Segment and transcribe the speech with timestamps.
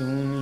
[0.00, 0.39] soon.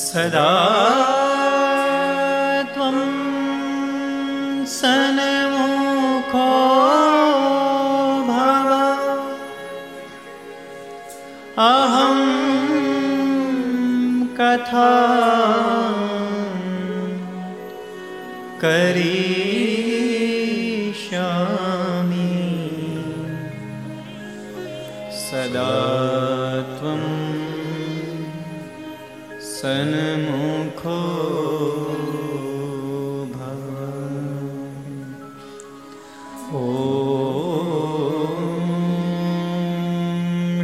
[0.00, 0.52] सदा
[2.74, 2.98] त्वं
[4.76, 6.46] सन्मुखो
[8.30, 8.70] भव
[14.40, 15.69] कथा
[18.62, 19.20] करिष्यामि।
[25.20, 25.74] सदा
[26.76, 27.02] त्वं
[29.50, 31.00] सन्मुखो
[36.50, 36.64] भो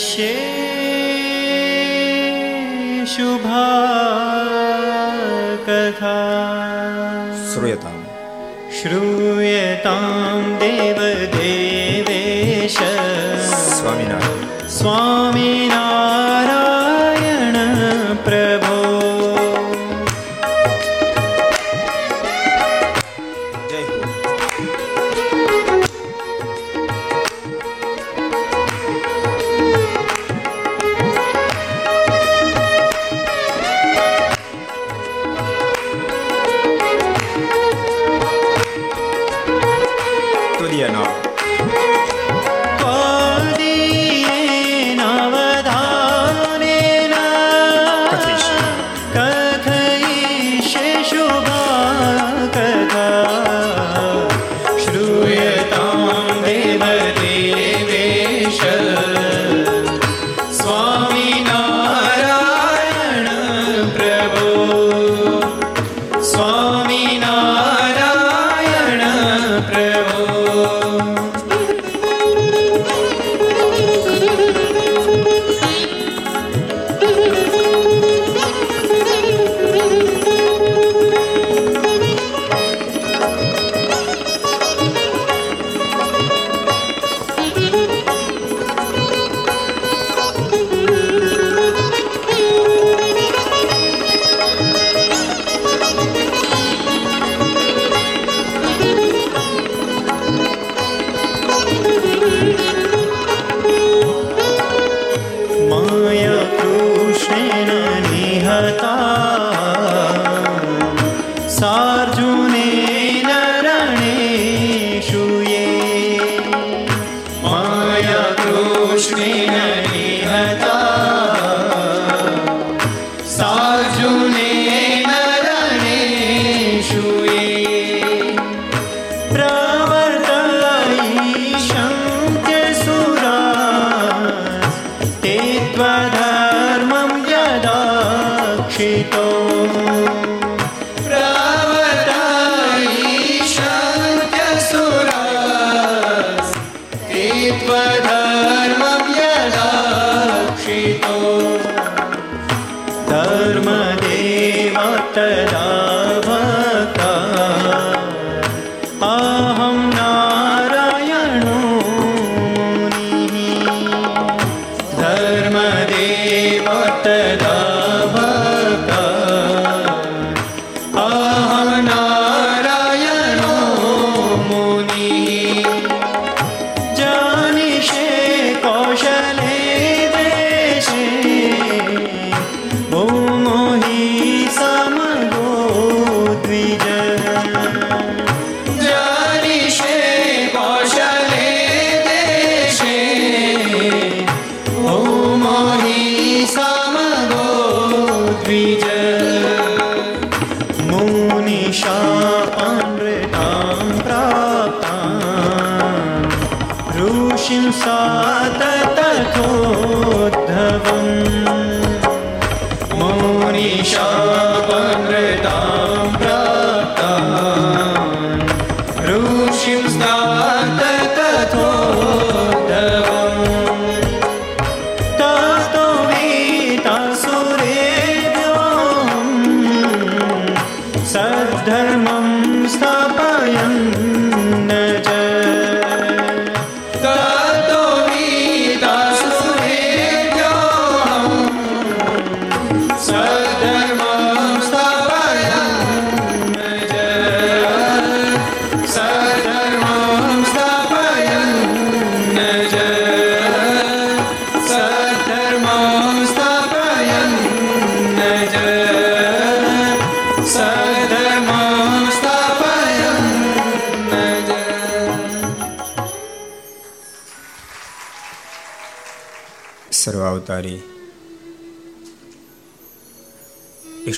[0.00, 0.29] share.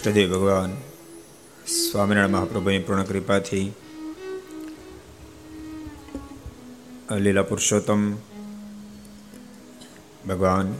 [0.03, 0.73] ઈષ્ટદેવ ભગવાન
[1.67, 3.73] સ્વામિનારાયણ મહાપ્રભુની પૂર્ણ કૃપાથી
[7.19, 8.15] લીલા પુરુષોત્તમ,
[10.29, 10.73] ભગવાન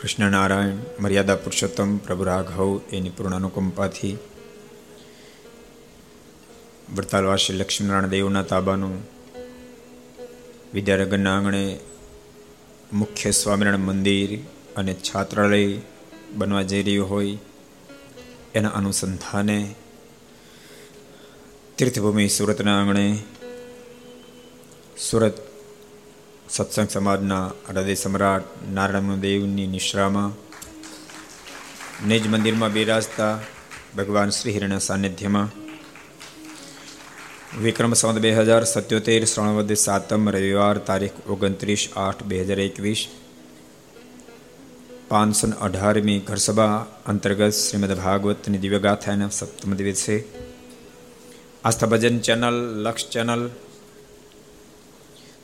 [0.00, 4.16] કૃષ્ણનારાયણ, મર્યાદા પુરુષોત્તમ, પ્રભુ રાઘવ એની પૂર્ણ અનુકંપાથી
[6.94, 8.96] વડતાલવાસી લક્ષ્મીનારાયણ દેવના તાબાનું
[10.74, 11.80] વિદ્યાનગરના આંગણે
[12.92, 14.38] મુખ્ય સ્વામિનારાયણ મંદિર
[14.76, 15.80] અને છાત્રાલય
[16.34, 17.38] બનવા જઈ રહ્યું હોય
[18.54, 19.74] એના અનુસંધાને
[21.78, 23.18] તીર્થભૂમિ સુરતના આંગણે
[25.10, 25.32] સુરત
[26.48, 28.42] સત્સંગ સમાજના હૃદય સમ્રાટ
[28.72, 30.32] નારાયણ દેવની નિશ્રામાં
[32.08, 33.38] નિજ મંદિરમાં બિરાજતા
[33.96, 35.48] ભગવાન શ્રી હિરણ સાનિધ્યમાં
[37.62, 43.08] વિક્રમ સંવત બે હજાર સત્યોતેર શ્રવણવદ સાતમ, રવિવાર તારીખ ઓગણત્રીસ આઠ બે હજાર એકવીસ
[45.10, 46.74] પાંચસો અઢારમી ઘરસભા
[47.06, 50.16] અંતર્ગત શ્રીમદ ભાગવતની દિવ્યગાથાના સપ્તમ દિવસે
[51.64, 53.42] આસ્થા ભજન ચેનલ લક્ષ ચેનલ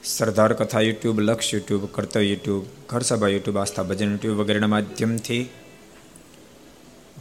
[0.06, 5.42] સરદાર કથા YouTube Laksh YouTube Kartavya YouTube Gharsabha YouTube Aastha Bhajan YouTube વગેરેના માધ્યમથી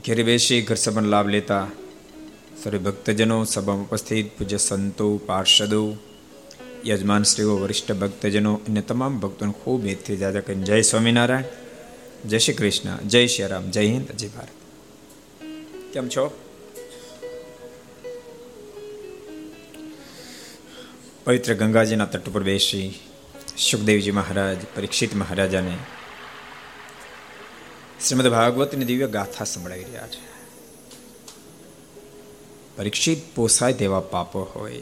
[0.06, 1.66] ઘેર બેસી ઘરસભાનો લાભ લેતા
[2.60, 5.84] સર્વે ભક્તજનો સભામાં ઉપસ્થિત પૂજ્ય સંતો પાર્ષદો
[6.86, 11.64] યજમાન શ્રીઓ વરિષ્ઠ ભક્તજનો અને તમામ ભક્તોને ખૂબ હેતથી જાજા કરીને જય સ્વામિનારાયણ
[12.27, 14.48] જય શ્રી કૃષ્ણ, જય શ્રી રામ, જય હિન્દ, જય ભારત.
[15.94, 16.44] કેમ છો?
[21.24, 23.00] પવિત્ર ગંગાજીના તટ પર બેસી
[23.58, 25.77] સુખદેવજી મહારાજ, પરીક્ષિત મહારાજાને
[28.08, 30.48] શ્રીમદ ભાગવતની દિવ્ય ગાથા સંભળાવી રહ્યા છે.
[32.75, 34.82] પરીક્ષિત પોસાય તેવા પાપો હોય.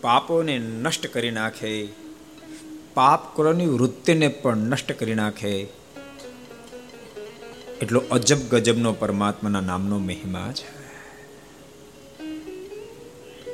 [0.00, 2.03] પાપોને નષ્ટ કરી નાખે.
[2.94, 5.66] પાપ કરવાની વૃત્તિને પણ નષ્ટ કરી નાખે.
[7.82, 10.84] એટલો અજબ ગજબનો પરમાત્માના નામનો મહિમા છે.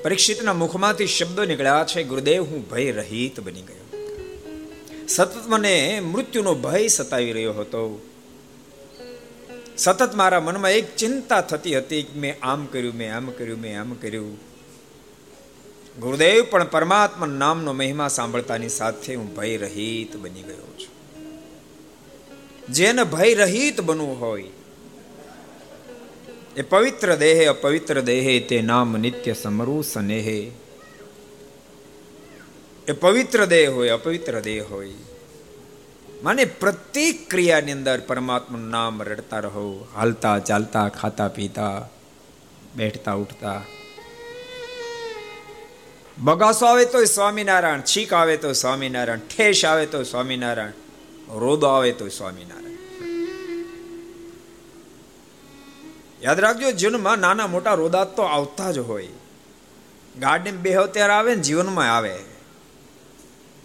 [0.03, 4.07] પરીક્ષિતના મુખમાંથી શબ્દો નીકળ્યા છે, ગુરુદેવ, હું ભય રહિત બની ગયો.
[5.09, 8.07] સતત મને મૃત્યુનો ભય સતાવી રહ્યો હતો.
[9.77, 13.81] સતત મારા મનમાં એક ચિંતા થતી હતી કે મેં આમ કર્યું, મેં આમ કર્યું, મેં
[13.81, 14.50] આમ કર્યું.
[15.99, 20.95] ગુરુદેવ, પણ પરમાત્મા નામનો મહિમા સાંભળતાની સાથે હું ભય રહિત બની ગયો છું.
[22.73, 24.45] જેને ભય રહિત બનવું હોય,
[26.57, 30.51] એ પવિત્ર દેહે, અપવિત્ર દેહે, તે નામ નિત્ય સમરૂ સનેહે.
[32.89, 34.93] એ પવિત્ર દેહ હોય, અપવિત્ર દેહ હોય,
[36.23, 41.89] માને પ્રત્યેક ક્રિયાની અંદર પરમાત્માનું નામ રડતા રહો, હાલતા ચાલતા, ખાતા પીતા,
[42.77, 43.63] બેઠતા ઉઠતા
[46.23, 50.71] બગાસો આવે તો સ્વામિનારાયણ, છીક આવે તો સ્વામિનારાયણ, ઠેસ આવે તો સ્વામિનારાયણ,
[51.39, 52.77] રોદો આવે તો સ્વામિનારાયણ.
[56.23, 59.09] યાદ રાખજો, જીવનમાં નાના મોટા રોદા તો આવતા જ હોય.
[60.19, 62.19] ગાડી બેહો ત્યારે આવે ને જીવનમાં આવે.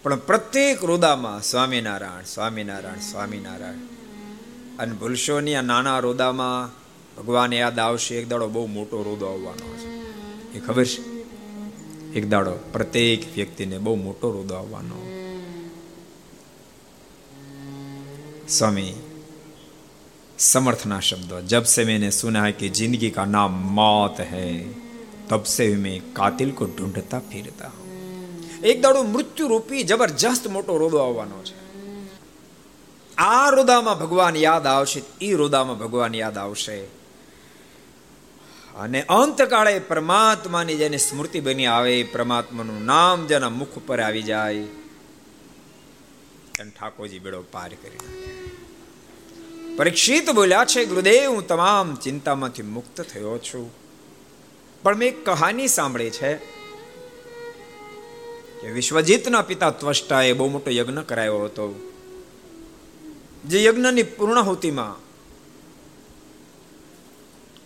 [0.04, 3.74] પણ પ્રત્યેક રોદામાં સ્વામિનારાયણ સ્વામિનારાયણ સ્વામિનારાયણ.
[4.80, 6.72] અને ભૂલશો આ નાના રોદામાં
[7.22, 9.88] ભગવાન યાદ આવશે, એક દાડો બહુ મોટો રોદો આવવાનો છે.
[10.58, 11.15] એ ખબર છે?
[12.15, 14.99] એક દાડો પ્રત્યેક વ્યક્તિને બહુ મોટો રોદો આવવાનો
[18.49, 18.95] સ્વામી
[20.39, 24.47] समर्थना शब्द जब से मैंने सुना है कि जिंदगी का नाम मौत है
[25.31, 27.89] तब से मैं कातिल को ढूंढता फिरता हूं
[28.63, 31.55] એક દાડો મૃત્યુ રૂપી જબરજસ્ત મોટો રોદો આવવાનો છે
[33.19, 36.77] આ રોદામાં ભગવાન યાદ આવશે એ રોદામાં ભગવાન યાદ આવશે
[38.80, 44.64] અને અંતકાળે પરમાત્માની જેની સ્મૃતિ બની આવે પરમાત્માનું નામ જેના મુખ પર આવી જાય.
[46.80, 47.98] ઠાકોરજી બેડો પાર કરી
[49.76, 53.74] પરીક્ષિત બોલ્યા છે, ગુરુદેવ, હું તમામ ચિંતામાંથી મુક્ત થયો છું.
[54.84, 56.36] પણ મેં એક કહાની સાંભળી છે
[58.62, 61.92] કે વિશ્વજીતના પિતા ત્વષ્ટાએ બહુ મોટો યજ્ઞ કરાયો હતો.
[63.46, 65.05] જે યજ્ઞની પૂર્ણાહુતિમાં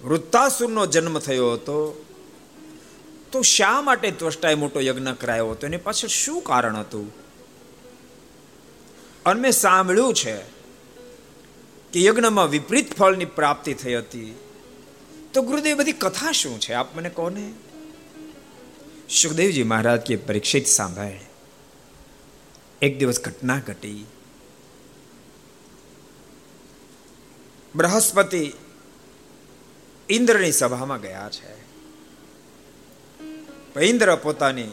[0.03, 2.05] વૃત્તાસુરનો જન્મ થયો હતો.
[3.31, 5.67] તો શા માટે ત્વષ્ટાએ મોટો યજ્ઞ કરાયો હતો?
[5.67, 7.13] એની પાછળ શું કારણ હતું?
[9.25, 10.37] અને મેં સાંભળ્યું છે
[11.93, 14.39] કે યજ્ઞમાં વિપરીત ફળની પ્રાપ્તિ થઈ હતી.
[15.33, 16.73] તો ગુરુદેવ બધી કથા શું છે?
[16.73, 17.53] આપ મને કોને
[19.09, 21.19] સુખદેવજી મહારાજ કે પરીક્ષિત સાંભળે.
[22.81, 24.05] એક દિવસ ઘટના ઘટી.
[27.75, 28.51] બૃહસ્પતિ
[30.09, 31.59] ઇન્દ્રની સભામાં ગયા છે.
[33.79, 34.67] ઇન્દ્ર પોતાની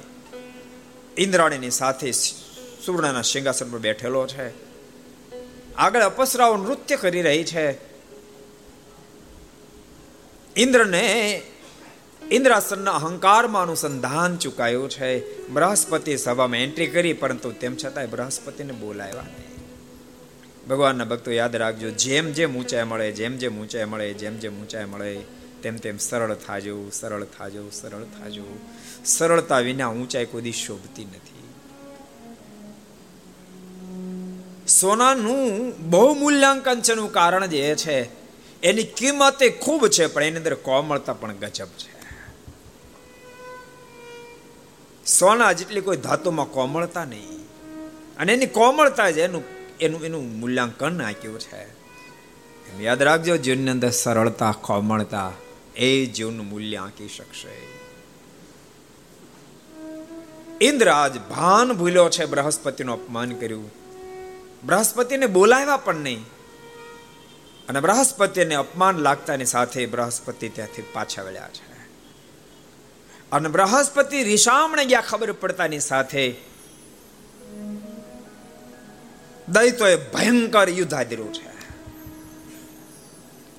[1.17, 2.13] ઇન્દ્રાણીની સાથે
[2.87, 4.67] સુવર્ણના સિંહાસન પર બેઠેલો છે.
[5.75, 7.71] આગળ અપસરાઓ નૃત્ય કરી રહી છે.
[10.57, 11.43] ઇન્દ્રને
[12.31, 15.47] ઇન્દ્રાસનના અહંકારમાં અનુસંધાન ચુકાયું છે.
[15.49, 19.46] બૃહસ્પતિ સભામાં એન્ટ્રી કરી, પરંતુ તેમ છતાંય બૃહસ્પતિને બોલાવ્યા નહીં.
[20.69, 21.91] ભગવાનના ભક્તો યાદ રાખજો.
[21.91, 25.19] જેમ જેમ ઊંચાઈ મળે, જેમ જેમ ઊંચાઈ મળે, જેમ જેમ ઊંચાઈ મળે,
[25.63, 28.59] તેમ તેમ સરળ થાજો સરળ થાજો સરળ થાજો.
[29.05, 31.37] સરળતા વિના ઊંચાઈ કોઈ શોભતી નથી.
[34.67, 38.09] સોનાનું બહુ મૂલ્યાંકન છે નું કારણ જે છે,
[38.63, 41.97] એની કિંમત ખૂબ છે, પણ એની અંદર કોમળતા પણ ગજબ છે.
[45.07, 47.29] સોના જેટલી કોઈ ધાતુમાં કોમળતા નહીં.
[48.17, 51.77] અને એની કોમળતા જ એનું એનું એનું મૂલ્યાંકન આપ્યું છે.
[52.83, 55.33] યાદ રાખજો, જીવનની અંદર સરળતા, કોમળતા
[55.77, 57.77] એ જીવનું મૂલ્ય આંકી શકશે.
[60.61, 63.71] ઇન્દ્રાજ ભાન ભૂલ્યો છે, બૃહસ્પતિનું અપમાન કર્યું.
[64.65, 66.25] બૃહસ્પતિને બોલાવ્યા પણ નહીં.
[67.69, 71.77] અને બૃહસ્પતિને અપમાન લાગતાની સાથે બૃહસ્પતિ ત્યાંથી પાછા વળ્યા છે.
[73.33, 76.35] અને બૃહસ્પતિ રિષામણે ગયા ખબર પડતાની સાથે
[79.49, 81.47] દૈતોએ ભયંકર યુદ્ધ આદર્યું છે.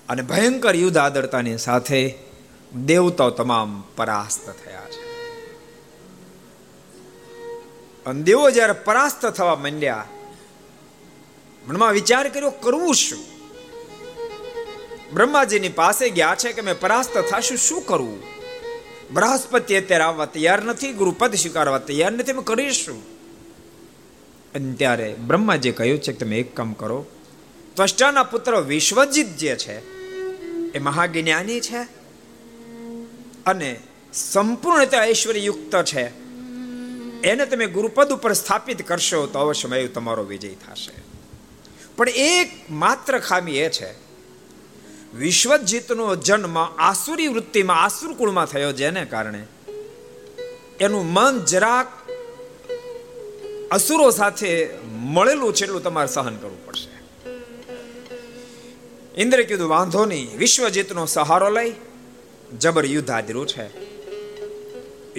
[0.10, 2.18] અને ભયંકર યુદ્ધ આદરતાની સાથે
[2.86, 5.08] દેવતાઓ તમામ પરાસ્ત થયા છે.
[8.06, 10.06] અને દેવો જ્યારે પરાસ્ત થવા માંડ્યા,
[11.68, 13.20] મનમાં વિચાર કર્યો, કરવું શું?
[15.14, 18.24] બ્રહ્માજીની પાસે ગયા છે કે મેં પરાસ્ત થશું, શું કરવું
[19.14, 23.17] બૃહસ્પતિ અત્યારે આવવા તૈયાર નથી, ગુરુપદ સ્વીકારવા તૈયાર નથી, મેં કરીશું
[24.58, 27.06] અને ત્યારે બ્રહ્માજી કહ્યું છે કે તમે એક કામ કરો.
[27.76, 29.78] ત્વષ્ટાના પુત્ર વિશ્વજીત જે છે,
[30.72, 31.82] એ મહાજ્ઞાની છે
[33.46, 33.80] અને
[34.14, 36.28] સંપૂર્ણ રીતે ઐશ્વર્યયુક્ત છે.
[37.22, 41.04] એને તમે ગુરુપદ ઉપર સ્થાપિત કરશો તો અવશ્ય તમારો વિજય થશે.
[41.96, 44.08] પણ એક માત્ર ખામી એ છે,
[45.16, 49.44] વિશ્વજીતનો જન્મ આસુરી વૃત્તિમાં આસુર કુળમાં થયો જેને કારણે
[50.80, 51.97] એનું મન જરાક
[53.72, 56.98] અસુરો સાથે મળેલું છે એટલું તમારે સહન કરવું પડશે.
[59.22, 61.74] ઇન્દ્રે કીધું, વાંધો નહીં, વિશ્વજીતનો સહારો લઈ.
[62.60, 63.88] જબર યુદ્ધ આદર્યું છે.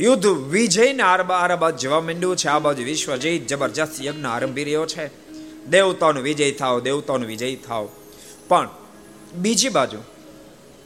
[0.00, 2.48] યુદ્ધ વિજયને આર આરબા જવા માંડ્યું છે.
[2.48, 5.10] આ બાજુ વિશ્વજીત જબરજસ્ત યજ્ઞ આરંભી રહ્યો છે.
[5.66, 7.88] દેવતાનો વિજય થાવ દેવતાનો વિજય થાવ.
[8.48, 8.68] પણ
[9.34, 9.98] બીજી બાજુ,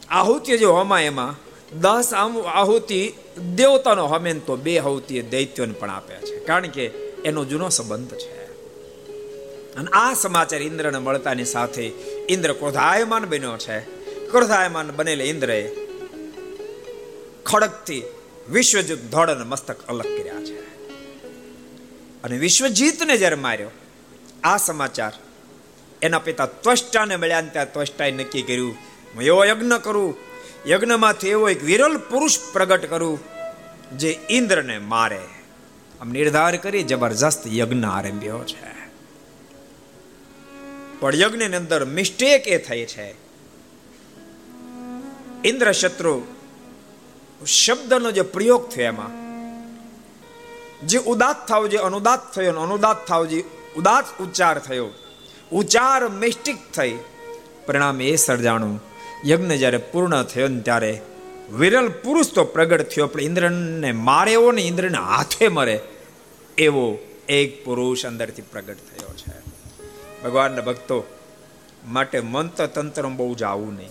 [0.09, 1.37] આહુતિ જે હોમાં એમાં,
[1.81, 3.13] દસ આહુતિ
[3.55, 6.45] દેવતાનો હોમે તો બે આહુતિ દૈત્યોને પણ આપે છે.
[6.45, 8.43] કારણ કે એનો જૂનો સંબંધ છે.
[9.75, 11.93] અને આ સમાચાર ઇન્દ્રને મળતાની સાથે
[12.29, 13.81] ઇન્દ્ર ક્રોધાયમાન બન્યો છે.
[14.31, 15.71] ક્રોધાયમાન બનેલે ઇન્દ્રએ
[17.47, 18.03] ખડકથી
[18.51, 20.61] વિશ્વજીત ધોળને મસ્તક અલગ કર્યા છે.
[22.23, 23.71] અને વિશ્વજીતને જ્યારે માર્યો,
[24.45, 25.13] આ સમાચાર
[26.03, 28.73] એના પિતા ત્વષ્ટાને મળ્યા ત્યાં ત્વષ્ટાએ નક્કી કર્યું,
[29.15, 30.17] હું એવો યજ્ઞ કરું,
[30.69, 33.21] યજ્ઞમાંથી એવો એક વિરલ પુરુષ પ્રગટ કરું,
[33.99, 35.21] જે ઇન્દ્રને મારે.
[36.03, 38.71] આમ નિર્ધાર કરી જબરજસ્ત યજ્ઞ આરંભ્યો છે.
[41.01, 43.15] પણ યજ્ઞની અંદર મિસ્ટેક એ થઈ છે.
[45.45, 46.23] ઇન્દ્ર શત્રુ
[47.47, 49.11] શબ્દનો જે પ્રયોગ થયો એમાં,
[50.87, 53.45] જે ઉદાત થાવ, જે અનુદાત થયો અનુદાત થાવ, જે
[53.77, 54.91] ઉદાત ઉચ્ચાર થયો,
[55.53, 56.99] ઉચ્ચાર મિસ્ટિક થઈ.
[57.67, 58.83] પરિણામે એ સર્જાણું
[59.27, 61.01] યજ્ઞ જ્યારે પૂર્ણ થયો ને ત્યારે
[61.51, 65.81] વિરલ પુરુષ તો પ્રગટ થયો, પણ ઇન્દ્રને મારે એવો ને ઇન્દ્રને હાથે મરે,
[66.59, 69.41] એવો એક પુરુષ અંદરથી પ્રગટ થયો છે.
[70.25, 71.05] ભગવાનના ભક્તો,
[71.89, 73.91] માટે મંત્ર તંત્ર બહુ જાવું નહીં.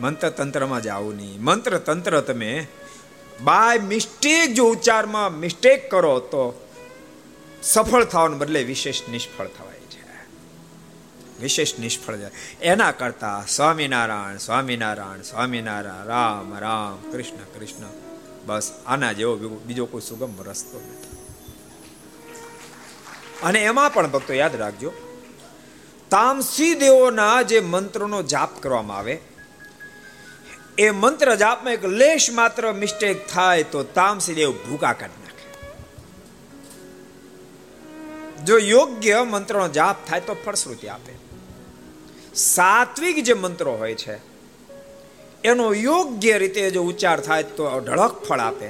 [0.00, 1.42] મંત્ર તંત્રમાં જાવું નહીં.
[1.42, 2.66] મંત્ર તંત્ર તમે
[3.42, 6.68] બાય મિસ્ટેક જો ઉચ્ચારમાં મિસ્ટેક કરો તો
[7.62, 9.65] સફળ થવાને બદલે વિશેષ નિષ્ફળ થવાય છે
[11.40, 12.30] વિશેષ નિષ્ફળ જાય.
[12.62, 17.86] એના કરતા સ્વામિનારાયણ સ્વામિનારાયણ સ્વામિનારાયણ, રામ રામ, કૃષ્ણ કૃષ્ણ.
[18.46, 21.16] બસ, આના જેવો બીજો કોઈ સુગમ રસ્તો નથી.
[23.42, 24.92] અને એમાં પણ ભક્તો યાદ રાખજો,
[26.10, 29.20] તામસી દેવોના જે મંત્રોનો જાપ કરવામાં આવે,
[30.78, 35.46] એ મંત્ર જાપમાં એક લેશ માત્ર મિસ્ટેક થાય તો તામસી દેવ ભૂકા કાઢી નાખે.
[38.44, 41.25] જો યોગ્ય મંત્રનો જાપ થાય તો ફળશ્રુતિ આપે.
[42.36, 44.16] સાત્વિક જે મંત્રો હોય છે,
[45.44, 48.68] એનો યોગ્ય રીતે જો ઉચ્ચાર થાય તો ઢળક ફળ આપે.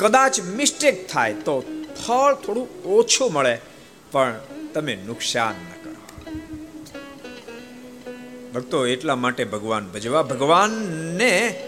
[0.00, 1.60] કદાચ મિસ્ટેક થાય તો
[2.06, 3.58] ફળ થોડું ઓછું મળે,
[4.12, 4.40] પણ
[4.74, 5.92] તમે નુકસાન ન કરો.
[8.54, 11.64] ભક્તો, એટલા માટે ભગવાન ભજવા, ભગવાનને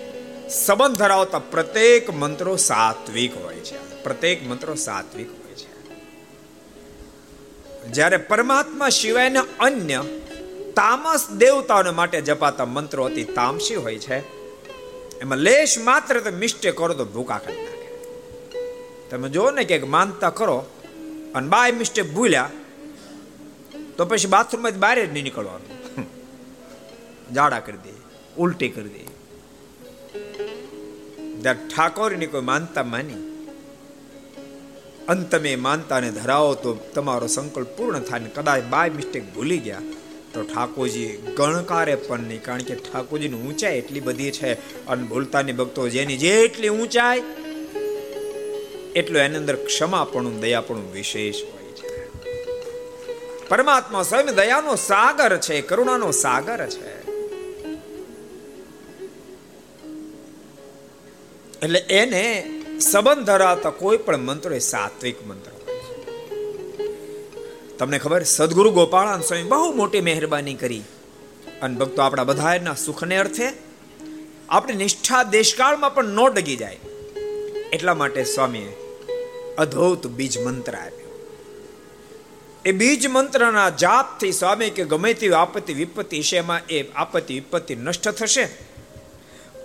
[0.51, 4.03] સંબંધ ધરાવતા પ્રત્યેક મંત્રો સાત્વિક હોય છે.
[4.03, 5.75] પ્રત્યેક મંત્રો સાત્વિક હોય છે.
[7.93, 10.05] જ્યારે પરમાત્મા સિવાયના અન્ય
[10.77, 14.19] તામસ દેવતાઓને માટે જપાતા મંત્રો અતિ તામસી હોય છે.
[15.21, 17.89] એમાં લેશ માત્ર તો મિસ્ટેક કરો તો ભૂકા કરી નાખે.
[19.11, 20.59] તમે જો ને કે માનતા કરો
[21.35, 22.51] અને બાય મિસ્ટેક ભૂલ્યા
[23.97, 25.71] તો પછી બાથરૂમમાં બહાર જ નહીં નીકળવાનું.
[27.35, 27.95] જાડા કરી દે,
[28.39, 29.03] ઉલટી કરી દે.
[31.53, 33.23] ઠાકોરની કોઈ માનતા માની.
[35.09, 39.83] અંત તમે માનતાને ધરાવો તો તમારો સંકલ્પ પૂર્ણ થાય ને કદાચ બાય મિસ્ટેક ભૂલી ગયા.
[40.35, 44.51] તો ઠાકોરજી ગણકારે પણ નહીં, કારણ કે ઠાકોરજીની ઊંચાઈ એટલી બધી છે
[44.88, 47.27] અને બોલતાની ભક્તો જેની જેટલી ઊંચાઈ,
[49.01, 51.62] એટલું એની અંદર ક્ષમાપણું, દયાપણું વિશેષ હોય
[53.49, 56.92] પરમાત્મા સ્વયં દયાનો સાગર છે, કરુણાનો સાગર છે.
[61.64, 62.23] એટલે એને
[62.90, 65.54] સંબંધ ધરાવતા કોઈ પણ મંત્રો એ સાત્વિક મંત્ર
[67.79, 68.23] તમને ખબર?
[68.23, 70.83] સદગુરુ ગોપાળાન સ્વામી બહુ મોટી મહેરબાની કરી.
[71.63, 73.53] અને ભક્તો આપણા બધાના સુખને અર્થે
[74.49, 76.75] આપણી નિષ્ઠા દેશકાળમાં પણ નો ડગી જાય.
[77.73, 78.77] એટલા માટે સ્વામીએ
[79.59, 81.05] અધૌત બીજ મંત્ર આપ્યો.
[82.65, 88.09] એ બીજ મંત્રના જાપથી સ્વામી કે ગમે તેવી આપત્તિ વિપત્તિ છે એ આપત્તિ વિપત્તિ નષ્ટ
[88.09, 88.49] થશે.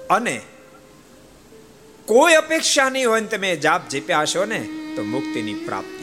[0.09, 0.41] અને
[2.05, 5.98] કોઈ અપેક્ષા નહીં હોય ને તમે જાપ જીપ્યા હશો ને, તો મુક્તિની પ્રાપ્તિ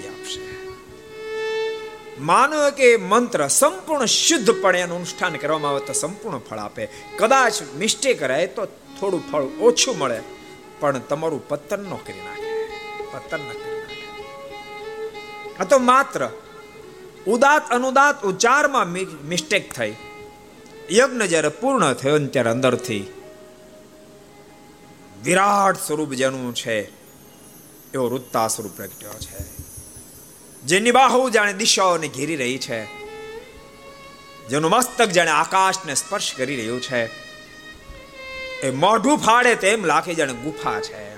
[2.21, 6.89] માનો કે મંત્ર સંપૂર્ણ શુદ્ધપણે એનું અનુષ્ઠાન કરવામાં આવે તો સંપૂર્ણ ફળ આપે.
[7.19, 8.67] કદાચ મિસ્ટેક રહે તો
[9.01, 10.21] થોડું ફળ ઓછું મળે,
[10.81, 12.51] પણ તમારું પતન ન કરી નાખે.
[13.13, 13.97] પતન ન કરી નાખે.
[15.61, 16.29] આ તો માત્ર
[17.27, 18.89] ઉદાત અનુદાત ઉચ્ચારમાં
[19.29, 19.95] મિસ્ટેક થઈ.
[20.93, 23.05] યજ્ઞ જ્યારે પૂર્ણ થયો ને ત્યારે અંદરથી
[25.25, 26.77] વિરાટ સ્વરૂપ જેનું છે,
[27.95, 29.56] એવો વૃત્તા સ્વરૂપ પ્રગટ્યો છે.
[30.67, 32.85] જેની બાહુ જાણે દિશાઓને ઘેરી રહી છે,
[34.49, 37.07] જેનું મસ્તક જાણે આકાશને સ્પર્શ કરી રહ્યું છે.
[38.61, 41.17] એ મોઢું ફાડે તેમ લાગે જાણે ગુફા છે.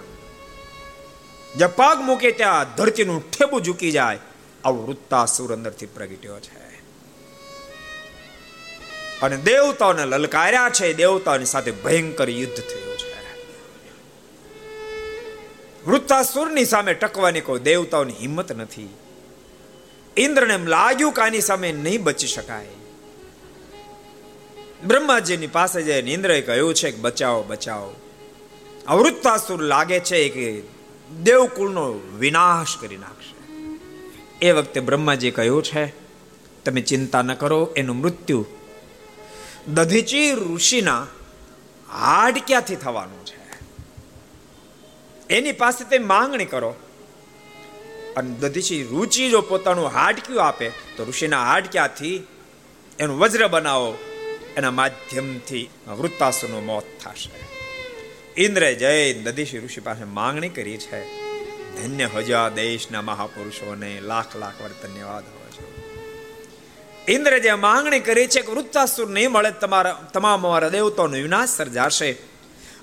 [1.55, 4.19] જે પગ મૂકે ત્યાં ધરતીનું ઠેબું ઝૂકી જાય,
[4.65, 6.69] આવું વૃત્તાસુર અંદરથી પ્રગટ્યો છે.
[9.21, 13.19] અને દેવતાઓને લલકાર્યા છે, દેવતાઓની સાથે ભયંકર યુદ્ધ થયું છે.
[15.87, 18.89] વૃત્તાસુરની સામે ટકવાની કોઈ દેવતાઓની હિંમત નથી.
[20.19, 22.67] ઇન્દ્રને એમ લાગ્યું કે આની સામે નહીં બચી શકાય.
[24.87, 27.95] બ્રહ્માજીની પાસે જઈને ઇન્દ્રએ કહ્યું છે કે બચાવો બચાવો.
[28.87, 30.63] અવૃત્તાસુર લાગે છે કે
[31.23, 33.35] દેવકુળનો વિનાશ કરી નાખશે.
[34.47, 35.93] એ વખતે બ્રહ્માજી કહ્યું છે,
[36.65, 38.47] તમે ચિંતા ન કરો, એનું મૃત્યુ
[39.69, 41.07] દધીચી ઋષિના
[41.93, 43.39] હાડ ક્યાંથી થવાનું છે.
[45.31, 46.75] એની પાસે તે માંગણી કરો.
[48.17, 52.27] અને દધીચી રુચિ જો પોતાનું હાડક્યું આપે, તો ઋષિના હાડક્યાથી
[52.99, 53.99] એનું વજ્ર બનાવો,
[54.57, 57.49] એના માધ્યમથી વૃત્તાસુનું મોત થશે.
[58.45, 61.29] ઇન્દ્રે જય દધીશી ઋષિ પાસે માંગણી કરી છે.
[61.77, 65.67] ધન્ય હજા દેશના મહાપુરુષોને લાખ લાખ વાર ધન્યવાદ હોય છે.
[67.13, 72.17] ઇન્દ્રે જે માંગણી કરી છે કે વૃત્તાસુર નહીં મળે, તમારા, તમામ અમારા દેવતાનો વિનાશ સર્જાશે.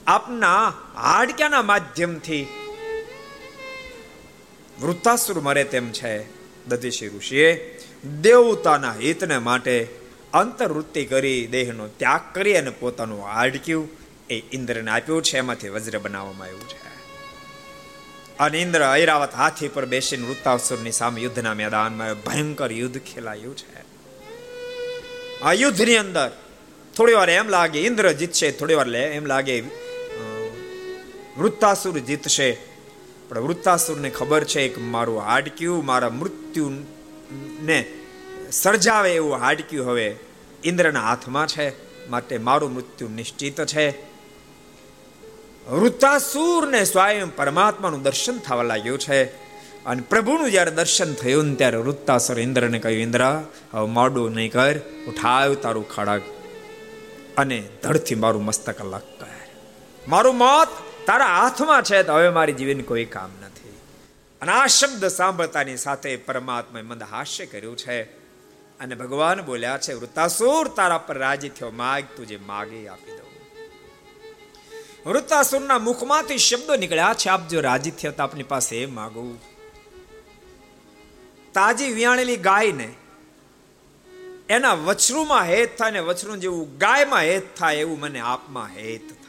[0.08, 2.48] આપના હાડક્યાના માધ્યમથી
[4.82, 6.26] વૃત્તાસુર મરે તેમ છે
[6.66, 7.80] દધીશી ઋષિએ
[8.22, 9.88] દેવતાના હિતને માટે
[10.34, 13.90] અંતરવૃત્તિ કરી દેહનો ત્યાગ કરી અને પોતાનું હાડક્યું.
[14.30, 16.86] એ ઇન્દ્રને આપ્યું છે, એમાંથી વજ્ર બનાવવામાં આવ્યું છે.
[18.40, 23.82] અને ઇન્દ્ર ઐરાવત હાથી પર બેસીને વૃત્તાસુરની સામે યુદ્ધના મેદાનમાં ભયંકર યુદ્ધ ખેલાયું છે.
[25.42, 26.32] આ યુદ્ધની અંદર
[26.98, 29.62] થોડી વાર એમ લાગે, ઇન્દ્ર જીતશે, થોડી વાર એમ લાગે
[31.38, 32.75] વૃત્તાસુર જીતશે.
[33.30, 37.86] પણ વૃત્તાસુરને ખબર છે કે મારું હાડક્યું, મારા મૃત્યુને
[38.52, 40.16] સર્જાવે એવું હાડક્યું હવે
[40.64, 41.68] ઇન્દ્રના હાથમાં છે,
[42.10, 43.86] માટે મારું મૃત્યુ નિશ્ચિત છે.
[45.70, 49.46] વૃત્તાસુરને સ્વયં પરમાત્માનું દર્શન થવા લાગ્યું છે.
[49.86, 53.24] અને પ્રભુનું જ્યારે દર્શન થયું ને ત્યારે વૃત્તાસુર ઇન્દ્રને કહ્યું, ઇન્દ્ર,
[53.74, 56.22] હવે મોડું નહીં કર, ઉઠાવ તારું ખડક
[57.38, 59.32] અને ધડથી મારું મસ્તક લગ કર
[60.08, 60.68] મારું મોત
[61.06, 63.78] તારા હાથમાં છે તો હવે મારી જીવન કોઈ કામ નથી.
[64.42, 68.04] અને આ શબ્દ સાંભળતાની સાથે પરમાત્માએ મંદ હાસ્ય કર્યું છે.
[68.80, 73.26] અને ભગવાન બોલ્યા છે વૃતાસુર તારા પર રાજી થયો માગ તુજે માગે આપી દઉં.
[75.10, 79.42] વૃતાસુરના મુખમાંથી શબ્દો નીકળ્યા છે, આપ જો રાજી થયો તો આપની પાસે એ માગું.
[81.54, 82.94] તાજી વિયાણેલી ગાયને
[84.50, 89.25] એના વછરુમાં હેત થાય ને વછરું જેવું ગાયમાં હેત થાય એવું મને આપમાં હેત થાવ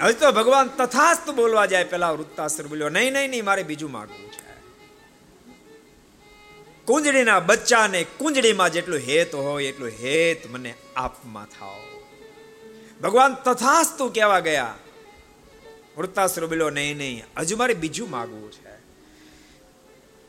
[0.00, 4.32] હવે તો ભગવાન તથાસ્ત બોલવા જાય પેલા વૃત્તાસુર બોલ્યો, નહીં નહીં નહીં, મારે બીજું માગવું
[4.32, 4.46] છે.
[6.84, 11.80] કુંજડીના બચ્ચાને કુંજડીમાં જેટલું હેત હોય, એટલું હેત મને આપમાં થાવ.
[13.02, 14.74] ભગવાન તથાસ્તુ કહેવા ગયા.
[15.98, 18.65] વૃત્તાસુર બોલ્યો, નહીં નહીં, હજુ મારે બીજું માગવું છે.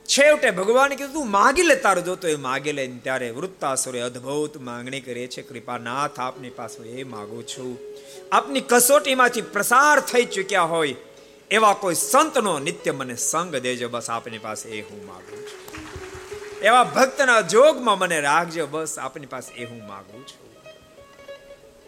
[0.08, 2.88] છેવટે ભગવાન કીધું માગી લે તારો જોતો, એ માગી લે.
[2.88, 7.80] ત્યારે વૃત્તાસુરે અદ્ભુત માંગણી કરે છે, કૃપાનાથ, આપની પાસે એ માગું છું.
[8.32, 10.96] આપની કસોટીમાંથી પ્રસાર થઈ ચૂક્યા હોય,
[11.52, 16.60] એવા કોઈ સંતનો નિત્ય મને સંગ દેજો, બસ આપની પાસે એ હું માગું છું.
[16.60, 20.48] એવા ભક્તના જોગમાં મને રાખજો, બસ આપની પાસે એ હું માગું છું.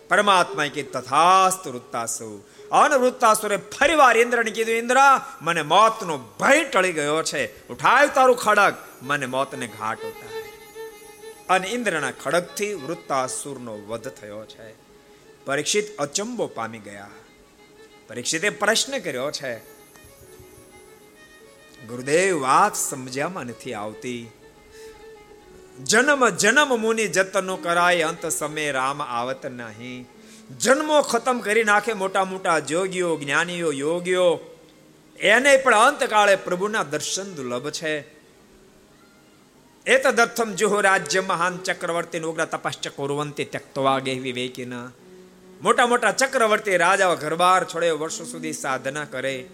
[0.09, 3.09] પરમાત્માએ કે તથાસ્ત વૃત્તાસુ અન
[3.57, 4.97] ફરીવાર ઇન્દ્રને કીધું, ઇન્દ્ર,
[5.41, 7.67] મને મોતનો ભય ટળી ગયો છે.
[7.67, 8.73] ઉઠાય તારું ખડક.
[9.01, 10.43] મને મોતને ઘાટ ઉતાર.
[11.49, 14.73] અને ઇન્દ્રના ખડકથી વૃત્તાસુરનો વધ થયો છે.
[15.45, 17.09] પરીક્ષિત અચંબો પામી ગયા.
[18.07, 19.55] પરીક્ષિતે પ્રશ્ન કર્યો છે,
[21.87, 24.31] ગુરુદેવ, વાત સમજ્યામાં નથી આવતી.
[25.83, 30.07] જન્મ જન્મ મુનિ જતનો કરાય, અંત સમય રામ આવત નહીં.
[30.57, 34.39] જન્મો ખતમ કરી નાખે મોટા મોટા જોગીઓ, જ્ઞાનીઓ, યોગીઓ.
[35.19, 37.99] એને પણ અંતકાળે પ્રભુના દર્શન દુર્લભ છે.
[39.85, 44.91] એતદર્થમ જુહો રાજ્ય મહાન ચક્રવર્તી ઉગ્ર તપશ્ચ કુરવંતી ત્યક્તવાગે વિવેકીના
[45.61, 49.49] મોટા મોટા ચક્રવર્તી રાજાઓ ઘરબાર છોડે વર્ષો સુધી સાધના કરે.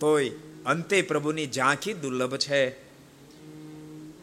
[0.00, 0.30] તોય
[0.66, 2.70] અંતે પ્રભુની ઝાંખી દુર્લભ છે.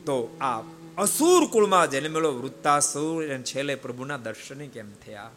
[0.06, 0.62] તો આ
[1.02, 5.32] અસુર કુળમાં જન્મેલો વૃત્તાસુર છેલ્લે પ્રભુના દર્શને કેમ થયા?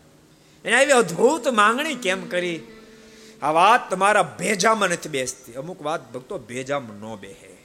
[0.68, 2.60] એને આવી અદ્ભુત માંગણી કેમ કરી?
[3.42, 5.52] આ વાત તમારા ભેજામાં નથી બેસતી.
[5.52, 7.56] અમુક વાત ભક્તો ભેજામાં ન બેહે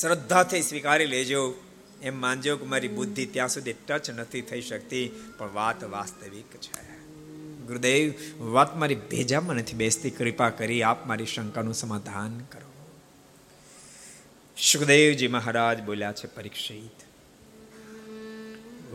[0.00, 1.54] શ્રદ્ધાથી સ્વીકારી લેજો.
[2.02, 5.08] એમ માનજો કે મારી બુદ્ધિ ત્યાં સુધી ટચ નથી થઈ શકતી,
[5.38, 6.98] પણ વાત વાસ્તવિક છે.
[7.66, 10.10] ગુરુદેવ, વાત મારી ભેજામાં નથી બેસતી.
[10.10, 12.72] કૃપા કરી આપ મારી શંકાનું સમાધાન કરો.
[14.56, 17.05] સુખદેવજી મહારાજ બોલ્યા છે, પરીક્ષિત.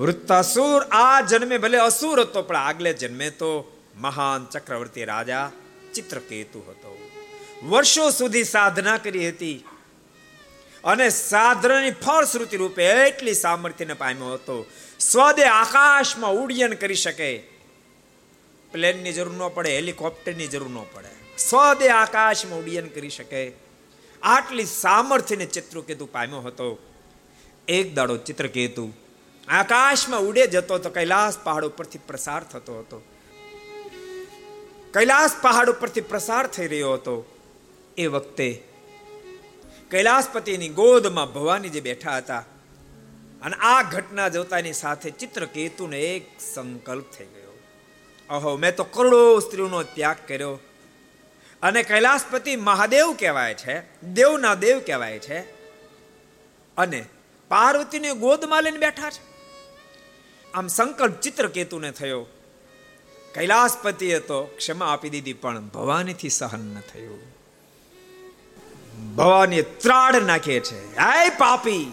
[0.01, 5.51] વૃત્તાસુર, આ જન્મે ભલે અસુર હતો, પણ આગલે જન્મે તો મહાન ચક્રવર્તી રાજા
[5.93, 7.09] ચિત્રકેતુ હતો.
[7.63, 9.63] વર્ષો સુધી સાધના કરી હતી
[10.83, 14.65] અને સાધનાની ફળશ્રુતિ રૂપે એટલી સામર્થ્યને પામ્યો હતો.
[14.99, 17.43] સ્વદે આકાશમાં ઉડ્ડયન કરી શકે.
[18.71, 21.37] પ્લેનની જરૂર ન પડે, હેલિકોપ્ટરની જરૂર ન પડે.
[21.37, 23.51] સ્વદે આકાશમાં ઉડ્ડયન કરી શકે.
[24.23, 26.79] આટલી સામર્થ્યને ચિત્રકેતુ પામ્યો હતો.
[27.67, 28.93] એક દાડો ચિત્રકેતુ
[29.51, 30.89] આકાશમાં ઉડે જતો હતો.
[30.89, 33.03] કૈલાસ પહાડ ઉપરથી પ્રસાર થતો હતો.
[34.93, 37.37] કૈલાસ પહાડ ઉપરથી પ્રસાર થઈ રહ્યો હતો.
[37.97, 38.63] એ વખતે
[39.91, 42.45] કૈલાસપતિની ગોદમાં ભવાની જે બેઠા હતા.
[43.41, 47.59] અને આ ઘટના જોતાની સાથે ચિત્રકેતુને એક સંકલ્પ થઈ ગયો.
[48.29, 50.59] અહો, મેં તો કરોડો સ્ત્રીઓનો ત્યાગ કર્યો.
[51.61, 55.39] અને કૈલાસપતિ મહાદેવ કહેવાય છે દેવના દેવ કહેવાય છે.
[56.77, 57.05] અને
[57.47, 59.30] પાર્વતીને ગોદમાં લઈને બેઠા છે.
[60.53, 62.25] આમ સંકલ્પ ચિત્રકેતુને થયો.
[63.33, 67.19] કૈલાસપતિએ તો ક્ષમા આપી દીધી, પણ ભવાનીથી સહન ન થયું.
[69.15, 70.95] ભવાની ત્રાડ નાખે છે.
[70.95, 71.91] હાય પાપી!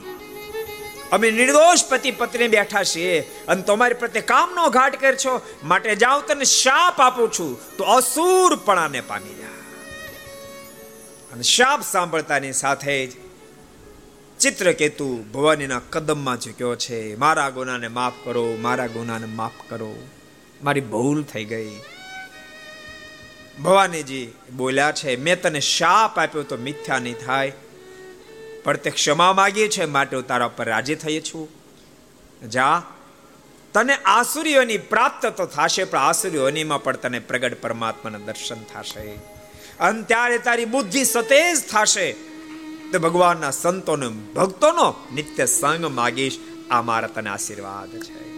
[1.12, 3.20] અમે નિર્દોષ પતિ પત્ની બેઠા છીએ.
[3.48, 7.76] અને તમારી પ્રત્યે કામનો ઘાટ કર છો માટે જાઉં તને શાપ આપું છું.
[7.76, 9.48] તો અસુરપણાને પામી જા.
[11.32, 13.27] અને શાપ સાંભળતાની સાથે જ
[14.40, 17.16] ચિત્રકેતુ ભવાનીના કદમમાં ઝૂક્યો છે.
[17.16, 19.94] મારા ગુનાને માફ કરો, મારા ગુનાને માફ કરો.
[20.62, 21.70] મારી ભૂલ થઈ ગઈ.
[23.62, 27.52] ભવાનીજી બોલ્યા છે, મેં તને શાપ આપ્યો તો મિથ્યા નહીં થાય,
[28.64, 31.48] પણ તે ક્ષમા માગી છે, માટે હું તારા પર રાજી થઈ છું.
[32.48, 32.82] જા,
[33.74, 39.38] તને આસુરીઓની પ્રાપ્ત તો થશે, પણ આસુરીઓનીમાં પણ તને પ્રગટ પરમાત્માના દર્શન થશે.
[39.80, 42.14] અને ત્યારે તારી બુદ્ધિ સતેજ થશે
[42.92, 46.38] તો ભગવાનના સંતોનો ભક્તોનો નિત્ય સંગ માગીશ.
[46.70, 48.28] આ મારા તને આશીર્વાદ છે.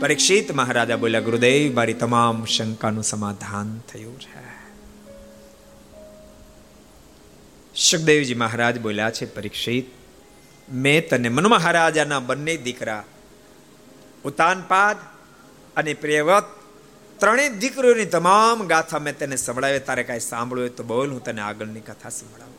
[0.00, 4.46] પરીક્ષિત મહારાજા બોલ્યા, ગુરુદેવ, મારી તમામ શંકાનું સમાધાન થયું છે.
[7.74, 9.86] સુખદેવજી મહારાજ બોલ્યા છે, પરીક્ષિત,
[10.72, 13.04] મેં તને મન મહારાજાના બંને દીકરા
[14.24, 14.96] ઉતાનપાદ
[15.76, 16.44] અને પ્રિયવત
[17.18, 21.80] ત્રણેય દીકરીઓની તમામ ગાથા મેં તને સંભળાવે તારે કાંઈ સાંભળ્યું તો બોલ, હું તને આગળની
[21.80, 22.55] કથા સંભળાવું.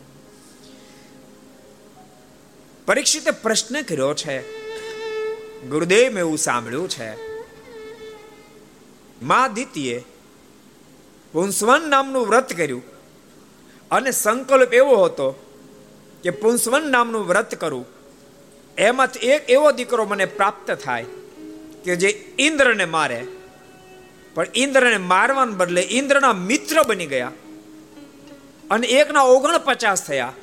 [2.88, 4.40] પરીક્ષિતે પ્રશ્ન કર્યો છે.
[5.68, 7.38] ગુરુદેવ એવું સાંભળ્યું છે.
[9.24, 10.04] મા દિત્યે
[11.32, 12.84] પુંસવન નામનું વ્રત કર્યું.
[13.92, 15.32] અને સંકલ્પ એવો હતો
[16.24, 17.86] કે પુંસવન નામનું વ્રત કરું.
[18.78, 21.06] એમાંથી એક એવો દીકરો મને પ્રાપ્ત થાય
[21.84, 23.28] કે જે ઇન્દ્રને મારે.
[24.34, 27.32] પણ ઇન્દ્રને મારવાને બદલે ઇન્દ્રના મિત્ર બની ગયા.
[28.72, 30.34] અને એકના ઓગણપચાસ થયા.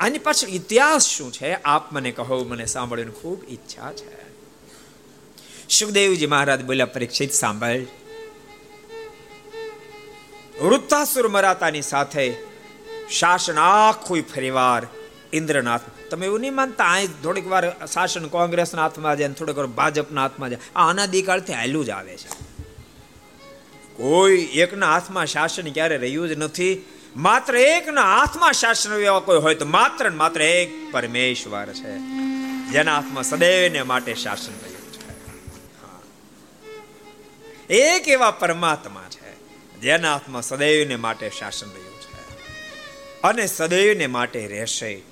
[0.00, 1.52] આની પાછળ ઇતિહાસ શું છે?
[1.52, 4.24] આપ મને કહો, મને સાંભળવાની ખૂબ ઈચ્છા છે.
[5.68, 7.80] સુખદેવજી મહારાજ બોલ્યા, પરીક્ષિત સાંભળ.
[10.62, 12.34] વૃત્તાસુર મરાતાની સાથે
[13.10, 14.86] શાસન આખું ફરીવાર
[15.32, 15.80] ઇન્દ્રનાથ.
[16.10, 20.50] તમે એવું નહીં માનતા અહીં થોડીક વાર શાસન કોંગ્રેસના હાથમાં જાય થોડીક વાર ભાજપના હાથમાં
[20.50, 20.58] જાય.
[20.76, 22.28] આ અનાદિકાળથી હાલ્યું જ આવે છે.
[23.96, 26.86] કોઈ એકના હાથમાં શાસન ક્યારે રહ્યું જ નથી.
[27.16, 31.98] માત્ર એકના હાથમાં શાસન એવા કોઈ હોય તો માત્ર માત્ર એક પરમેશ્વર છે.
[32.72, 35.12] જેના હાથમાં સદૈવને માટે શાસન રહ્યું છે.
[37.74, 39.34] એક એવા પરમાત્મા છે,
[39.80, 42.12] જેના હાથમાં સદૈવને માટે શાસન રહ્યું છે.
[43.22, 45.02] અને સદૈવને માટે રહેશે.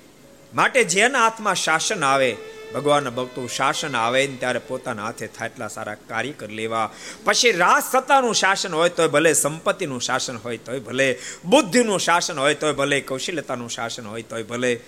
[0.53, 2.37] માટે જેના હાથમાં શાસન આવે
[2.73, 6.91] ભગવાનના ભક્તો શાસન આવે ને ત્યારે પોતાના હાથે થાય એટલા સારા કાર્ય કરી લેવા.
[7.25, 12.55] પછી રાજ સત્તાનું શાસન હોય તોય ભલે, સંપત્તિનું શાસન હોય તોય ભલે, બુદ્ધિનું શાસન હોય
[12.55, 14.79] તોય ભલે, કૌશલ્યતાનું શાસન હોય તોય ભલે.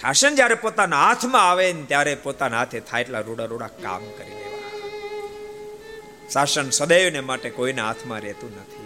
[0.00, 4.30] શાસન જ્યારે પોતાના હાથમાં આવે ને ત્યારે પોતાના હાથે થાય એટલા રૂડા રૂડા કામ કરી
[4.30, 4.48] લેવા.
[6.32, 8.78] શાસન સદૈવને માટે કોઈના હાથમાં રહેતું નથી.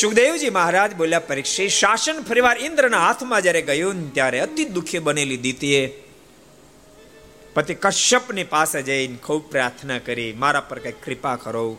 [0.00, 6.04] સુખદેવજી મહારાજ બોલ્યા, પરીક્ષિત, શાસન ફરીવાર ઇન્દ્રના હાથમાં જ્યારે ગયું ત્યારે અતિ દુઃખી બનેલી દીતીએ.
[7.54, 11.78] પતિ કશ્યપની પાસે જઈને ખૂબ પ્રાર્થના કરી, મારા પર કઈ કૃપા કરો.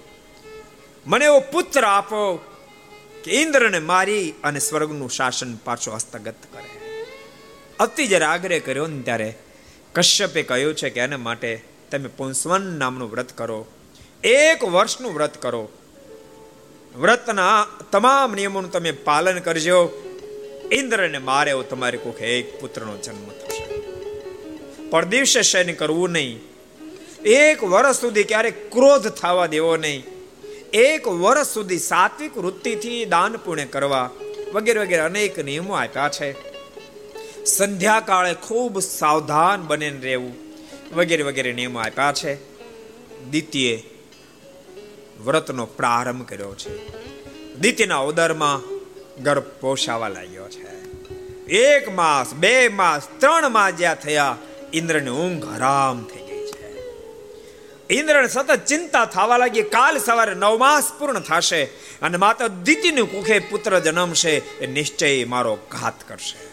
[1.06, 2.38] મને એવો પુત્ર આપો
[3.24, 7.06] કે ઇન્દ્રને મારી અને સ્વર્ગનું શાસન પાછો હસ્તગત કરે.
[7.80, 9.38] અતિ જ્યારે આગ્રહ કર્યો ને ત્યારે
[9.94, 13.66] કશ્યપે કહ્યું છે કે એના માટે તમે પુંસવન નામનું વ્રત કરો.
[14.24, 15.70] એક વર્ષનું વ્રત કરો.
[16.96, 20.04] વ્રતના તમામ નિયમોનું તમે પાલન કરજો.
[20.72, 23.71] ઇન્દ્રને મારે એવો તમારે કોઈક એક પુત્રનો જન્મ થશે.
[24.92, 26.40] પર દિવસે શયન કરવું નહીં.
[27.26, 30.04] એક વર્ષ સુધી ક્યારેક ક્રોધ થવા દેવો નહીં.
[30.74, 34.10] એક વર્ષ સુધી સાત્વિક વૃત્તિથી દાન પુણ્ય કરવા
[34.54, 36.36] વગેરે વગેરે અનેક નિયમો આપ્યા છે.
[37.46, 40.34] સંધ્યા કાળે ખૂબ સાવધાન બનીને રહેવું
[40.96, 42.36] વગેરે વગેરે નિયમો આપ્યા છે.
[43.30, 43.78] દ્વિતીય
[45.24, 46.88] વ્રતનો પ્રારંભ કર્યો છે.
[47.56, 48.62] દ્વિતીયના ઉદરમાં
[49.24, 50.82] ગર્ભ પોષાવા લાગ્યો છે.
[51.46, 54.38] એક માસ, બે માસ, ત્રણ માસ જ્યાં થયા
[54.74, 56.70] ઇન્દ્રની ઊંઘ હરામ થઈ ગઈ છે.
[58.00, 59.62] ઇન્દ્રને સતત ચિંતા થવા લાગી.
[59.62, 61.64] કાલ સવારે નવ માસ પૂર્ણ થશે
[62.02, 66.52] અને માતા દીતીની કુખે પુત્ર જન્મશે એ નિશ્ચય મારો ઘાત કરશે.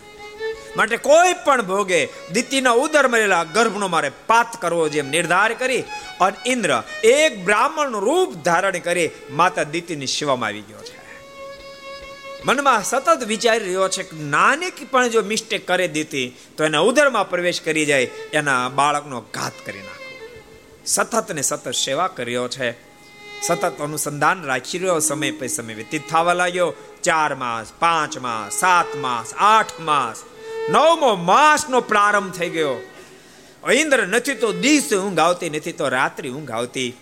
[0.76, 5.85] માટે કોઈ પણ ભોગે દીતીના ઉદર મળેલા ગર્ભનો મારે પાત કરવો જેમ નિર્ધાર કરી
[6.20, 10.97] અને ઇન્દ્ર એક બ્રાહ્મણ રૂપ ધારણ કરી માતા દીતીની શિવામાં આવી ગયો છે.
[12.44, 17.31] મનમાં સતત વિચારી રહ્યો છે કે નાની પણ જો મિસ્ટેક કરી દીધી, તો એના ઉદરમાં
[17.31, 20.29] પ્રવેશ કરી જાય, એના બાળકનો ઘાત કરી નાખો.
[20.87, 22.72] સતત ને સતત સેવા કર્યો છે.
[23.42, 26.74] સતત અનુસંધાન રાખી રહ્યો, સમય પછી સમય વ્યતીત થવા લાગ્યો.
[27.03, 30.16] ચાર માસ, પાંચ માસ, સાત માસ, આઠ માસ,
[30.70, 32.77] નવમો માસનો પ્રારંભ થઈ ગયો.
[33.72, 36.96] ઇન્દ્ર નથી તો દિવસે ઊંઘ આવતી નથી તો રાત્રિ ઊંઘ આવતી.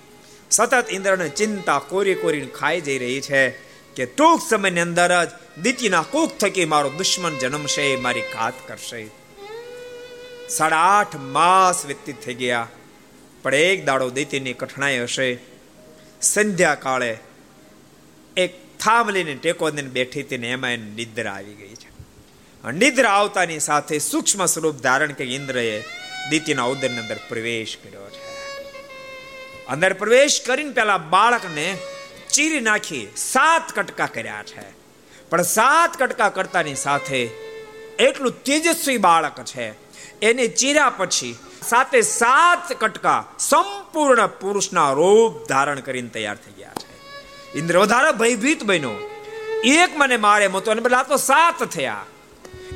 [0.51, 3.66] સતત ઇન્દ્રને ચિંતા કોરી કોરીને ખાઈ જઈ રહી છે.
[3.97, 9.01] કે ટૂંક સમયની અંદર જ દીતીના કુક થકી મારો દુશ્મન જન્મશે મારી ઘાત કરશે
[10.49, 12.67] સાડા આઠ માસ વ્યતીત થઈ ગયા
[13.45, 15.29] પણ એક દાડો દીતીની કઠણાઈ હશે
[16.25, 17.11] સંધ્યા કાળે
[18.37, 21.91] એક થાંભલીને ટેકો દઈને બેઠી હતી ને એમાં એને નિદ્રા આવી ગઈ છે
[22.79, 25.67] નિદ્રા આવતાની સાથે સૂક્ષ્મ સ્વરૂપ ધારણ કરી ઇન્દ્રએ
[26.31, 28.25] દીતીના ઉદરની અંદર પ્રવેશ કર્યો છે
[29.69, 31.69] અંદર પ્રવેશ કરીને પેલા બાળકને
[32.37, 34.65] ચીરી નાખી, સાત કટકા કર્યા છે.
[35.31, 37.31] પણ સાત કટકા કરતાની સાથે
[37.99, 39.75] એટલું તેજસ્વી બાળક છે.
[40.21, 47.19] એને ચીર્યા પછી સાતે સાત કટકા સંપૂર્ણ પુરુષના રૂપ ધારણ કરીને તૈયાર થઈ ગયા છે.
[47.59, 49.21] ઇન્દ્ર, વધારે ભયભીત બન્યો.
[49.65, 52.05] એક મને મારે મતો, અને બદલા તો સાત થયા.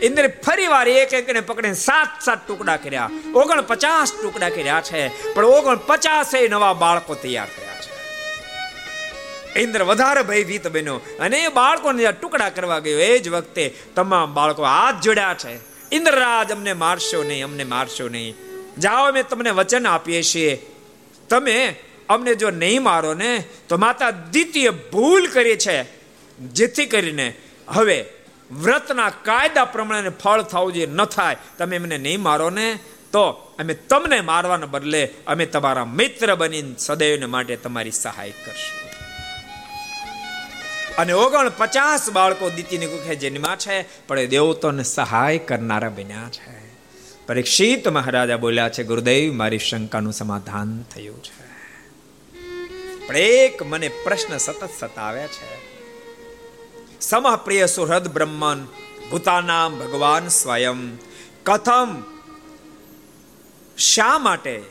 [0.03, 3.11] ઇન્દ્ર ફરી વાર એક એકને પકડીને સાત સાત ટુકડા કર્યા.
[3.35, 5.33] ઓગણ પચાસ ટુકડા કર્યા છે.
[5.35, 7.70] પણ ઓગણ પચાસ નવા બાળકો તૈયાર થયા.
[9.57, 12.99] ઇન્દ્ર વધારે ભયભીત બન્યો અને એ બાળકોને ટુકડા કરવા ગયો.
[12.99, 15.59] એ જ વખતે તમામ બાળકો હાથ જોડ્યા છે.
[15.93, 18.35] ઇન્દ્રરાજ અમને મારશો નહીં, અમને મારશો નહીં.
[18.79, 20.67] જાઓ, અમે તમને વચન આપીએ છીએ.
[21.29, 21.77] તમે
[22.09, 25.83] અમને જો નહીં મારો ને, તો માતા દ્વિતીય ભૂલ કરી છે.
[26.39, 27.35] જેથી કરીને
[27.69, 28.05] હવે
[28.51, 31.37] વ્રતના કાયદા પ્રમાણે ફળ થવું જોઈએ, ન થાય.
[31.59, 32.79] તમે એમને નહીં મારો ને,
[33.13, 38.90] તો અમે તમને મારવાના બદલે અમે તમારા મિત્ર બનીને સદૈવને માટે તમારી સહાય કરશું.
[40.99, 46.71] અને ઓગણ પચાસ બાળકો દીતીની કુખે જન્મા છે, પણ એ દેવતોને સહાય કરનારા બન્યા છે.
[47.27, 51.51] પરીક્ષિત મહારાજા બોલ્યા છે, ગુરુદેવ, મારી શંકાનું સમાધાન થયું છે.
[53.07, 55.71] પણ એક મને પ્રશ્ન સતત સતાવે છે.
[57.01, 58.67] સમપ્રિય સુહૃદ બ્રહ્મન
[59.11, 60.97] ભૂતાનામ ભગવાન સ્વયં,
[61.45, 62.03] કથમ
[63.79, 64.63] શા માટે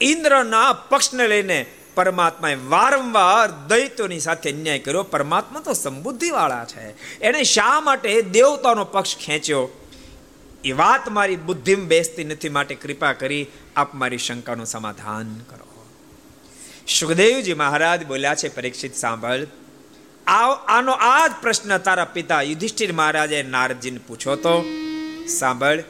[0.00, 1.66] ઇન્દ્રના પક્ષને લઈને
[1.96, 5.02] પરમાત્માએ વારંવાર દૈત્યોની સાથે અન્યાય કર્યો.
[5.02, 7.18] પરમાત્મા તો સમબુદ્ધિવાળા છે.
[7.20, 9.68] એને શા માટે દેવતાનો પક્ષ ખેંચ્યો?
[10.64, 12.48] એ વાત મારી બુદ્ધિમાં બેસતી નથી.
[12.48, 15.86] માટે કૃપા કરી આપ મારી શંકાનું સમાધાન કરો.
[16.88, 19.46] સુખદેવજી મહારાજ બોલ્યા છે, પરીક્ષિત સાંભળ.
[20.26, 24.64] આનો આ જ પ્રશ્ન તારા પિતા યુધિષ્ઠિર મહારાજે નારદજીને પૂછો તો?
[25.28, 25.82] સાંભળ.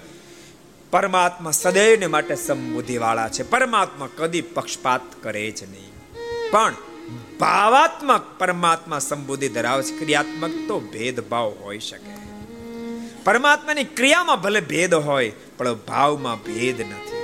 [0.90, 3.42] પરમાત્મા સદૈવને માટે સમબુદ્ધિવાળા છે.
[3.42, 5.95] પરમાત્મા કદી પક્ષપાત કરે જ નહીં.
[6.50, 6.74] પણ
[7.40, 9.98] ભાવાત્મક પરમાત્મા સંબોધી ધરાવે છે.
[9.98, 12.16] ક્રિયાત્મક તો ભેદભાવ હોઈ શકે.
[13.24, 17.16] પરમાત્માની ક્રિયામાં ભલે ભેદ હોય, પણ ભાવમાં ભેદ નથી.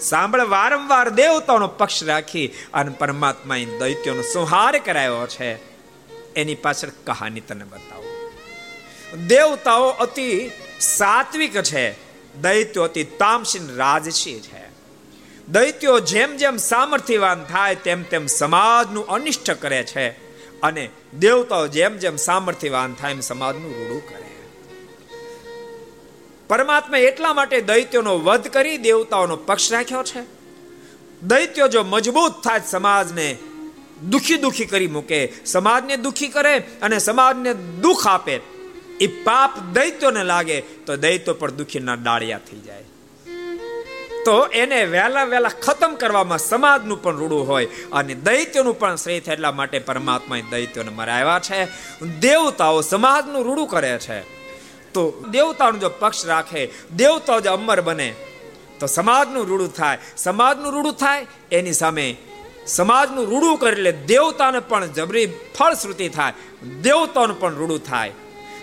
[0.00, 5.54] સાંભળ, વારંવાર દેવતાનો પક્ષ રાખી અને પરમાત્માએ દૈત્યોનો સંહાર કરાયો છે.
[6.34, 8.32] એની પાછળ કહાની તને બતાવો.
[9.26, 10.50] દેવતાઓ અતિ
[10.80, 11.96] સાત્વિક છે.
[12.40, 14.65] દૈત્યો અતિ તામસીન રાજસી છે.
[15.52, 20.10] દૈત્યો જેમ જેમ સામર્થ્યવાન થાય તેમ તેમ સમાજનું અનિષ્ટ કરે છે
[20.60, 24.26] અને દેવતાઓ જેમ જેમ સામર્થ્યવાન થાય એમ સમાજનું રૂડું કરે
[26.48, 30.22] પરમાત્મા એટલા માટે દૈત્યોનો વધ કરી દેવતાઓનો પક્ષ રાખ્યો છે.
[31.22, 33.36] દૈત્યો જો મજબૂત થાય સમાજને
[34.10, 38.40] દુખી દુખી કરી મૂકે, સમાજને દુખી કરે અને સમાજને દુઃખ આપે.
[39.00, 42.84] એ પાપ દૈત્યોને લાગે તો દૈત્યો પણ દુખીના ડાળિયા થઈ જાય.
[44.26, 49.34] તો એને વહેલા વહેલા ખતમ કરવામાં સમાજનું પણ રૂડું હોય અને દૈત્યનું પણ શ્રેય થાય
[49.34, 51.68] એટલા માટે પરમાત્માએ દૈત્યોને મરાવ્યા છે.
[52.20, 54.20] દેવતાઓ સમાજનું રૂડું કરે છે.
[54.94, 58.14] તો દેવતાનો જો પક્ષ રાખે, દેવતાઓ જો અમર બને,
[58.80, 59.98] તો સમાજનું રૂડું થાય.
[60.16, 62.16] સમાજનું રૂડું થાય એની સામે
[62.66, 65.26] સમાજનું રૂડું કરી એટલે દેવતાને પણ જબરી
[65.58, 66.32] ફળશ્રુતિ થાય.
[66.82, 68.12] દેવતાનું પણ રૂડું થાય.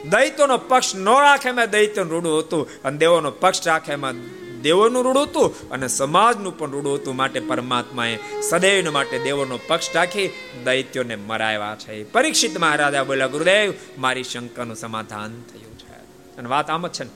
[0.09, 5.23] દૈત્યનો પક્ષ ન રાખે એમાં દૈત્યનું રૂડું હતું અને દેવોનો પક્ષ રાખે એમાં દેવોનું રૂડું
[5.23, 10.29] હતું અને સમાજનું પણ રૂડું હતું માટે પરમાત્માએ સદૈવ માટે દેવોનો પક્ષ રાખી
[10.63, 12.03] દૈત્યોને મરાવ્યા છે.
[12.03, 15.93] પરીક્ષિત મહારાજા બોલ્યા, ગુરુદેવ, મારી શંકાનું સમાધાન થયું છે.
[16.37, 17.09] અને વાત આમ જ છે ને.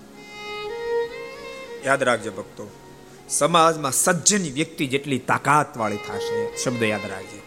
[1.86, 2.72] યાદ રાખજો ભક્તો,
[3.30, 7.42] સમાજમાં સજ્જન વ્યક્તિ જેટલી તાકાત વાળી થશે, શબ્દ યાદ રાખજો.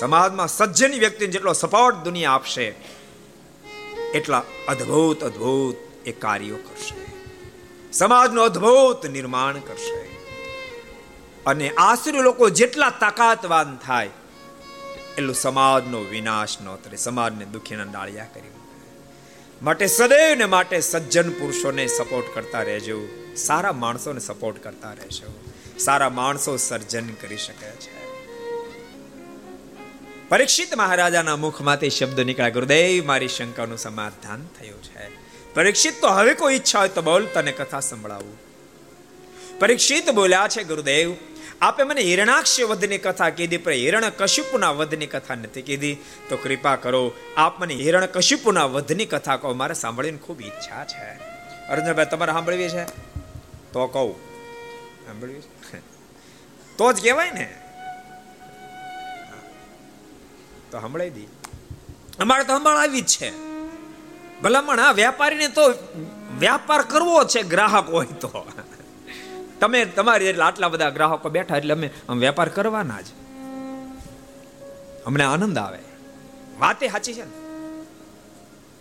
[0.00, 2.74] સમાજમાં સજ્જન વ્યક્તિ જેટલો સપોર્ટ દુનિયા આપશે,
[4.14, 5.76] એટલા અદ્ભુત અદ્ભુત
[6.06, 7.11] એ કાર્યો કરશે.
[7.92, 10.16] સમાજનું અદ્ભુત નિર્માણ કરશે.
[11.46, 14.10] અને આશ્રય લોકો જેટલા તાકાતવાન થાય,
[15.18, 16.96] એટલું સમાજનો વિનાશ ન થાય.
[16.96, 18.48] સમાજને દુખીના ડાળિયા કરી
[19.62, 23.08] માટે સદૈવને માટે સજ્જન પુરુષોને સપોર્ટ કરતા રહેજો.
[23.36, 25.44] સારા માણસોને સપોર્ટ કરતા રહેજો.
[25.78, 27.92] સારા માણસો સર્જન કરી શકે છે.
[30.28, 32.48] પરીક્ષિત મહારાજાના મુખમાંથી શબ્દ નીકળ્યા.
[32.48, 35.21] ગુરુદેવ, મારી શંકાનું સમાધાન થયું છે.
[35.54, 38.38] પરીક્ષિત તો હવે કોઈ ઈચ્છા હોય તો બોલ, તને કથા સંભળાવું.
[39.58, 41.14] પરીક્ષિત બોલ્યા છે ગુરુદેવ,
[41.60, 45.96] આપે મને હિરણાક્ષ વધની કથા કીધી, પણ હિરણ કશ્યપુના વધની કથા નથી કીધી.
[46.28, 51.32] તો કૃપા કરો, આપ મને હિરણ કશ્યપુના વધની કથા કહો, મારે સાંભળીને ખૂબ ઈચ્છા છે.
[51.66, 52.84] અર્જુનભાઈ તમારે સાંભળવી છે?
[53.72, 54.14] તો કહું.
[55.06, 55.34] સાંભળવી
[56.78, 57.54] તો જ કહેવાય ને.
[60.70, 61.26] તો સંભળાવી દી.
[62.18, 63.51] અમારે તો સંભળાવી જ છે.
[64.42, 65.64] ભલામણ, આ વેપારીને તો
[66.38, 68.46] વ્યાપાર કરવો છે ગ્રાહક હોય તો.
[69.60, 73.08] તમે તમારી એટલે આટલા બધા ગ્રાહકો બેઠા એટલે અમે વેપાર કરવાના જ.
[75.06, 75.80] અમને આનંદ આવે.
[76.60, 77.34] વાતે સાચી છે ને?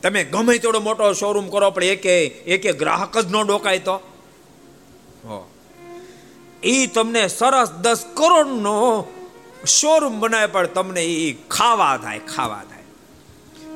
[0.03, 2.16] તમે ગમે તેવડો મોટો શોરૂમ કરો, પણ એકે
[2.53, 3.95] એકે ગ્રાહક જ ન ડોકાય તો.
[6.64, 8.78] એ તમને સરસ દસ કરોડનો
[9.68, 12.70] શોરૂમ બનાવે, પણ તમને એ ખાવા થાય ખાવા થાય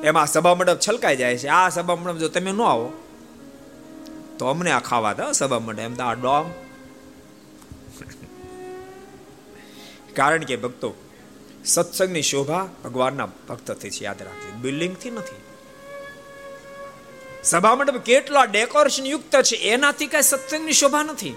[0.02, 1.48] એમાં સભા મંડપ છલકાઈ જાય છે.
[1.48, 2.92] આ સભા મંડપ જો તમે ન આવો,
[4.38, 6.50] તો અમને આ ખાવા દો સભા મંડપ, એમ આ ડોમ.
[10.16, 10.94] કારણ કે ભક્તો,
[11.64, 15.36] સત્સંગની શોભા ભગવાનના ભક્તથી છે યાદ રાખજો બિલ્ડિંગથી નથી.
[17.44, 21.34] સભા મંડપ કેટલા ડેકોરેશન યુક્ત છે, એનાથી કઈ સત્સંગની શોભા નથી.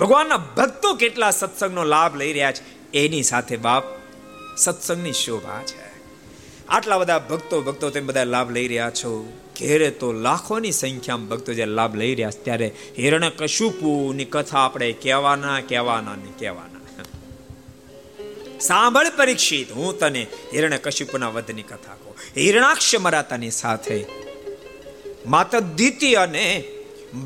[0.00, 3.84] ભગવાનના ભક્તો કેટલા સત્સંગનો લાભ લઈ રહ્યા છે, એની સાથે બાપ
[4.56, 5.83] સત્સંગની શોભા છે.
[6.68, 9.32] આટલા બધા ભક્તો ભક્તો તેમ બધા લાભ લઈ રહ્યા છો.
[9.58, 15.60] ઘેરે તો લાખોની સંખ્યામાં ભક્તો જે લાભ લઈ રહ્યા ત્યારે હિરણ્ય કશુપુની કથા આપણે કહેવાના
[15.60, 16.74] કહેવાના ને કહેવાના.
[18.60, 22.14] સાંભળ પરીક્ષિત, હું તને હિરણ કશુપુના વધની કથા કહું.
[22.36, 24.04] હિરણાક્ષ મરાતાની સાથે.
[25.26, 26.64] માતા દ્વિતીય અને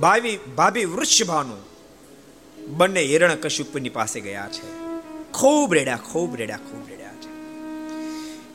[0.01, 1.69] ભાવી, ભાભી વૃષભાનું
[2.77, 4.79] બંને હિરણ કશુપની પાસે ગયા છે.
[5.33, 6.98] ખૂબ રેડ્યા ખૂબ રેડ્યા ખૂબ રેડ્યા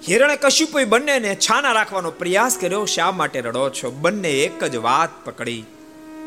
[0.09, 2.85] હિરણ કશુપુ બંનેને છાના રાખવાનો પ્રયાસ કર્યો.
[2.85, 3.91] શા માટે રડો છો?
[3.91, 5.65] બંને એક જ વાત પકડી.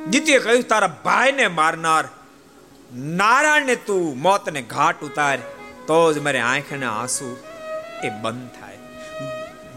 [0.09, 2.05] દ્વિતીય કહ્યું, તારા ભાઈને મારનાર
[2.95, 5.39] નારાયણને તું મોતને ઘાટ ઉતાર,
[5.87, 7.37] તો જ મારે આંખના આંસુ
[8.05, 8.79] એ બંધ થાય.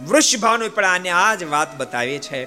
[0.08, 2.44] વૃષભાનુ પણ આને આ જ વાત બતાવી છે.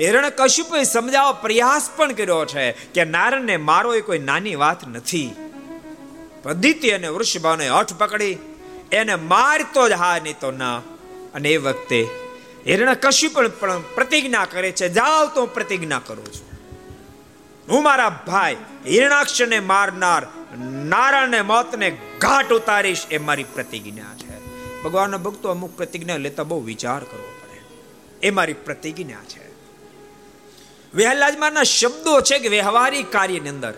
[0.00, 5.34] હિરણ કશુપે સમજાવવા પ્રયાસ પણ કર્યો છે કે નારાયણને મારો એ કોઈ નાની વાત નથી.
[6.42, 8.38] પ્રદિત્ય અને વૃષભાને હઠ પકડી.
[8.92, 10.82] એને મારતો જ હા નહીં તો ના.
[11.34, 12.08] અને એ વખતે
[12.66, 13.30] હિરણ કશું
[13.60, 16.48] પણ પ્રતિજ્ઞા કરે છે, જાવ તો પ્રતિજ્ઞા કરું છું.
[17.68, 20.26] હું મારા ભાઈ હિરણાક્ષને મારનાર
[20.84, 24.36] નારાયણને મોતને ઘાટ ઉતારીશ એ મારી પ્રતિજ્ઞા છે.
[24.82, 28.26] ભગવાનના ભક્તો અમુક પ્રતિજ્ઞા લેતા બહુ વિચાર કરવો પડે.
[28.26, 29.48] એ મારી પ્રતિજ્ઞા છે.
[30.94, 33.74] વેહલાજમાના શબ્દો છે કે વ્યવહારિક કાર્યની અંદર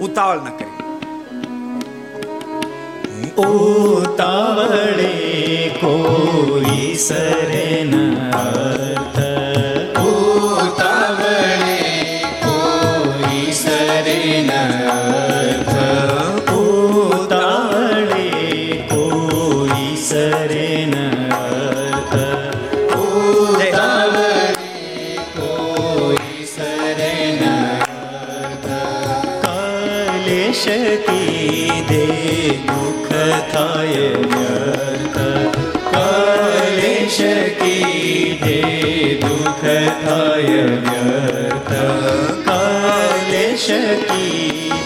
[0.00, 0.83] ઉતાવળ ન કરી
[3.36, 5.12] ઉતાવળે
[5.80, 6.94] કોઈ
[8.32, 9.18] અર્થ
[10.02, 11.80] ઉતાવળે
[12.44, 13.52] કોઈ
[14.52, 15.74] અર્થ
[16.54, 18.28] ઉતાવળે
[18.88, 19.96] કોઈ
[21.42, 22.16] અર્થ
[23.00, 24.32] ઉતાવળે
[25.36, 28.70] કોઈ સરે ન અર્થ
[29.42, 30.66] કલેશ
[31.06, 33.12] કીધે દુઃખ
[33.52, 35.18] થાય વ્યર્થ
[35.90, 37.20] કલેશ
[37.60, 38.60] કીધે
[39.22, 39.64] દુઃખ
[40.04, 41.74] થાય વ્યર્થ
[42.48, 43.68] કલેશ
[44.02, 44.83] કીધે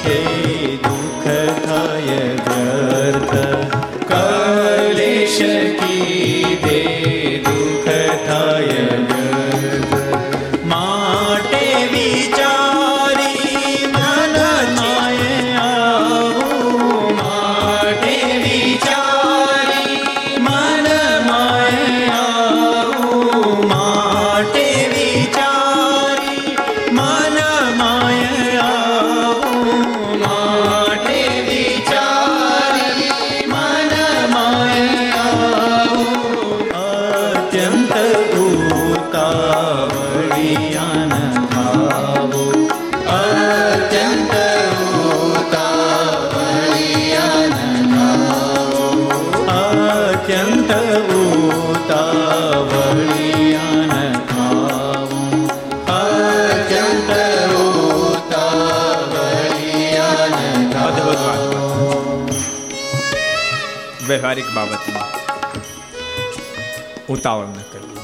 [67.18, 68.02] ઉતાવળ ન કરવી.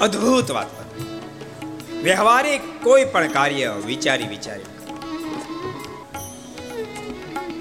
[0.00, 0.70] અદ્ભુત વાત.
[2.02, 4.68] વ્યવહારિક કોઈ પણ કાર્ય વિચારી વિચારી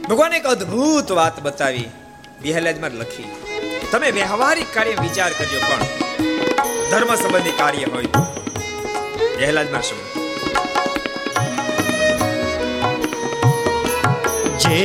[0.10, 1.90] ભગવાન એક અદ્ભુત વાત બતાવી
[2.42, 3.28] બિહલાજમાં લખી.
[3.92, 5.84] તમે વ્યવહારિક કાર્ય વિચાર કરજો, પણ
[6.92, 8.22] ધર્મ સંબંધી કાર્ય હોય તો.
[9.38, 10.22] બિહલાજમાં શબ્દ
[14.60, 14.82] જે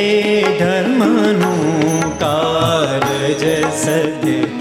[0.58, 4.55] ધર્મનું કાર્ય સદકી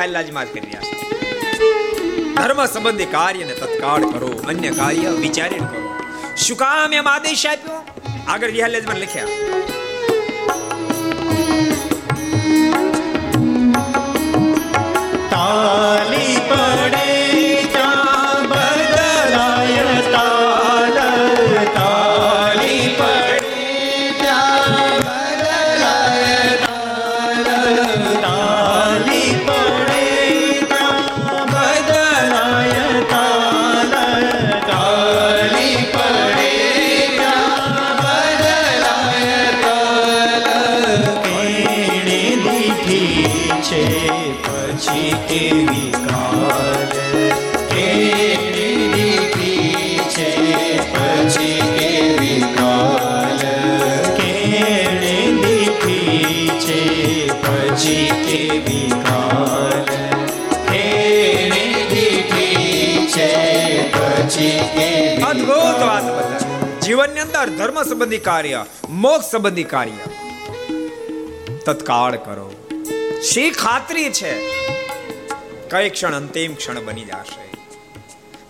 [0.00, 2.34] અદ્ભુત વાતમાં કરી રહ્યા છે.
[2.34, 5.98] ધર્મ સંબંધી કાર્યને તત્કાળ કરો, અન્ય કાર્ય વિચારીને કરો.
[6.36, 7.84] શું કામ એમ આદેશ આપ્યો?
[8.28, 9.24] આગળ વિહાલાજી માં લખ્યા.
[68.08, 69.98] સંબંધી કાર્ય, મોક્ષ સંબંધી કાર્ય.
[71.66, 72.52] તત્કાળ કરો.
[73.22, 74.32] શી ખાતરી છે?
[75.70, 77.52] કઈ ક્ષણ અંતિમ ક્ષણ બની જશે?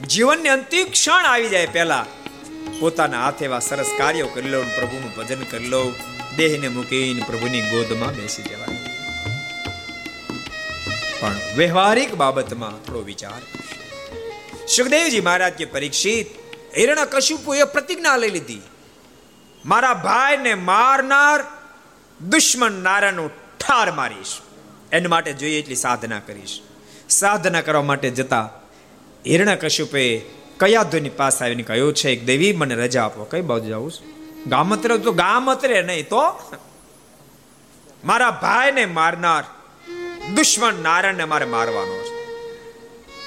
[0.07, 2.07] જીવનની અંતિમ ક્ષણ આવી જાય પહેલા.
[2.81, 5.93] પોતાના હાથે એવા સરસ કાર્યો કરી લો પ્રભુનું ભજન કરી લો.
[6.37, 8.79] દેહને મૂકીને પ્રભુની ગોદમાં બેસી જવાય
[11.21, 13.43] પણ વ્યવહારિક બાબતમાં થોડો વિચાર
[14.67, 16.27] સુખદેવજી મહારાજ કે પરીક્ષિત
[16.77, 18.63] હિરણા કશુપુએ પ્રતિજ્ઞા લઈ લીધી.
[19.65, 21.45] મારા ભાઈને મારનાર
[22.29, 24.39] દુશ્મન નારાયણનું ઠાર મારીશ.
[24.93, 26.61] એના માટે જોઈએ એટલી સાધના કરીશ.
[27.09, 28.51] સાધના કરવા માટે જતા
[29.27, 30.19] હિરણા કશુપે
[30.61, 33.25] કયા ધોની પાસે આવીને કહ્યું છે એક દેવી, મને રજા આપો.
[33.25, 33.93] કઈ બાજુ જાઉં
[34.47, 36.53] ગામત્રે તો ગામત્રે નહીં તો?
[38.05, 39.45] મારા ભાઈને મારનાર
[40.35, 42.19] દુશ્મન નારાયણને મારે મારવાનો છે.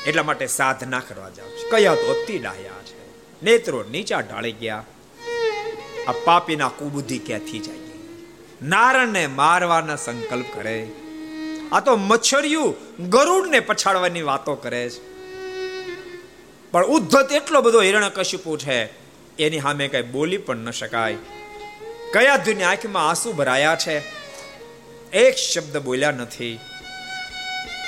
[0.10, 1.70] એટલા માટે સાધના કરવા જાઉં છું.
[1.72, 3.10] કયા તો અતિ ડાહ્યા છે?
[3.44, 4.84] નેત્રો નીચા ઢાળી ગયા.
[6.08, 7.78] આ પાપીના કુબુદ્ધિ ક્યાંથી જાય?
[8.64, 10.88] નારણને મારવાના સંકલ્પ કરે.
[11.72, 12.76] આ તો મચ્છરિયું
[13.10, 15.12] ગરુડને પછાડવાની વાતો કરે છે.
[16.72, 18.86] પણ ઉદ્ધત એટલો બધો હિરણ્યકશિપુ છે,
[19.38, 21.18] એની સામે કઈ બોલી પણ ન શકાય.
[22.14, 24.04] કયા ધુની આંખમાં આંસુ ભરાયા છે?
[25.14, 26.60] એક શબ્દ બોલ્યા નથી.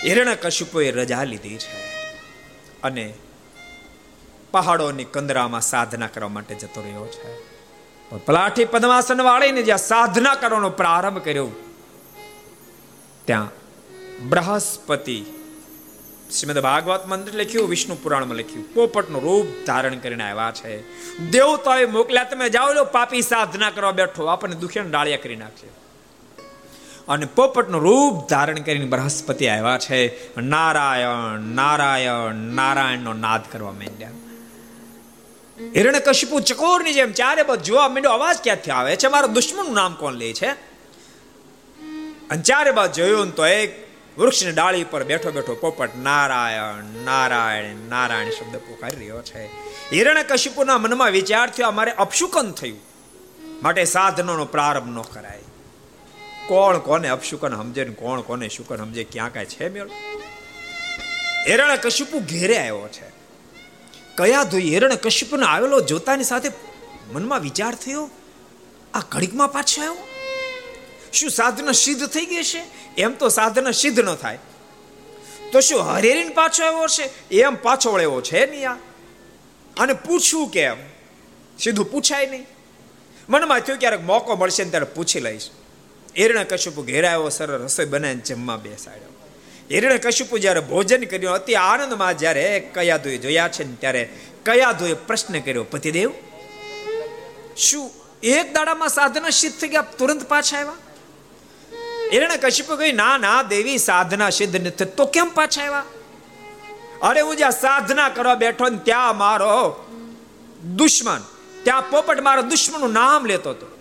[0.06, 1.84] હિરણ્યકશિપુએ રજા લીધી છે
[2.84, 3.14] અને
[4.52, 7.43] પહાડોની કંદરામાં સાધના કરવા માટે જતો રહ્યો છે.
[8.20, 11.50] પલાઠી પદ્માસન વાળીને જ્યાં સાધના કરવાનો પ્રારંભ કર્યો
[13.28, 13.52] ત્યાં
[14.30, 15.18] બૃહસ્પતિ
[16.30, 20.74] શ્રીમદ ભાગવત મંદિર લખ્યું વિષ્ણુ પુરાણમાં લખ્યું પોપટનું રૂપ ધારણ કરીને આવ્યા છે
[21.32, 25.70] દેવતાએ મોકલ્યા તમે જાઓ લો પાપી સાધના કરવા બેઠો આપણને દુખિયાને ડાળિયા કરી નાખશે
[27.08, 30.02] અને પોપટનું રૂપ ધારણ કરીને બૃહસ્પતિ આવ્યા છે
[30.48, 34.23] નારાયણ નારાયણ નારાયણનો નાદ કરવા માંડ્યા
[35.62, 38.12] હિરણ્ય કશિપુ ચકોરની જેમ ચારે બાજુ જોવા માંડ્યો.
[38.12, 39.08] અવાજ ક્યાંથી આવે છે?
[39.08, 40.48] મારા દુશ્મનનું નામ કોણ લે છે?
[42.30, 43.88] અને ચારે બાજુ જોયું તો એક
[44.18, 49.46] વૃક્ષની ડાળી પર બેઠો બેઠો પોપટ નારાયણ નારાયણ નારાયણ શબ્દ પુકારી રહ્યો છે.
[49.94, 52.80] હિરણ્ય કશિપુના મનમાં વિચાર થયો અમારે અપશુકન થયું.
[53.64, 55.40] માટે સાધનોનો પ્રારંભ ન કરાય.
[56.48, 59.04] કોણ કોને અપશુકન સમજે ને કોણ કોને શુકન સમજે?
[59.04, 59.90] ક્યાં કાંઈ છે મેળ?
[61.48, 63.13] હિરણ્ય કશિપુ ઘેરે આવ્યો છે.
[64.18, 66.52] કયા ધોઈ હેરણ કશ્યપને આવેલો જોતાની સાથે
[67.12, 68.10] મનમાં વિચાર થયો?
[68.94, 70.08] આ ઘડીકમાં પાછો આવ્યો?
[71.14, 72.64] શું સાધના સિદ્ધ થઈ ગઈ છે?
[72.98, 74.40] એમ તો સાધના સિદ્ધ ન થાય.
[75.52, 77.30] તો શું હરેરીન પાછો આવ્યો છે?
[77.30, 78.78] એમ પાછો વળેવો છે નહીં આ
[79.78, 80.78] અને પૂછવું કેમ?
[81.60, 82.48] સીધું પૂછાય નહીં.
[83.30, 85.50] મનમાં થયું ક્યારેક મોકો મળશે ને ત્યારે પૂછી લઈશ.
[86.16, 89.13] એરણા કશ્યપ ઘેરાયો સરળ રસોઈ બનાવીને જમવા બેસાડ્યો.
[89.74, 94.10] હિરણ્ય કશ્યપુ જ્યારે ભોજન કર્યું, અતિ આનંદમાં જ્યારે કયાદુએ જોયા છે ને ત્યારે
[94.46, 96.12] કયા દોય પ્રશ્ન કર્યો, પતિદેવ,
[97.58, 97.92] શું
[98.24, 100.74] એક દાડામાં સાધના સિદ્ધ થઈ ગયા, તુરંત પાછા આવ્યા?
[102.14, 105.84] હિરણ્ય કશ્યપુ કહ્યું, ના ના, દેવી, સાધના સિદ્ધ નથી તો કેમ પાછા આવ્યા?
[107.02, 109.86] અરે, હું જ્યાં સાધના કરવા બેઠો ને, ત્યાં મારો
[110.76, 111.20] દુશ્મન,
[111.64, 113.78] ત્યાં પોપટ મારા દુશ્મનનું નામ લેતો હતો.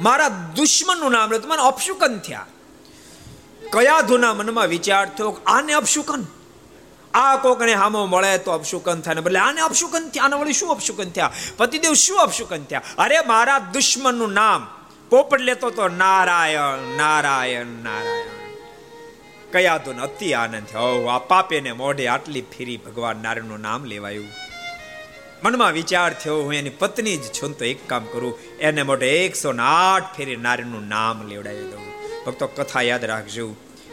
[0.00, 2.46] મારા દુશ્મનનું નામ લેતો મને અપશુકન થયા.
[3.72, 5.40] કયા ધુના મનમાં વિચાર થયો?
[5.46, 6.26] આને અપશુકન.
[7.14, 10.70] આ કોકને હામો મળે તો અપશુકન થાય ને બદલે આને અપશુકન થયા, આને વળી શું
[10.70, 11.32] અપશુકન થયા?
[11.56, 12.82] પતિદેવ શું અપશુકન થયા?
[12.98, 14.66] અરે મારા દુશ્મનનું નામ
[15.10, 18.26] પોપટ લેતો તો નારાયણ નારાયણ નારાયણ.
[19.52, 21.06] કયા તો અતિ આનંદ થયો.
[21.06, 24.26] આ પાપેને મોઢે આટલી ફેરી ભગવાન નારાયણનું નામ લેવાયું.
[25.44, 28.38] મનમાં વિચાર થયો, હું એની પત્ની જ છું તો એક કામ કરું.
[28.58, 31.87] એને મોઢે એકસો આઠ ફેરી નારાયણનું નામ લેવડાવી દઉં.
[32.28, 33.50] ભક્તો કથા યાદ રાખજો.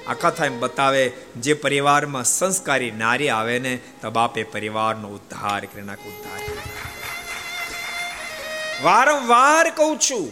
[0.08, 1.04] આ કથા એમ બતાવે
[1.42, 6.42] જે પરિવારમાં સંસ્કારી નારી આવે ને તો બાપે પરિવારનો ઉદ્ધાર કરી ઉદ્ધાર
[8.84, 10.26] વારંવાર કહું છું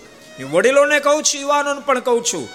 [0.54, 2.46] વડીલોને કહું છું, યુવાનોને પણ કહું છું,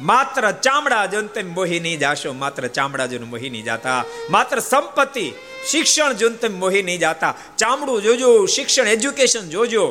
[0.00, 4.00] માત્ર ચામડા જંતન મોહી નહીં જાશો, માત્ર ચામડા જન મોહી નહીં જાતા,
[4.30, 5.26] માત્ર સંપત્તિ,
[5.70, 9.84] શિક્ષણ જંતન મોહી નહીં જાતા, ચામડું જોજો, શિક્ષણ, એજ્યુકેશન જોજો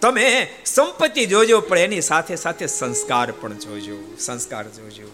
[0.00, 5.10] તમે સંપત્તિ જોજો, પણ એની સાથે સાથે સંસ્કાર પણ જોજો, સંસ્કાર જોજો.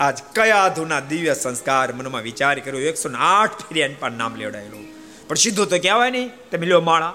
[0.00, 2.80] આજ કયા ધુના દિવ્ય સંસ્કાર મનમાં વિચાર કર્યો?
[2.80, 4.84] એકસો ને આઠ ફેરી પર નામ લેવડાયેલું.
[5.28, 7.14] પણ સીધું તો કહેવાય નહીં, તમે લ્યો માળા.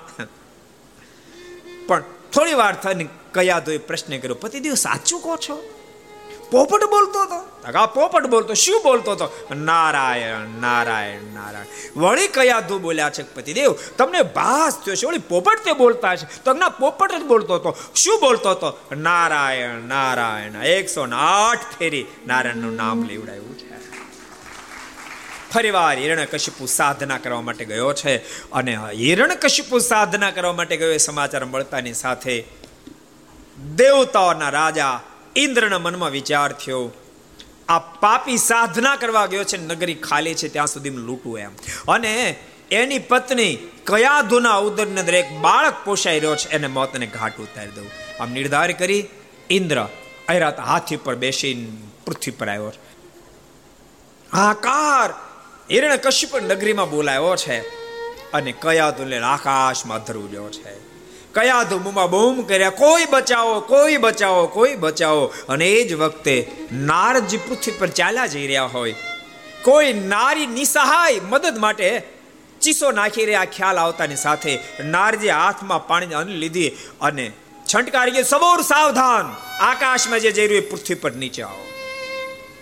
[1.87, 5.80] પણ થોડી વાર થઈને કયા દોએ પ્રશ્ન કર્યો પતિદેવ સાચું કહો છો?
[6.51, 7.71] પોપટ બોલતો હતો?
[7.77, 8.53] આ પોપટ બોલતો.
[8.53, 9.55] શું બોલતો હતો?
[9.55, 11.99] નારાયણ નારાયણ નારાયણ.
[11.99, 13.75] વળી કયા ધુ બોલ્યા છે પતિદેવ?
[13.97, 15.05] તમને ભાસ થયો છે.
[15.05, 16.43] વળી પોપટ તે બોલતા છે.
[16.43, 17.77] તો ના પોપટ જ બોલતો હતો.
[17.95, 18.95] શું બોલતો હતો?
[18.97, 20.63] નારાયણ નારાયણ.
[20.63, 23.71] એકસો ને આઠ ફેરી નારાયણનું નામ લેવડાયું છે.
[25.51, 28.17] ફરીવાર હિરણ્યકશિપુ સાધના કરવા માટે ગયો છે.
[28.51, 32.45] અને હિરણ્યકશિપુ સાધના કરવા માટે ગયો એ સમાચાર મળતાની સાથે
[33.75, 34.99] દેવતાઓના રાજા
[35.35, 36.91] ઇન્દ્રના મનમાં વિચાર થયો,
[37.69, 41.51] આ પાપી સાધના કરવા ગયો છે નગરી ખાલી છે, ત્યાં સુધી લૂંટું એમ.
[41.87, 42.35] અને
[42.71, 43.55] એની પત્ની
[43.85, 47.91] કયા ધુના ઉદરની અંદર એક બાળક પોષાઈ રહ્યો છે, એને મોતને ઘાટ ઉતારી દઉં.
[48.19, 49.05] આમ નિર્ધાર કરી,
[49.49, 49.81] ઇન્દ્ર
[50.29, 51.67] અહેરાત હાથી પર બેસીને
[52.05, 52.91] પૃથ્વી પર આવ્યો છે.
[54.33, 55.13] હાકાર
[55.71, 57.59] હિરણ કશ્યપ નગરીમાં બોલાયો છે
[58.31, 60.80] અને કયા ધુને આકાશમાં ધરુવ્યો છે.
[61.35, 62.69] કયા ધૂમમાં બૂમ કર્યા?
[62.69, 65.25] કોઈ બચાવો કોઈ બચાવો કોઈ બચાવો.
[65.49, 68.95] અને એ જ વખતે નારદજી પૃથ્વી પર ચાલ્યા જઈ રહ્યા હોય,
[69.61, 72.03] કોઈ નારી નિસહાય મદદ માટે
[72.61, 76.69] ચીસો નાખી રહ્યા, ખ્યાલ આવતાની સાથે નારજી હાથમાં પાણી અન લીધી
[77.01, 77.31] અને
[77.73, 81.65] છંટકારી સબોર સાવધાન, આકાશમાં જે જઈ રહ્યું પૃથ્વી પર નીચે આવો.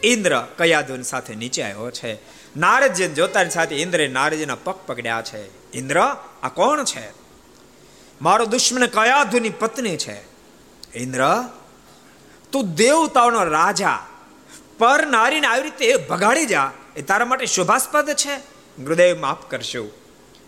[0.03, 2.13] ઇન્દ્ર કયાદુન સાથે નીચે આવ્યો છે.
[2.57, 5.41] નારદજી જોતાની સાથે ઇન્દ્રે નારજીના પગ પકડ્યા છે.
[5.73, 5.99] ઇન્દ્ર,
[6.43, 7.18] આ કોણ છે?
[8.21, 10.21] મારો દુશ્મન કયાધુની પત્ની છે.
[10.95, 11.43] ઇન્દ્ર,
[12.51, 14.05] તું દેવતાઓનો રાજા.
[14.77, 16.71] પર નારીને આવી રીતે ભગાડી જા.
[16.95, 18.35] એ તારા માટે શુભાસ્પદ છે.
[18.83, 19.91] ગુરુદેવ, માફ કરશો.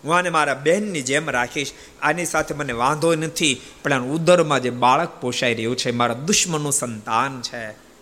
[0.04, 1.72] હું આને મારા બહેનની જેમ રાખીશ.
[2.02, 6.72] આની સાથે મને વાંધો નથી, પણ આ ઉદરમાં જે બાળક પોષાઈ રહ્યું છે, મારા દુશ્મનનું
[6.72, 7.92] સંતાન છે.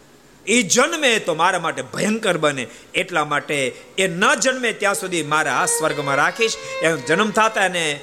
[0.46, 2.66] એ જન્મે તો મારા માટે ભયંકર બને.
[2.94, 6.56] એટલા માટે એ ન જન્મે ત્યાં સુધી મારા સ્વર્ગમાં રાખીશ.
[6.82, 8.00] એનો જન્મ થતા એને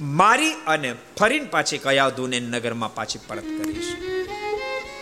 [0.00, 3.96] મારી અને ફરીને પાછી કયાધુને નગરમાં પાછી પરત કરીશ.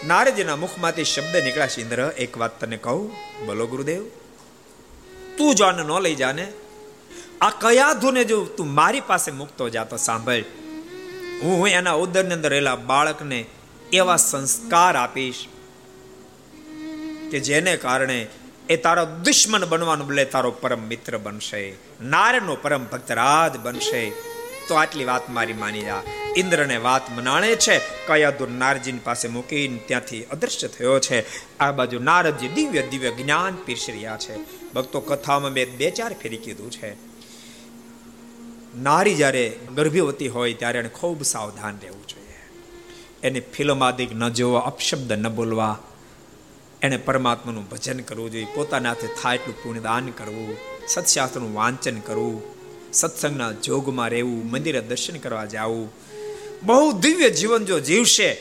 [0.06, 3.12] નારદજીના મુખમાંથી શબ્દ નીકળ્યા ઇન્દ્ર, એક વાત તને કહું.
[3.46, 4.04] બોલો, ગુરુદેવ.
[5.38, 6.52] તું જો આને ન લઈ જાને,
[7.40, 10.44] આ કયા ધુને જો તું મારી પાસે મૂકતો જાતો સાંભળ.
[11.42, 13.44] હું એના ઉદરની અંદર રહેલા બાળકને
[13.92, 15.46] એવા સંસ્કાર આપીશ
[17.30, 18.26] કે જેને કારણે
[18.68, 21.74] એ તારો દુશ્મન બનવાનું બદલે તારો પરમ મિત્ર બનશે.
[22.00, 24.31] નારાયણનો પરમ ભક્તરાજ બનશે.
[24.68, 26.02] તો આટલી વાત મારી માની જા.
[26.36, 27.80] ઇન્દ્રને વાત મનાણે છે.
[28.06, 31.24] કયાદુર નારજીની પાસે મૂકીને ત્યાંથી અદૃશ્ય થયો છે.
[31.58, 34.36] આ બાજુ નારદજી દિવ્ય દિવ્ય જ્ઞાન પીરસી રહ્યા છે.
[34.72, 37.12] ભક્તો કથામાં મેં બે ચાર ફેરી કીધું છે.
[38.76, 42.36] નારી જ્યારે ગર્ભવતી હોય ત્યારે એને ખૂબ સાવધાન રહેવું જોઈએ.
[43.22, 45.78] એને ફિલ્માદિક ન જોવા, અપશબ્દ ન બોલવા.
[46.82, 48.46] એને પરમાત્માનું ભજન કરવું જોઈએ.
[48.54, 50.56] પોતાના હાથે થાય એટલું પુણ્યદાન કરવું.
[50.88, 52.61] સત્શાસ્ત્રનું વાંચન કરવું.
[52.92, 55.92] સત્સંગના જોગમાં રહેવું, મંદિરે દર્શન કરવા જવું.
[56.62, 58.34] બહુ દિવ્ય જીવન જો જીવશે,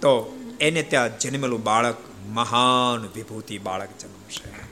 [0.00, 1.96] તો એને ત્યાં જન્મેલું બાળક
[2.28, 4.66] મહાન વિભૂતિ બાળક જન્મશે.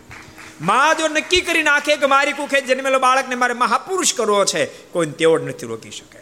[0.60, 5.06] મા જો નક્કી કરી નાખે કે મારી કુખે જન્મેલો બાળકને મારે મહાપુરુષ કરવો છે, કોઈ
[5.06, 6.18] તેઓ નથી રોકી શકે.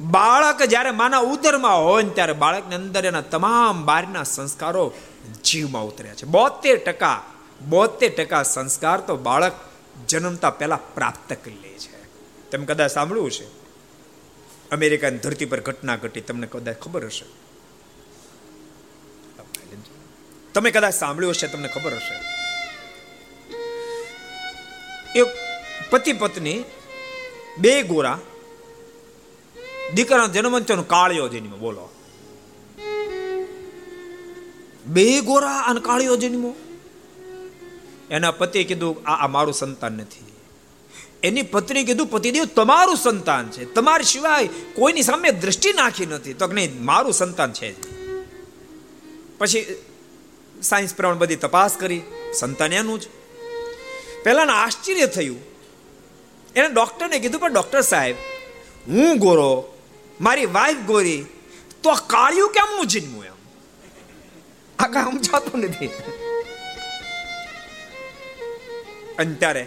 [0.00, 4.92] બાળક જ્યારે માના ઉદરમાં હોય ને ત્યારે બાળકની અંદર એના તમામ બારના સંસ્કારો
[5.44, 6.26] જીવમાં ઉતર્યા છે.
[6.26, 7.24] બોતેર ટકા
[7.68, 9.52] બોતેર ટકા સંસ્કાર તો બાળક
[10.06, 11.98] જન્મતા પહેલા પ્રાપ્ત કરી લે છે.
[12.50, 13.68] તમે કદાચ સાંભળ્યું છે
[14.70, 17.24] અમેરિકાની ધરતી પર ઘટના ઘટી, તમને કદાચ ખબર હશે.
[20.54, 22.38] તમે કદાચ સાંભળ્યું હશે, તમને ખબર હશે.
[25.18, 25.26] એક
[25.90, 26.64] પતિ પત્ની,
[27.58, 28.18] બે ગોરા,
[29.94, 31.88] દીકરાનો જન્મ થયો કાળિયો જન્મ, બોલો.
[34.86, 36.54] બે ગોરા અને કાળિયો જન્મો?
[38.10, 40.24] એના પતિએ કીધું, આ આ મારું સંતાન નથી.
[41.22, 43.74] એની પત્ની કીધું પતિદેવ તમારું સંતાન છે.
[43.74, 46.34] તમારા સિવાય કોઈની સામે દ્રષ્ટિ નાખી નથી.
[46.34, 47.74] તો નહીં, મારું સંતાન છે
[49.38, 49.66] પછી
[50.62, 52.02] સાયન્સ પ્રમાણે બધી તપાસ કરી,
[52.38, 53.08] સંતાન એનું જ.
[54.24, 55.40] પહેલાને આશ્ચર્ય થયું.
[56.56, 58.16] એને ડૉક્ટરને કીધું, પણ ડૉક્ટર સાહેબ,
[58.88, 59.78] હું ગોરો,
[60.20, 61.24] મારી વાઈફ ગોરી,
[61.82, 63.38] તો કાળિયું કેમનું જન્મું એમ?
[64.78, 65.90] આ કામ સમજાતું નથી.
[69.18, 69.66] અને ત્યારે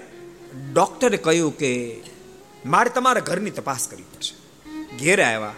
[0.74, 2.02] ડોક્ટરે કહ્યું કે
[2.66, 4.36] મારે તમારા ઘરની તપાસ કરવી પડશે.
[4.98, 5.56] ઘેરે આવ્યા.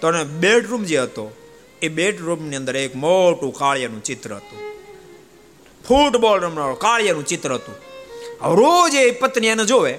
[0.00, 1.36] તો બેડરૂમ જે હતો,
[1.82, 4.58] એ બેડરૂમની અંદર એક મોટું કાળિયાનું ચિત્ર હતું.
[5.88, 7.74] ફૂટબોલ રમનારો કાળિયાનું ચિત્ર હતું.
[8.54, 9.98] રોજ એ પત્ની એને જોવે.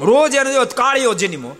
[0.00, 1.56] રોજ એને જોવે કાળિયો જન્મો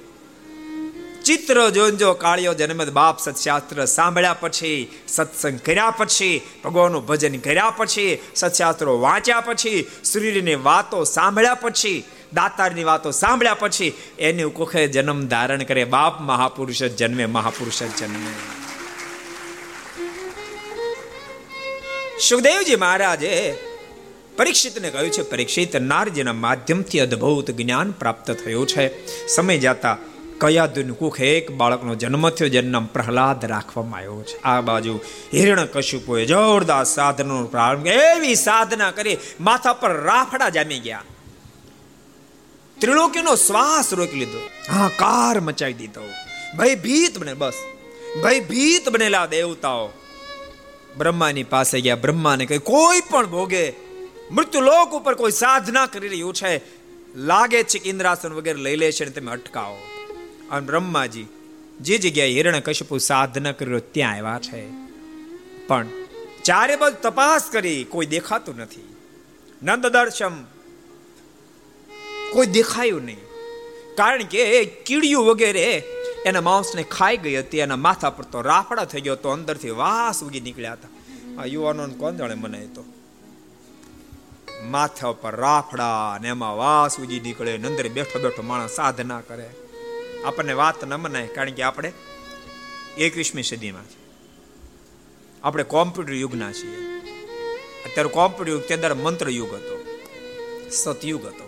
[1.26, 8.18] ચિત્ર જોજો કાળિયો જન્મદ બાપ સત્શાસ્ત્ર સાંભળ્યા પછી, સત્સંગ કર્યા પછી, ભગવાનનું ભજન કર્યા પછી,
[8.34, 15.62] સત્શાસ્ત્રો વાંચ્યા પછી શ્રીની વાતો સાંભળ્યા પછી, દાતારની વાતો સાંભળ્યા પછી, એની કોખે જન્મ ધારણ
[15.62, 18.32] કરે બાપ, મહાપુરુષ જન્મે મહાપુરુષ જન્મે.
[22.28, 23.54] સુખદેવજી મહારાજે
[24.36, 29.06] પરીક્ષિતને કહ્યું છે, પરીક્ષિત નારજીના માધ્યમથી અદ્ભુત જ્ઞાન પ્રાપ્ત થયું છે.
[29.26, 29.98] સમય જતા
[30.40, 34.42] કયા દિન કુખ એક બાળકનો જન્મ થયો, જેનું પ્રહલાદ રાખવામાં આવ્યો છે.
[34.42, 35.00] આ બાજુ
[35.34, 41.02] હિરણ કશુપોએ જોરદાર સાધનો પ્રારંભ એવી સાધના કરી માથા પર રાફડા જામી ગયા.
[42.80, 44.38] ત્રિલોકીનો શ્વાસ રોકી લીધો.
[44.72, 46.00] હા કાર મચાવી દીધો.
[46.58, 47.52] ભયભીત ભીત બને બસ.
[48.22, 49.88] ભયભીત ભીત બનેલા દેવતાઓ
[50.98, 51.96] બ્રહ્માની પાસે ગયા.
[51.96, 53.72] બ્રહ્માને કહી કોઈ પણ ભોગે
[54.30, 56.60] મૃત્યુ લોક ઉપર કોઈ સાધના કરી રહ્યું છે.
[57.16, 59.95] લાગે છે કે ઇન્દ્રાસન વગેરે લઈ લે છે તમે અટકાવો.
[60.50, 61.26] અને બ્રહ્માજી,
[61.80, 64.68] જે જગ્યાએ હિરણ કશ્યપુ સાધના કર્યો ત્યાં આવ્યા છે.
[65.66, 65.86] પણ
[66.44, 68.96] ચારે બાજુ તપાસ કરી કોઈ દેખાતું નથી.
[69.62, 70.44] નંદ દર્શમ
[72.32, 73.22] કોઈ દેખાયું નહીં.
[73.96, 75.82] કારણ કે કીડિયું વગેરે
[76.26, 80.22] એના માંસને ખાઈ ગઈ હતી, એના માથા પર તો રાફડા થઈ ગયો તો અંદરથી વાસ
[80.24, 80.88] ઉગી નીકળ્યા હતા.
[81.42, 82.84] આ યુવાનોને કોણ જાણે મને તો.
[84.62, 89.50] માથા પર રાફડા ને એમાં વાસ ઉગી નીકળે અંદર બેઠો બેઠો માણસ સાધના કરે.
[90.26, 91.92] આપણને વાત ન મનાય, કારણ કે આપણે
[92.98, 93.98] એકવીસમી સદીમાં છે
[95.42, 96.78] આપણે કોમ્પ્યુટર યુગના છીએ.
[97.86, 99.76] અત્યારે કોમ્પ્યુટર યુગ તે મંત્ર યુગ હતો,
[100.70, 101.46] સતયુગ હતો.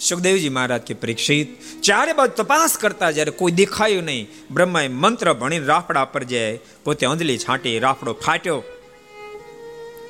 [0.00, 1.48] સુખદેવજી મહારાજ કે પરીક્ષિત
[1.82, 7.06] ચારે બાજુ તપાસ કરતા જ્યારે કોઈ દેખાયું નહીં, બ્રહ્માએ મંત્ર ભણી રાફડા પર જાય, પોતે
[7.06, 8.62] અંજલી છાંટી, રાફડો ફાટ્યો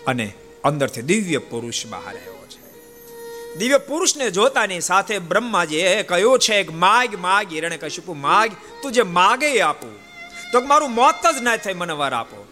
[0.06, 0.32] અને
[0.64, 2.39] અંદરથી દિવ્ય પુરુષ બહાર આવ્યો.
[3.58, 8.50] દિવ્ય પુરુષને જોતાની સાથે બ્રહ્માજીએ કહ્યું છે કે માગ માગ હિરણે કશ્યપુ માગ
[8.82, 9.94] તું જે માગે આપું.
[10.52, 12.46] તો મારું મોત જ ના થાય, મને વાર આપો.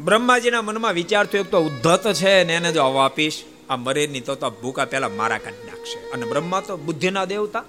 [0.00, 4.50] બ્રહ્માજીના મનમાં વિચાર થયો તો ઉદ્ધત છે ને એને જો આપીશ, આ મરે નહીં તો
[4.50, 6.10] ભૂકા પેલા મારા કાઢી નાખશે.
[6.10, 7.64] અને બ્રહ્મા તો બુદ્ધિના દેવતા.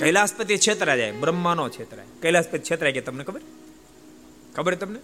[0.00, 2.06] કૈલાસપતિ છેતરા જાય બ્રહ્માનો છેતરાય.
[2.22, 3.40] કૈલાસપતિ છેતરાય કે તમને ખબર?
[4.56, 4.98] ખબર તમને?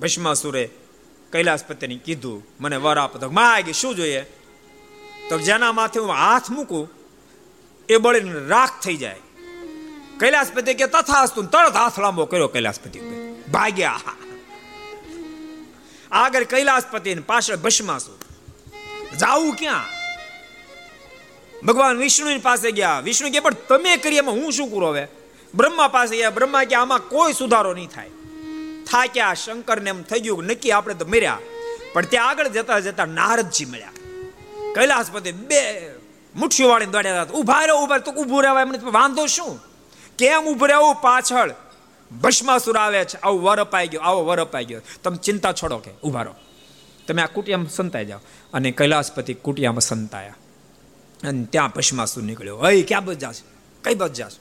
[0.00, 0.70] ભસ્માસુરે
[1.32, 3.18] કૈલાસપતિને કીધું, મને વર આપો.
[3.18, 4.26] તો માગે, શું જોઈએ?
[5.28, 6.90] તો જેના માથે હું હાથ મૂકું,
[7.88, 9.16] એ બળીને રાખ થઈ જાય.
[10.20, 13.00] કૈલાસપતિ કે તથાસ્તુ તરત હાથ લાંબો કર્યો કૈલાસપતિ
[13.52, 14.00] ભાગ્યા.
[16.12, 18.18] આગળ કૈલાસપતિ પાછળ ભસ્માસુર.
[19.16, 19.84] જાવું ક્યાં?
[21.66, 23.00] ભગવાન વિષ્ણુ પાસે ગયા.
[23.00, 25.08] વિષ્ણુ કે, પણ તમે કરી એમાં હું શું કરું હવે?
[25.54, 26.30] બ્રહ્મા પાસે ગયા.
[26.30, 28.10] બ્રહ્મા કે, આમાં કોઈ સુધારો નહીં થાય.
[28.90, 31.38] થાક્યા શંકરને એમ થઈ ગયું નક્કી આપણે તો મર્યા.
[31.92, 33.90] પણ ત્યાં આગળ જતા જતા નારદજી મળ્યા.
[34.74, 35.90] કૈલાસપતિ બે
[36.36, 37.32] મુઠ્ઠીઓ વાળી દોડ્યા હતા.
[37.32, 39.60] ઊભા રહ્યો ઊભા તો ઉભું રહેવાય એમને વાંધો શું?
[40.18, 40.94] કેમ ઉભું રહેવું?
[40.94, 41.54] પાછળ
[42.22, 43.20] ભસ્માસુર આવે છે.
[43.20, 44.80] આવો વર અપાઈ ગયો, આવો વર અપાઈ ગયો.
[45.02, 46.34] તમે ચિંતા છોડો કે ઊભા રહો.
[47.08, 48.20] તમે આ કુટિયામાં સંતાઈ જાઓ.
[48.52, 50.34] અને કૈલાસપતિ કુટિયામાં સંતાયા.
[51.28, 52.58] અને ત્યાં ભસ્માસુર નીકળ્યો.
[52.58, 53.36] હઈ ક્યાં બચ જાશ
[53.84, 54.32] કઈ બચ જાશ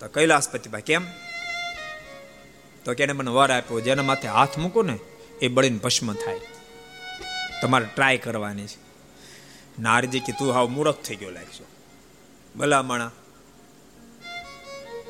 [0.00, 1.04] તો કૈલાસપતિ ભાઈ, કેમ?
[2.84, 3.80] તો કેને મને વર આપ્યો.
[3.80, 4.98] જેના માથે હાથ મૂકો ને,
[5.42, 6.40] એ બળીને ભસ્મ થાય.
[7.62, 8.78] તમારે ટ્રાય કરવાની છે.
[9.82, 11.66] નારજી કે તું હાવ મૂર્ખ થઈ ગયો લાગશો.
[12.56, 13.10] ભલામણા.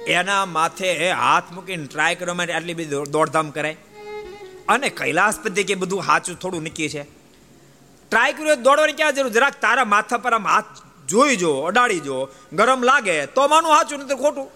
[0.07, 3.77] એના માથે હાથ મૂકીને ટ્રાય કરવા માટે આટલી બધી દોડધામ કરાય.
[4.69, 7.03] અને કૈલાસપતિ કે બધું સાચું થોડું નક્કી છે.
[8.11, 9.33] ટ્રાય કર્યો, દોડવાની ક્યાં જરૂર?
[9.33, 10.65] જરાક તારા માથા પર આમ હાથ
[11.09, 14.51] જોઈ જો, અડાડી જો, ગરમ લાગે, તો માનું સાચું નહીં તો ખોટું.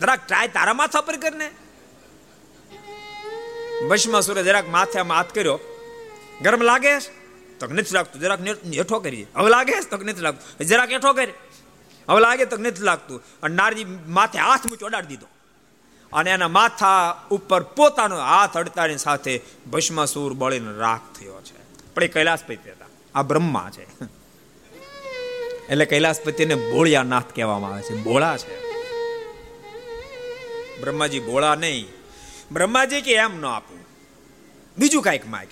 [0.00, 1.50] જરાક ટ્રાય તારા માથા પર કરીને
[4.20, 5.60] સુરે જરાક માથે આમ હાથ કર્યો.
[6.42, 6.98] ગરમ લાગે
[7.60, 9.26] તો નથી લાગતું, જરાક હેઠો કરીએ.
[9.36, 10.66] હવે લાગે તો નથી લાગતું.
[10.66, 11.32] જરાક હેઠો કરી
[12.08, 13.22] હવે લાગે તો નથી લાગતું.
[13.42, 15.26] અને નારજી માથે હાથ મૂકી ઓડાડી દીધો.
[16.12, 21.84] અને એના માથા ઉપર પોતાનો હાથ અડતાની સાથે ભસ્માસુર બળીને રાખ થયો છે.
[21.94, 22.86] પણ એ કૈલાસપતિ હતા.
[23.14, 23.86] આ બ્રહ્મા છે.
[25.68, 27.96] એટલે કૈલાસપતિને બોળિયા નાથ કહેવામાં આવે છે.
[27.96, 28.68] બોળા છે.
[30.80, 31.88] બ્રહ્માજી બોળા નહીં.
[32.52, 33.78] બ્રહ્માજી કે એમ ન આપું.
[34.78, 35.46] બીજું કાંઈક માગ.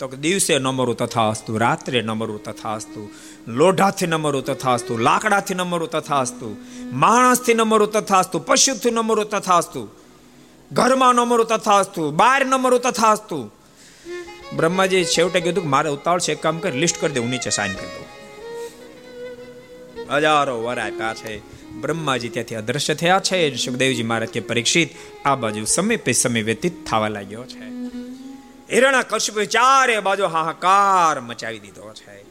[0.00, 3.10] તો કે દિવસે નમરું તથા અસ્તુ રાત્રે નમરું તથા અસ્તુ
[3.48, 6.56] લોઢાથી નમરું તથા અસ્તુ લાકડાથી નમરું તથા અસ્તુ
[6.92, 9.88] માણસથી નમરું તથા અસ્તુ પશુથી નમરું તથા અસ્તુ
[10.72, 13.50] ઘરમાં નમરું તથા અસ્તુ બહાર નમરું તથા અસ્તુ
[14.56, 17.50] બ્રહ્માજી છેવટે કીધું કે મારે ઉતાવળ છે એક કામ કરી લિસ્ટ કરી દે હું નીચે
[17.50, 18.06] સાઇન કરી દઉં.
[20.16, 21.40] હજારો વર છે.
[21.80, 23.56] બ્રહ્માજી ત્યાંથી અદ્રશ્ય થયા છે.
[23.56, 24.88] સુખદેવજી મહારાજ કે પરીક્ષિત.
[25.24, 27.79] આ બાજુ સમય પે સમય વ્યતીત થવા લાગ્યો છે.
[28.72, 32.24] હિરણા કશ્યપ ચારે બાજુ હાહાકાર મચાવી દીધો છે.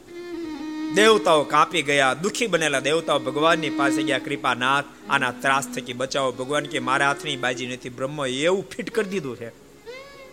[0.94, 6.64] દેવતાઓ કાપી ગયા, દુખી બનેલા દેવતાઓ ભગવાનની પાસે ગયા, કૃપાનાથ, આના ત્રાસ થકી બચાવો, ભગવાન
[6.64, 9.48] કે મારા હાથની બાજી નથી બ્રહ્મ એવું ફિટ કરી દીધું છે.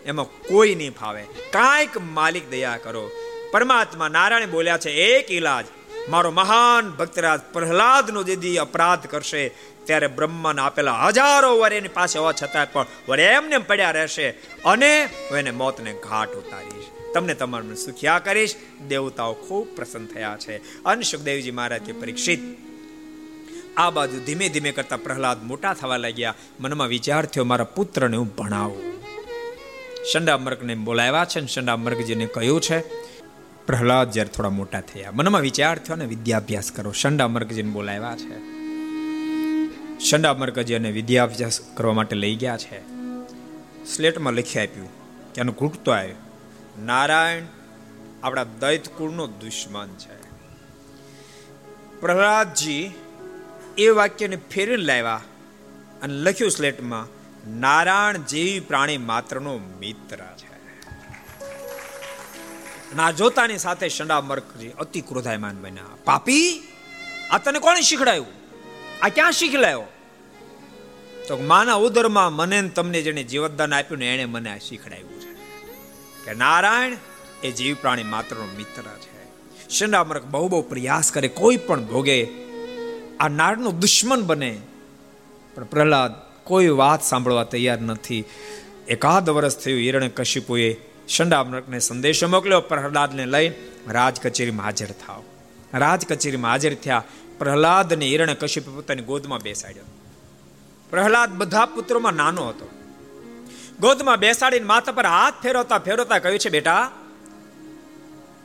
[0.05, 1.23] એમાં કોઈ નહીં ફાવે.
[1.51, 3.11] કાંઈક માલિક દયા કરો.
[3.51, 5.65] પરમાત્મા નારાયણ બોલ્યા છે, એક ઈલાજ.
[6.09, 9.53] મારો મહાન ભક્તરાજ પ્રહલાદનો જેદી અપરાધ કરશે
[9.87, 14.29] ત્યારે બ્રહ્માને આપેલા હજારો વર એની પાસે હોવા છતાં પણ વર એમને પડ્યા રહેશે
[14.65, 16.85] અને એને મોતને ઘાટ ઉતારીશ.
[17.13, 18.55] તમને તમારું સુખ્યા કરીશ.
[18.87, 20.83] દેવતાઓ ખૂબ પ્રસન્ન થયા છે.
[20.83, 22.39] અને સુખદેવજી મહારાજ પરીક્ષિત.
[23.77, 26.33] આ બાજુ ધીમે ધીમે કરતા પ્રહલાદ મોટા થવા લાગ્યા.
[26.59, 28.83] મનમાં વિચાર થયો, મારા પુત્રને હું ભણાવું.
[30.13, 32.79] સંડામર્ગને બોલાવ્યા છે ને સંડામર્ગજીને કહ્યું છે,
[33.65, 35.11] પ્રહલાદ જ્યારે થોડા મોટા થયા.
[35.13, 36.91] મનમાં વિચાર થયો ને વિદ્યાભ્યાસ કરો.
[36.91, 38.56] સંડામર્ગજીને બોલાવ્યા છે
[39.99, 42.79] શંડામર્કજીને વિદ્યાભ્યાસ કરવા માટે લઈ ગયા છે.
[43.85, 44.89] સ્લેટમાં લખી આપ્યું
[45.41, 46.15] આનું ઘૂંટતો આવ્યો
[46.83, 47.43] નારાયણ
[48.23, 50.17] આપણા દૈત કુળનો દુશ્મન છે.
[51.99, 52.91] પ્રહલાદજી
[53.77, 55.21] એ વાક્યને ફેરી લાવ્યા
[56.01, 57.07] અને લખ્યું સ્લેટમાં,
[57.59, 60.57] નારાયણ જેવી પ્રાણી માત્રનો મિત્ર છે.
[62.95, 65.85] ના જોતાની સાથે શંડા મરકજી અતિ ક્રોધાયમાન બન્યા.
[66.05, 66.63] પાપી,
[67.31, 68.36] આ તને કોણે શીખડાયું?
[69.01, 69.83] આ ક્યાં શીખ લાયો?
[71.27, 75.33] તો માના ઉદરમાં મને તમને જેને જીવતદાન આપ્યું ને એને મને આ શીખડાવ્યું છે.
[76.25, 76.97] કે નારાયણ
[77.43, 79.17] એ જીવ પ્રાણી માત્રનો મિત્ર છે.
[79.69, 82.27] શંડામર્ક બહુ બહુ પ્રયાસ કરે, કોઈ પણ ભોગે,
[83.19, 84.59] આ નારનો દુશ્મન બને.
[85.55, 86.11] પણ પ્રહલાદ
[86.43, 88.23] કોઈ વાત સાંભળવા તૈયાર નથી.
[88.87, 90.77] એકાદ વર્ષ થયું હિરણ્ય કશિપુએ
[91.09, 93.53] શંડામૃકને સંદેશો મોકલ્યો, પ્રહલાદને લઈ
[93.87, 95.23] રાજ કચેરીમાં હાજર થાવ
[95.73, 97.03] રાજ કચેરીમાં હાજર થયા
[97.39, 99.83] પ્રહલાદને હિરણ્ય કશ્યપ પોતાની ગોદમાં બેસાડ્યો.
[100.89, 102.69] પ્રહલાદ બધા પુત્રોમાં નાનો હતો.
[103.79, 106.91] ગોદમાં બેસાડીને માથા પર હાથ ફેરવતા ફેરવતા કહ્યું છે, બેટા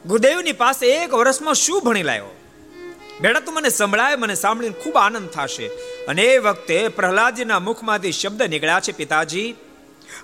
[0.06, 2.36] ગુરુદેવની પાસે એક વર્ષમાં શું ભણી લાયો?
[3.20, 5.66] બેટા, તું મને સંભળાય, મને સાંભળીને ખૂબ આનંદ થશે.
[6.08, 9.54] અને એ વખતે પ્રહલાદજીના મુખમાંથી શબ્દ નીકળ્યા છે, પિતાજી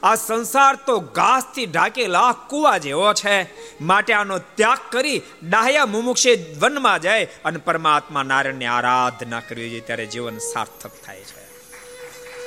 [0.02, 3.48] આ સંસાર તો ઘાસથી ઢાકેલા કુવા જેવો છે.
[3.80, 10.06] માટે આનો ત્યાગ કરી ડાહ્યા મુમુક્ષે વનમાં જાય અને પરમાત્મા નારાયણની આરાધના કરવી જોઈએ ત્યારે
[10.06, 11.48] જીવન સાર્થક થાય છે.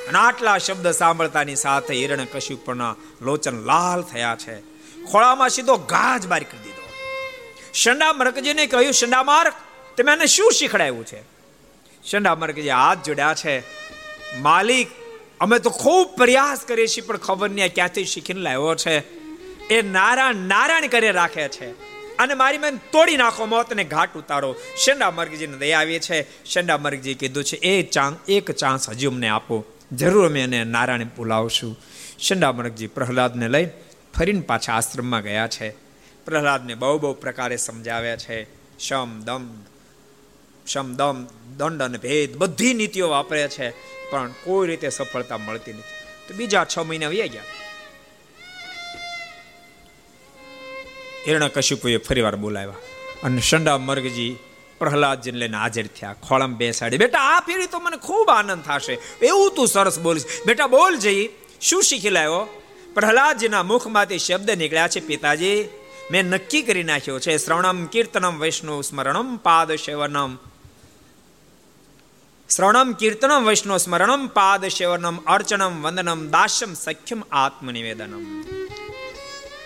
[0.08, 4.60] અને આટલા શબ્દ સાંભળતાની સાથે હિરણ કશ્યપના લોચન લાલ થયા છે.
[5.12, 6.82] ખોળામાં સીધો ગાજ બારી કરી દીધો.
[7.74, 9.54] શંડા મરકજીને કહ્યું, શંડા માર્ક
[9.97, 11.24] તમે આને શું શીખડાવ્યું છે?
[12.06, 13.64] શંડા મરકજી હાથ જોડ્યા છે.
[14.39, 14.88] માલિક
[15.42, 19.00] અમે તો ખૂબ પ્રયાસ કરીએ છીએ, પણ ખબર નહીં ક્યાંથી શીખીને લાવ્યો છે.
[19.68, 21.70] એ નારાયણ નારાયણ કરે રાખે છે.
[22.18, 24.56] અને મારી મન તોડી નાખો, મોત ને ઘાટ ઉતારો.
[24.86, 26.46] શંડા મર્ગજીને દયા આવી છે.
[26.46, 29.66] શંડા મર્ગજી કીધું છે, એ ચાંસ, એક ચાંસ હજી અમને આપો.
[29.92, 31.80] જરૂર અમે એને નારાયણ બોલાવશું
[32.20, 33.70] શંડા મર્ગજી પ્રહલાદને લઈ
[34.18, 35.70] ફરીને પાછા આશ્રમમાં ગયા છે.
[36.26, 38.48] પ્રહલાદને બહુ બહુ પ્રકારે સમજાવ્યા છે.
[38.80, 39.48] શમ દમ
[40.68, 41.26] શમ દમ,
[41.58, 44.01] દંડ અને ભેદ બધી નીતિઓ વાપરે છે.
[44.12, 46.28] પણ કોઈ રીતે સફળતા મળતી નથી.
[46.28, 47.41] તો બીજા છ મહિના વ્યા ગયા.
[51.28, 52.74] હિરણા કશ્યપુએ ફરી વાર બોલાવ્યા
[53.24, 54.38] અને શંડા મર્ગજી
[54.80, 56.14] પ્રહલાદજીને લઈને હાજર થયા.
[56.14, 58.97] ખોળામાં બેસાડી, બેટા, આ ફેરી તો મને ખૂબ આનંદ થશે.
[59.22, 60.26] એવું તું સરસ બોલીશ.
[60.45, 61.30] બેટા, બોલ જઈ.
[61.62, 62.64] શું શીખી લાવ્યો?
[62.93, 65.70] પ્રહલાદજીના મુખમાંથી શબ્દ નીકળ્યા છે, પિતાજી,
[66.12, 67.38] મેં નક્કી કરી નાખ્યો છે.
[67.38, 70.38] શ્રવણમ કીર્તનમ વૈષ્ણવ સ્મરણમ પાદ સેવનમ
[72.52, 78.24] શ્રવણમ કીર્તનમ વૈષ્ણવ સ્મરણમ પાદ સેવનમ અર્ચનમ વંદનમ દાસ્યમ સખ્યમ આત્મનિવેદનમ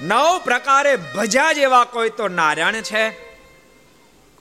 [0.03, 3.01] નવ પ્રકારે ભજા જેવા કોઈ તો નારાયણ છે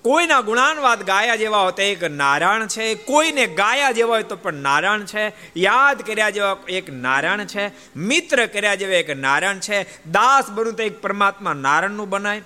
[0.04, 4.60] કોઈના ગુણાનવાદ ગાયા જેવા હોય તો એક નારાયણ છે કોઈને ગાયા જેવા હોય તો પણ
[4.62, 5.24] નારાયણ છે
[5.58, 7.66] યાદ કર્યા જેવા એક નારાયણ છે
[8.04, 9.80] મિત્ર કર્યા જેવા એક નારાયણ છે
[10.12, 12.42] દાસ બનવું તો એક પરમાત્મા નારાયણનું બનાય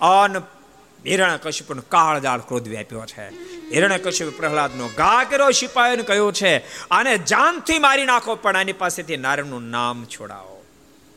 [0.00, 0.42] અન
[1.06, 3.28] હિરણ્ય કાળ કાળજાળ ક્રોધ વ્યાપ્યો છે.
[3.70, 9.16] હિરણ્ય કશ્યપ પ્રહલાદનો ઘા કર્યો સિપાહીઓને કહ્યું છે, આને જાનથી મારી નાખો, પણ આની પાસેથી
[9.16, 10.64] નારાયણનું નામ છોડાવો.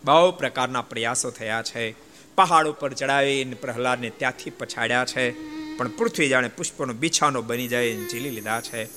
[0.05, 1.91] બહુ પ્રકારના પ્રયાસો થયા છે.
[2.35, 5.31] પહાડ ઉપર ચડાવીને પ્રહલાદને ત્યાંથી પછાડ્યા છે.
[5.77, 8.89] પણ પૃથ્વી જાણે પુષ્પનો બિછાનો બની જાય ઝીલી લીધા છે.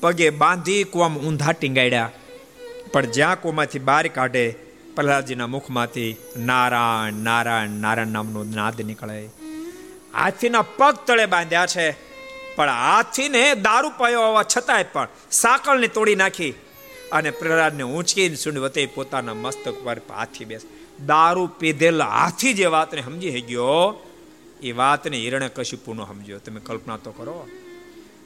[0.00, 2.10] પગે બાંધી કુવામાં ઊંધા ટીંગાડ્યા
[2.92, 4.54] પણ જ્યાં કુવામાંથી બહાર કાઢે,
[4.96, 9.28] પ્રહલાદજીના મુખમાંથી નારાયણ નારાયણ નારાયણ નામનો નાદ નીકળે.
[10.14, 11.90] હાથીના પગ તળે બાંધ્યા છે.
[12.56, 16.54] પણ હાથીને દારૂ પાયો હોવા છતાંય પણ સાકળને તોડી નાખી
[17.12, 20.62] અને પ્રહલાદને ઊંચકીને સુંડ વતે પોતાના મસ્તક પર હાથી બેસ.
[21.06, 24.06] દારૂ પીધેલા હાથી જે વાતને સમજી ગયો,
[24.62, 26.38] એ વાતને હિરણે કશિપુનો સમજ્યો.
[26.38, 27.48] તમે કલ્પના તો કરો.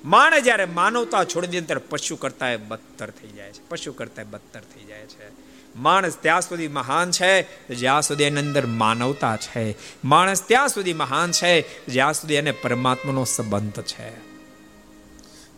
[0.05, 3.69] માણે જ્યારે માનવતા છોડી દે ત્યારે પશુ કરતા બદતર થઈ જાય છે.
[3.69, 5.44] પશુ કરતા બદતર થઈ જાય છે.
[5.77, 7.43] માણસ ત્યાં સુધી મહાન છે,
[7.75, 9.77] જ્યાં સુધી એની અંદર માનવતા છે.
[10.05, 14.35] માણસ ત્યાં સુધી મહાન છે, જ્યાં સુધી એને પરમાત્માનો સંબંધ છે.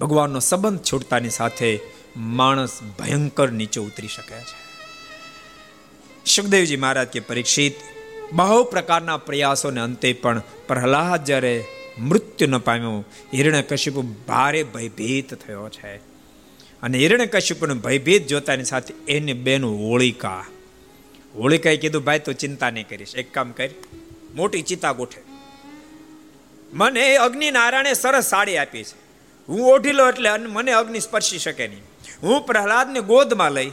[0.01, 1.81] ભગવાનનો સંબંધ છૂટતાની સાથે
[2.17, 4.67] માણસ ભયંકર નીચે ઉતરી શકે છે.
[6.27, 7.73] સુખદેવજી મહારાજ કે પરીક્ષિત,
[8.33, 11.64] બહુ પ્રકારના પ્રયાસોને અંતે પણ પ્રહલાદ જ્યારે
[11.99, 13.05] મૃત્યુ ન પામ્યો
[13.35, 13.95] હિરણ્ય કશ્યપ
[14.29, 16.16] ભારે ભયભીત થયો છે.
[16.83, 20.45] અને હિરણ્ય કશ્યપને ભયભીત જોતાની સાથે એની બેન હોળિકા.
[21.35, 23.14] હોળિકાએ કીધું, ભાઈ, તું ચિંતા નહીં કરીશ.
[23.14, 23.74] એક કામ કરી,
[24.35, 25.22] મોટી ચિતા ગોઠે
[26.72, 28.97] મને અગ્નિ નારાયણે સરસ સાડી આપી છે.
[29.49, 31.83] હું ઓઢી લો એટલે મને અગ્નિ સ્પર્શી શકે નહીં.
[32.22, 33.70] હું પ્રહલાદને ગોદમાં લઈ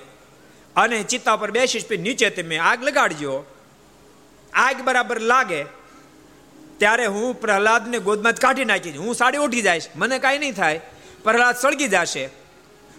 [0.75, 3.45] અને ચિત્તા પર બેસીશ, પછી નીચે તમે આગ લગાડજો.
[4.53, 5.63] આગ બરાબર લાગે
[6.77, 8.95] ત્યારે હું પ્રહલાદને ગોદમાં કાઢી નાખીશ.
[8.95, 9.87] હું સાડી ઉઠી જઈશ.
[9.95, 10.81] મને કાંઈ નહીં થાય.
[11.23, 12.29] પ્રહલાદ સળગી જશે.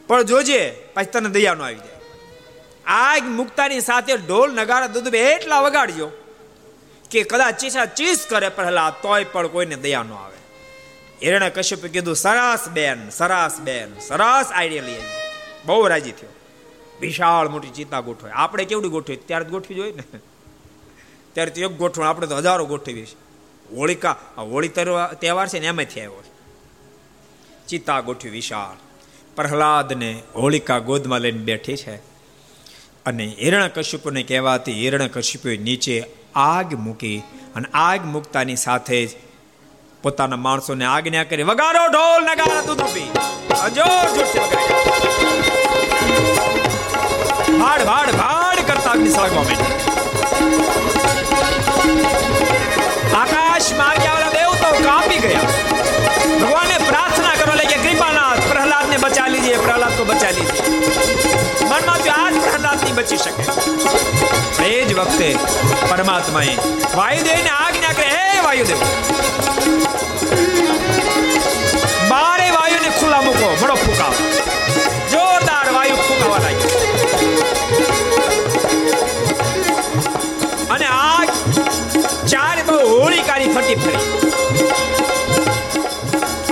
[0.08, 0.62] પણ જોજે,
[0.94, 2.00] પછી તને દયા આવી જાય.
[2.86, 6.08] આગ મુક્તાની સાથે ઢોલ, નગારા દૂધ એટલા વગાડજો
[7.10, 10.38] કે કદાચ ચીસા ચીસ કરે પ્રહલાદ, તોય પણ કોઈને દયા ન આવે.
[11.22, 15.20] હિરણે કશ્યપ કીધું, સરસ બેન સરસ બેન, સરસ આઈડિયા લઈ આવી.
[15.66, 16.32] બહુ રાજી થયો.
[17.00, 19.16] વિશાળ મોટી ચિતા ગોઠવે આપણે કેવડી ગોઠવી?
[19.28, 20.04] ત્યારે ગોઠવી જોઈએ ને?
[21.32, 23.20] ત્યારે તો એક ગોઠવણ, આપણે તો હજારો ગોઠવીએ છીએ.
[23.76, 24.72] હોળીકા હોળી
[25.20, 26.22] તહેવાર છે ને, એમાંથી આવ્યો
[27.68, 28.78] ચિતા ગોઠવી વિશાળ.
[29.36, 31.96] પ્રહલાદને હોળિકા ગોદમાં લઈને બેઠી છે.
[33.06, 35.96] અને હિરણ કશ્યપુને કહેવાથી હિરણ કશ્યપુએ નીચે
[36.34, 37.18] આગ મૂકી
[37.56, 39.08] અને આગ મૂકતાની સાથે જ
[40.02, 43.10] પોતાના માણસોને આજ્ઞા કરી, વગાડો ઢોલ, નગારા તું પી
[43.64, 44.84] અજોર જોરથી વગાડ્યા
[47.60, 49.72] ભાડ ભાડ ભાડ કરતા અગ્નિ સળગવા માંડી
[53.14, 55.46] આકાશ માર્ગે આવેલા દેવતો કાપી ગયા.
[56.42, 57.13] ભગવાને પ્રાર્થના
[58.94, 60.64] પ્રહલાદને બચા લીજીએ પ્રહલાદ તો બચા લીજીએ
[61.68, 63.42] મનમાં જો આજ પ્રહલાદ નહીં બચી શકે.
[64.66, 65.28] એ જ વખતે
[65.90, 66.54] પરમાત્માએ
[66.96, 68.80] વાયુદેવને આજ્ઞા કરે, હે વાયુદેવ,
[72.10, 74.14] બારે વાયુને ખુલ્લા મૂકો બડો ફૂંકાવ.
[75.12, 76.70] જોરદાર વાયુ ફૂંકાવા લાગ્યો.
[80.76, 81.28] અને આગ
[82.32, 84.02] ચાર બહુ હોળિકાની ફટી ફરી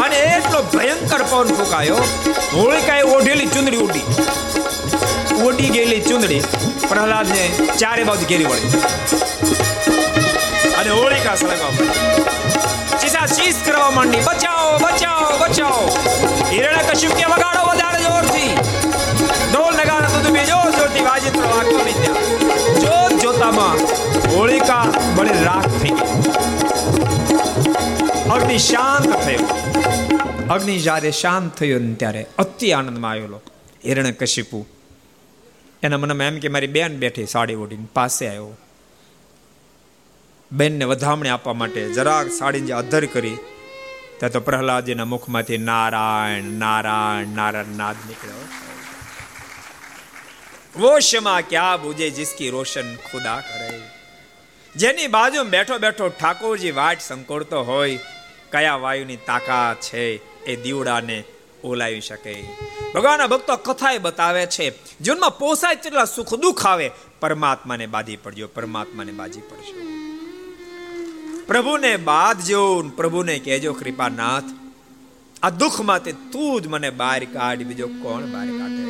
[0.05, 2.01] અને એટલો ભયંકર પવન ફૂંકાયો
[2.55, 4.05] હોળિકાએ ઓઢેલી ચુંદડી ઉડી.
[5.45, 6.41] ઉડી ગયેલી ચુંદડી
[6.89, 7.45] પ્રહલાદને
[7.83, 8.71] ચારે બાજુ ઘેરી વળી.
[10.81, 11.75] અને હોળિકા સળગાવ
[13.01, 14.23] ચીસા ચીસ કરવા માંડી.
[14.29, 15.83] બચાવો બચાવો બચાવો.
[16.51, 18.53] હિરણા કશ્યપ કે વગાડો વધારે જોરથી.
[19.53, 22.23] ઢોલ નગારા તો તમે જોર જોરથી વાજિત્રો વાગવા વિદ્યા
[22.85, 23.77] જોત જોતામાં
[24.37, 24.85] હોળિકા
[25.17, 25.97] બળી રાખ થઈ
[28.37, 29.72] અગ્નિ શાંત થયો.
[30.53, 33.41] અગ્નિ જ્યારે શાંત થયો ને ત્યારે અતિ આનંદમાં આવ્યો
[33.87, 34.67] હિરણ કશિપુ
[35.83, 38.57] એના મનમાં એમ કે મારી બેન બેઠી સાડી ઓઢીને પાસે આવ્યો.
[40.53, 43.37] બેનને વધામણી આપવા માટે જરાક સાડીને અધર કરી,
[44.19, 48.45] ત્યાં તો પ્રહલાદજીના મુખમાંથી નારાયણ નારાયણ નારાયણ નાદ નીકળ્યો.
[50.77, 50.99] વો
[51.49, 53.81] ક્યાં બુજે જિસકી રોશન ખુદા કરે.
[54.77, 57.99] જેની બાજુ બેઠો બેઠો ઠાકોરજી વાટ સંકોડતો હોય,
[58.53, 60.32] કયા વાયુની તાકાત છે?
[60.47, 61.25] એ દીવડાને
[61.65, 62.45] ઓલાવી શકે.
[62.95, 66.91] ભગવાનના ભક્તો કથાએ બતાવે છે, જીવનમાં પોસાય તેટલા સુખ દુઃખ આવે,
[67.21, 69.75] પરમાત્માને બાધી પડજો, પરમાત્માને બાજી પડજો.
[71.47, 74.45] પ્રભુને બાંધજો, પ્રભુને કહેજો, કૃપાનાથ,
[75.43, 78.85] આ દુઃખમાંથી તું જ મને બહાર કાઢ, બીજો કોણ બહાર કાઢે?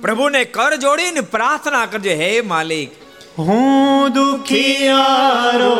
[0.00, 2.90] પ્રભુને કર જોડીને પ્રાર્થના કરજો, હે માલિક,
[3.38, 5.72] હું દુખિયારો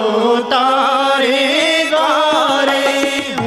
[0.50, 3.41] તારે ગારે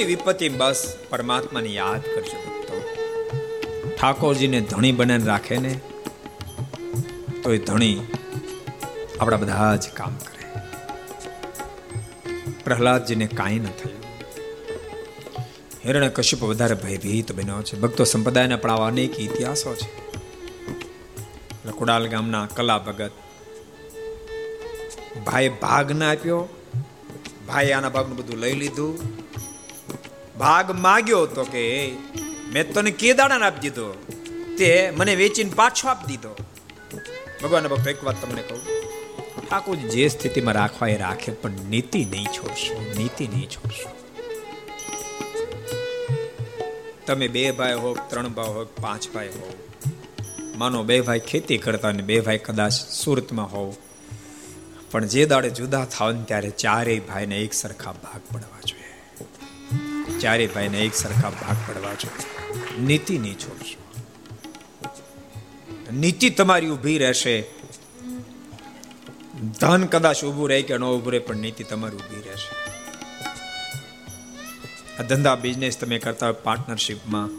[0.00, 2.82] આપત્તિ વિપત્તિ બસ પરમાત્માને યાદ કરજો ભક્તો.
[4.00, 5.80] ઠાકોરજીને ધણી બનાવીને રાખે ને,
[7.42, 8.00] તો એ ધણી
[9.20, 10.44] આપણા બધા જ કામ કરે.
[12.64, 14.00] પ્રહલાદજીને કાંઈ ન થયું.
[15.84, 17.78] હિરણ્ય કશ્યપ વધારે ભયભીત બન્યો છે.
[17.78, 19.90] ભક્તો સંપ્રદાયના પણ આવા અનેક ઇતિહાસો છે.
[21.70, 23.10] કુડાલ ગામના કલા ભગત
[25.26, 26.48] ભાઈ ભાગ ના આપ્યો.
[27.48, 29.20] ભાઈ આના ભાગનું બધું લઈ લીધું.
[30.40, 31.92] ભાગ માગ્યો તો કે
[32.52, 33.88] મેં તને કે દાડા આપી દીધો?
[34.58, 36.36] તે મને વેચીને પાછો આપી દીધો.
[37.42, 38.60] ભગવાન ભક્તો, એક વાત તમને કહું.
[39.48, 43.90] ઠાકોર જે સ્થિતિમાં રાખવા એ રાખે, પણ નીતિ નહીં છોડશો, નીતિ નહીં છોડશો.
[47.06, 49.52] તમે બે ભાઈ હો ત્રણ ભાઈ હો પાંચ ભાઈ હો
[50.56, 53.74] માનો બે ભાઈ ખેતી કરતા અને બે ભાઈ કદાચ સુરતમાં હોવ.
[54.90, 58.79] પણ જે દાડે જુદા થાવ ને ત્યારે ચારેય ભાઈને એક સરખા ભાગ પડવા જોઈએ.
[60.20, 62.26] ચારેય ભાઈને એક સરખા ભાગ પડવા જોઈએ.
[62.80, 63.80] નીતિ નહીં છોડશો
[65.92, 67.36] નીતિ તમારી ઊભી રહેશે.
[69.60, 72.50] ધન કદાચ ઊભું રહે કે ન ઊભું રહે, પણ નીતિ તમારી ઊભી રહેશે.
[74.98, 77.30] આ ધંધા બિઝનેસ તમે કરતા હોય પાર્ટનરશિપમાં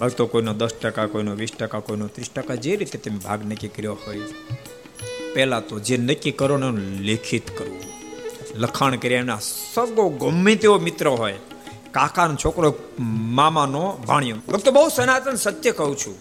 [0.00, 3.68] ભક્તો કોઈનો દસ ટકા, કોઈનો વીસ ટકા, કોઈનો ત્રીસ ટકા જે રીતે તમે ભાગ નક્કી
[3.68, 4.18] કર્યો હોય.
[5.34, 6.70] પહેલા તો જે નક્કી કરો ને
[7.02, 7.93] લેખિત કરવું.
[8.54, 9.38] લખાણ કર્યા એના
[9.74, 11.34] સગો ગમે તેવો મિત્ર હોય,
[11.90, 14.36] કાકાનો છોકરો, મામાનો ભાણિયો.
[14.48, 16.14] ભક્તો બહુ સનાતન સત્ય કહું છું.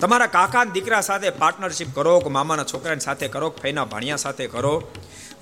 [0.00, 4.82] તમારા કાકા દીકરા સાથે પાર્ટનરશિપ કરો, કે મામાના છોકરાની સાથે કરો ફઈના ભાણિયા સાથે કરો.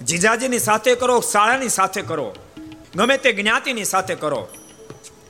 [0.07, 2.35] જીજાજીની સાથે કરો શાળાની સાથે કરો.
[2.97, 4.49] ગમે તે જ્ઞાતિની સાથે કરો.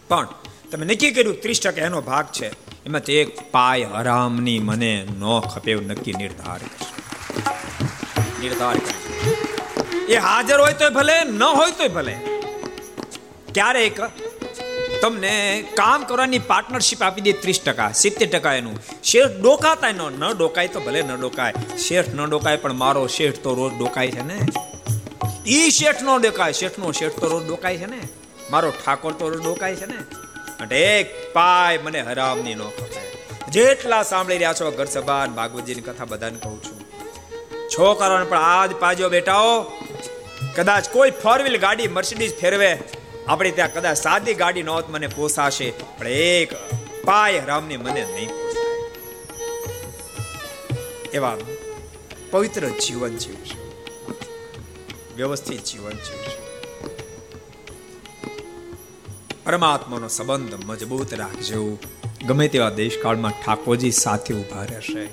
[0.08, 0.28] પણ
[0.70, 2.72] તમે નક્કી કર્યું ત્રીસ ટકા એનો ભાગ છે.
[2.86, 6.60] એમાં એક પાય હરામની મને ન ખપે નક્કી નિર્ધાર
[8.40, 8.76] નિર્ધાર
[10.08, 12.14] એ હાજર હોય તોય ભલે, ન હોય તોય ભલે.
[13.54, 14.00] ક્યારેક
[15.02, 18.78] તમને કામ કરવાની પાર્ટનરશિપ આપી દે ત્રીસ ટકા, સિત્તેર ટકા એનું.
[19.04, 21.52] શેઠ ડોકાતા ન ન ડોકાય તો ભલે ન ડોકાય.
[21.78, 24.38] શેઠ ન ડોકાય પણ મારો શેઠ તો રોજ ડોકાય છે ને.
[25.46, 28.00] ઈ શેઠ નો ડોકાય શેઠ નો શેઠ તો રોજ ડોકાય છે ને.
[28.50, 29.96] મારો ઠાકોર તો રોજ ડોકાય છે ને.
[30.62, 32.72] એટલે એક પાય મને હરામની નો
[33.48, 36.81] જેટલા સાંભળી રહ્યા છો ઘર સભા ભાગવતજીની કથા બધાને કહું છું.
[37.74, 39.54] છોકરાઓને પણ આજ પાજો બેટાઓ
[40.56, 42.70] કદાચ કોઈ ફોર વ્હીલ ગાડી મર્સિડીઝ ફેરવે.
[43.28, 45.68] આપણે ત્યાં કદાચ સાદી ગાડી નહોત મને પોસાશે,
[45.98, 46.50] પણ એક
[47.04, 48.30] પાય રામની મને નહીં
[51.12, 51.36] એવા
[52.30, 53.62] પવિત્ર જીવન જીવશું
[55.16, 56.40] વ્યવસ્થિત જીવન જીવશું
[59.44, 61.60] પરમાત્માનો સંબંધ મજબૂત રાખજો.
[62.26, 65.04] ગમે તેવા દેશકાળમાં ઠાકોરજી સાથે ઊભા રહેશે.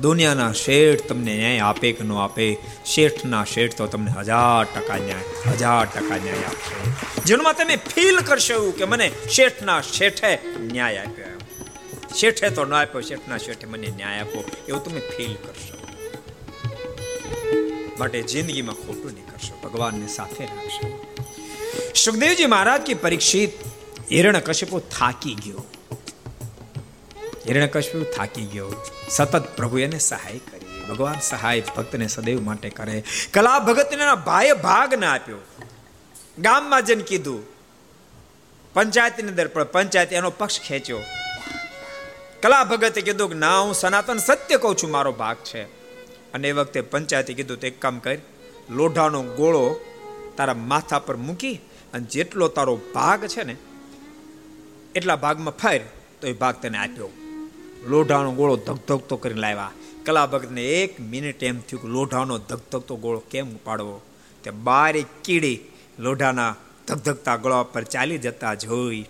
[0.00, 2.56] દુનિયાના શેઠ તમને ન્યાય આપે કે ન આપે?
[2.84, 7.22] શેઠના શેઠ તો તમને હજાર ટકા ન્યાય, હજાર ટકા ન્યાય આપશે.
[7.22, 11.26] જેમાં તમે ફીલ કરશો એવું કે મને શેઠના શેઠે ન્યાય આપ્યો
[12.14, 14.44] શેઠે તો ન આપ્યો, શેઠના શેઠે મને ન્યાય આપો.
[14.68, 15.76] એવું તમે ફીલ કરશો.
[17.98, 21.14] માટે જિંદગીમાં ખોટું નહીં કરશો, ભગવાનને સાથે રાખશો.
[21.94, 23.50] સુખદેવજી મહારાજ કે પરીક્ષિત
[24.44, 25.64] કશ્યપો થાકી ગયો.
[27.48, 28.70] હિરણ્યકશિપુ થાકી ગયો.
[29.10, 30.84] સતત પ્રભુ એને સહાય કરી.
[30.88, 33.04] ભગવાન સહાય ભક્તને સદૈવ માટે કરે.
[33.34, 35.38] કલા ભગતને ભાઈ ભાગ ના આપ્યો.
[36.38, 37.42] ગામમાં જઈને કીધું,
[38.74, 41.00] પંચાયતની અંદર પણ પંચાયત એનો પક્ષ ખેંચ્યો.
[42.42, 45.62] કલા ભગતે કીધું કે, ના, હું સનાતન સત્ય કહું છું, મારો ભાગ છે.
[46.32, 48.18] અને એ વખતે પંચાયતે કીધું તો એક કામ કર,
[48.70, 49.80] લોઢાનો ગોળો
[50.36, 51.54] તારા માથા પર મૂકી
[51.94, 53.56] અને જેટલો તારો ભાગ છે ને,
[54.94, 55.82] એટલા ભાગમાં ફેર,
[56.20, 57.10] તો એ ભાગ તને આપ્યો.
[57.86, 59.70] લોઢાનો ગોળો ધગધગતો કરીને લાવ્યા.
[60.04, 64.00] કલા ભગતને એક મિનિટ એમ થયું કે લોઢાનો ધગધગતો ગોળો કેમ ઉપાડવો?
[64.44, 65.60] તે બારે કીડી
[65.98, 66.54] લોઢાના
[66.88, 69.06] ધગધગતા ગોળા પર ચાલી જતા જોઈ.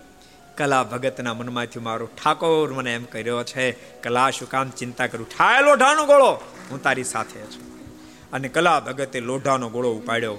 [0.56, 5.28] કલા ભગતના મનમાંથી મારો ઠાકોર મને એમ કર્યો છે, કલા શું કામ ચિંતા કરું?
[5.28, 6.32] ઠાય લોઢાનો ગોળો.
[6.70, 7.90] હું તારી સાથે છું.
[8.32, 10.38] અને કલા ભગતે લોઢાનો ગોળો ઉપાડ્યો.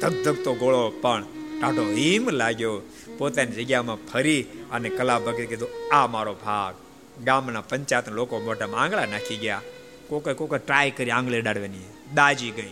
[0.00, 1.24] ધગધગતો ગોળો પણ
[1.60, 2.80] ટાઢો હિમ લાગ્યો.
[3.18, 4.42] પોતાની જગ્યામાં ફરી
[4.72, 6.87] અને કલા ભગતે કીધું, આ મારો ભાગ.
[7.24, 9.62] ગામના પંચાયત લોકો મોઢામાં આંગળા નાખી ગયા.
[10.08, 11.78] કોકે કોકે ટ્રાય કરી આંગળી ડાળવાની
[12.14, 12.70] દાજી ગઈ.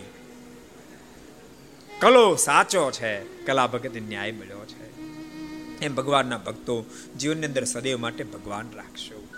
[2.01, 3.21] કલો સાચો છે.
[3.21, 5.01] કલા ભગતને ન્યાય મળ્યો છે.
[5.81, 6.85] એમ ભગવાનના ભક્તો
[7.19, 9.29] જીવનની અંદર સદૈવ માટે ભગવાન રાખશો.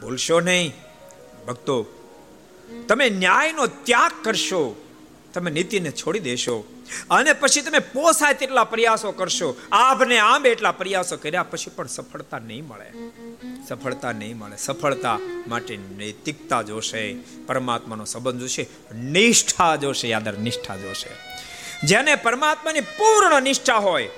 [0.00, 0.72] ભૂલશો નહીં.
[1.46, 1.86] ભક્તો,
[2.88, 4.86] તમે ન્યાયનો ત્યાગ કરશો.
[5.34, 6.73] તમે નીતિને છોડી દેશો.
[7.10, 12.38] અને પછી તમે પોસાય તેટલા પ્રયાસો કરશો, આભને આંબે એટલા પ્રયાસો કર્યા, પછી પણ સફળતા
[12.38, 12.90] નહીં મળે.
[13.68, 14.56] સફળતા નહીં મળે.
[14.56, 17.02] સફળતા માટે નૈતિકતા જોશે,
[17.46, 21.12] પરમાત્માનો સંબંધ જોશે, નિષ્ઠા જોશે યાદર નિષ્ઠા જોશે.
[21.86, 24.10] જેને પરમાત્માની પૂર્ણ નિષ્ઠા હોય,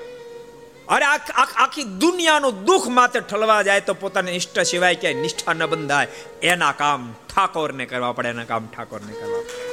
[0.89, 6.09] અરે આખી દુનિયાનું દુઃખ માથે ઠલવા જાય તો પોતાની નિષ્ઠા સિવાય ક્યાંય નિષ્ઠા ન બંધાય.
[6.43, 9.66] એના કામ ઠાકોરને કરવા પડે, એના કામ ઠાકોરને કરવા પડે.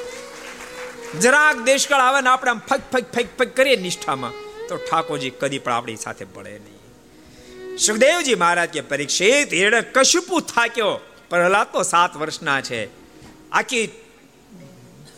[1.22, 4.32] જરાક દેશકાળ આવે ને આપણે આમ ફક ફક ફક ફક કરીએ નિષ્ઠામાં,
[4.68, 7.78] તો ઠાકોરજી કદી પણ આપણી સાથે પડે નહીં.
[7.78, 11.00] સુખદેવજી મહારાજ કે, પરીક્ષિત એણે કશુપુ થાક્યો?
[11.30, 12.90] પ્રહલાદ તો સાત વર્ષના છે.
[13.52, 13.90] આખી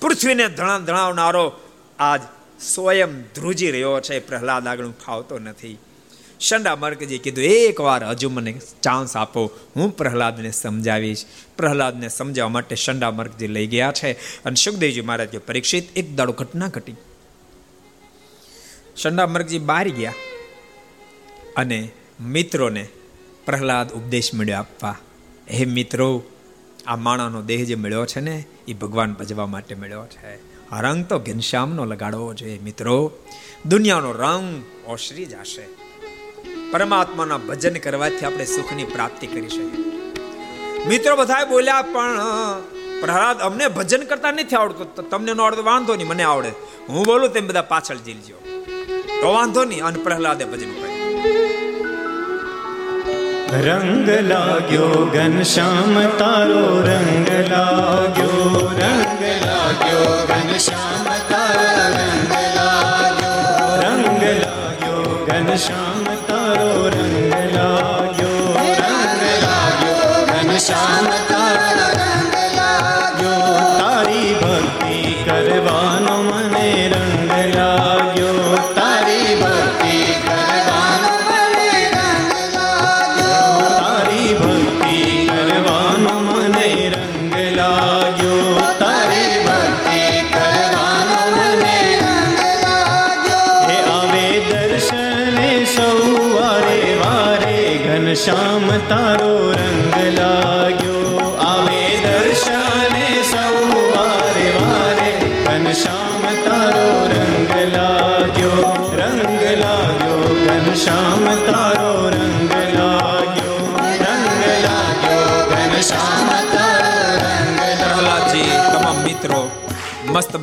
[0.02, 1.60] પૃથ્વીને ધણા ધણાવનારો
[2.00, 2.22] આજ
[2.62, 4.20] સ્વયં ધ્રુજી રહ્યો છે.
[4.20, 5.78] પ્રહલાદ આગળ ખાવતો નથી.
[6.40, 11.26] શંડા મર્કજી કીધું, એકવાર હજુ મને ચાન્સ આપો, હું પ્રહલાદને સમજાવીશ.
[11.58, 14.12] પ્રહલાદને સમજાવવા માટે શંડા મર્કજી લઈ ગયા છે
[14.44, 16.96] અને સુખદેવજી મહારાજ પરીક્ષિત એક દાડો ઘટના ઘટી.
[18.98, 20.14] શંડા મર્કજી બહાર ગયા
[21.56, 21.90] અને
[22.22, 22.88] મિત્રોને
[23.46, 24.98] પ્રહલાદ ઉપદેશ મળ્યો આપવા.
[25.52, 26.24] હે મિત્રો,
[26.88, 30.36] આ માણાનો દેહ જે મળ્યો છે ને, એ ભગવાન ભજવા માટે મળ્યો છે.
[30.82, 33.12] રંગ તો ઘનશ્યામનો લગાડવો જોઈએ, મિત્રો.
[33.66, 35.85] દુનિયાનો રંગ ઓસરી જશે.
[36.72, 39.84] પરમાત્માના ભજન કરવાથી આપણે સુખની પ્રાપ્તિ કરી શકીએ.
[40.88, 42.20] મિત્રો બધા બોલ્યા, પણ,
[43.02, 45.10] પ્રહલાદ, અમને ભજન કરતા નથી આવડતું.
[45.10, 46.52] તમને નો આવડતો, વાંધો નહીં, મને આવડે.
[46.90, 48.38] હું બોલું, તેમ બધા પાછળ જીલજો
[49.22, 50.96] તો વાંધો નહીં, અને પ્રહલાદે ભજન કર્યું.
[53.66, 61.68] રંગ લાગ્યો ઘનશ્યામ તારો રંગ લાગ્યો રંગ લાગ્યો ઘનશ્યામ તારો
[61.98, 65.85] રંગ લાગ્યો રંગ લાગ્યો ઘનશ્યામ
[70.66, 71.25] ઘનશ્યામ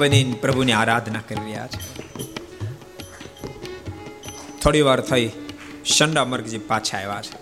[0.02, 1.80] બનીને પ્રભુની આરાધના કરી રહ્યા છે.
[4.62, 5.26] થોડી વાર થઈ
[5.94, 7.38] શંડા મર્ગજી પાછા આવ્યા છે.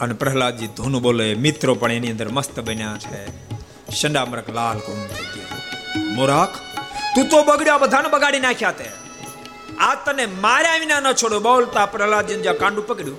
[0.00, 3.22] અને પ્રહલાદજી ધૂનું બોલે, મિત્રો પણ એની અંદર મસ્ત બન્યા છે.
[3.90, 4.78] શંડા મર્ગ લાલ
[6.16, 6.52] મોરાક,
[7.14, 8.88] તું તો બગડ્યા બધાને બગાડી નાખ્યા તે.
[9.78, 11.38] આ તને માર્યા વિના ન છોડો.
[11.40, 13.18] બોલતા પ્રહલાદજી જ્યાં કાંડું પકડ્યું,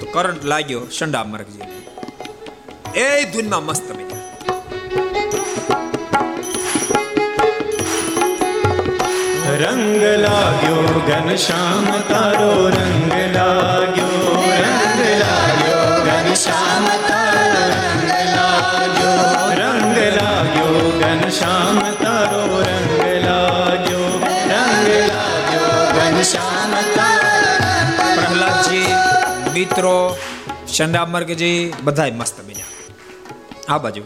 [0.00, 1.66] તો કરંટ લાગ્યો શંડા મર્ગજી
[3.00, 3.88] એ ધૂનમાં મસ્ત
[10.20, 14.12] લાગ્યો ઘનશ્યામ તારો રંગ લાગ્યો.
[14.64, 19.14] રંગ લાગ્યો ઘનશ્યામ તારો રંગ લાગ્યો.
[19.54, 24.04] રંગ લાગ્યો ઘનશ્યામ તારો રંગ લાગ્યો.
[24.52, 27.34] રંગ લાગ્યો ઘનશ્યામ તારો
[28.14, 28.86] પ્રહલાદજી,
[29.54, 30.16] મિત્રો
[30.76, 32.66] ચંદામર્ગજી બધાય મસ્ત બન્યા.
[33.68, 34.02] આ બાજુ.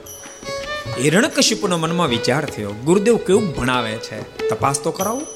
[0.99, 4.49] હિરણકશિપુનો મનમાં વિચાર થયો, ગુરુદેવ કેવું ભણાવે છે?
[4.49, 5.27] તપાસ તો કરાવું.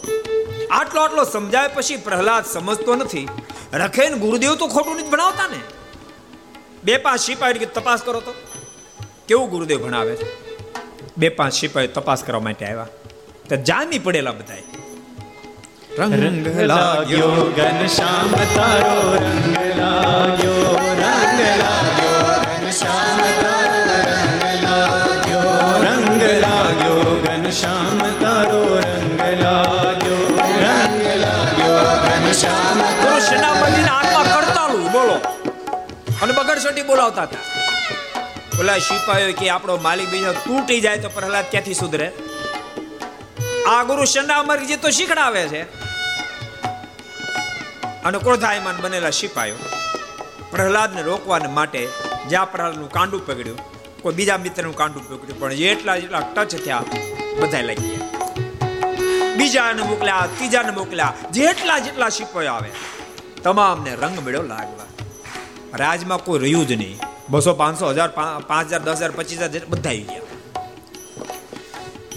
[0.70, 3.28] આટલો આટલો સમજાય પછી પ્રહલાદ સમજતો નથી.
[3.72, 5.60] રખે ને ગુરુદેવ તો ખોટું નથી ભણાવતા ને?
[6.84, 8.34] બે પાંચ સિપાહી તપાસ કરો તો.
[9.28, 10.16] કેવું ગુરુદેવ ભણાવે?
[10.16, 10.26] છે
[11.16, 12.86] બે પાંચ સિપાહી તપાસ કરવા માટે આવ્યા.
[13.48, 14.54] તો જામી પડેલા બધા
[15.98, 23.55] રંગ લાગ્યો ઘનશ્યામ તારો રંગ લાગ્યો રંગ લાગ્યો ઘનશ્યામ તારો.
[34.76, 35.14] હાથમાં બોલો.
[36.22, 37.38] અને બગડસોટી બોલાવતા હતા.
[38.60, 42.12] ઓલા સિપાહીઓ કે આપણો માલિક બીજો તૂટી જાય તો પ્રહલાદ ક્યાંથી સુધરે?
[43.68, 44.42] આ ગુરુ શંડા
[44.82, 45.62] તો શીખડાવે છે.
[48.04, 49.54] અને ક્રોધાયમાન બનેલા સિપાહીઓ
[50.50, 51.88] પ્રહલાદને રોકવાને માટે
[52.28, 53.58] જ્યાં પ્રહલાદનું કાંડું પકડ્યું.
[54.02, 56.82] કોઈ બીજા મિત્રનું કાંડું પકડ્યું, પણ જેટલા જેટલા ટચ થયા
[57.40, 58.06] બધા લાગી ગયા.
[59.36, 62.70] બીજાને મોકલ્યા, ત્રીજાને મોકલ્યા, જેટલા જેટલા સિપાહીઓ આવે.
[63.46, 64.86] તમામને રંગ મેળ્યો લાગવા.
[65.74, 66.98] રાજમાં કોઈ રહ્યું જ નહીં.
[67.30, 68.08] બસો પાંચસો હજાર
[68.46, 70.24] પાંચ હજાર, દસ હજાર, પચીસ હજાર બધા આવી ગયા.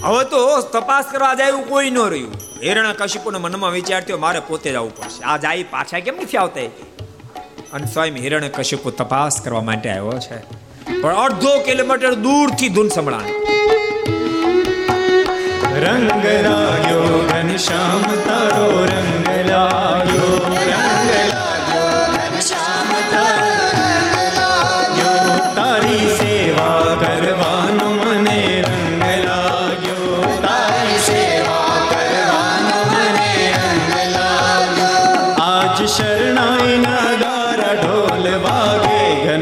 [0.04, 0.40] હવે તો
[0.74, 2.32] તપાસ કરવા જાય કોઈ ન રહ્યું.
[2.62, 5.22] હેરણા કશિપુના મનમાં વિચાર થયો, મારે પોતે જવું પડશે.
[5.24, 6.60] આ જાય પાછા કેમ નથી આવતા
[7.72, 10.38] અને સ્વયં હિરણ્ય કશિપુ તપાસ કરવા માટે આવ્યો છે.
[11.00, 13.30] પણ અડધો કિલોમીટર દૂરથી ધૂન સંભળાય
[15.82, 16.08] રંગ
[16.46, 20.99] લાગ્યો ઘનશ્યામ તારો રંગ લાગ્યો.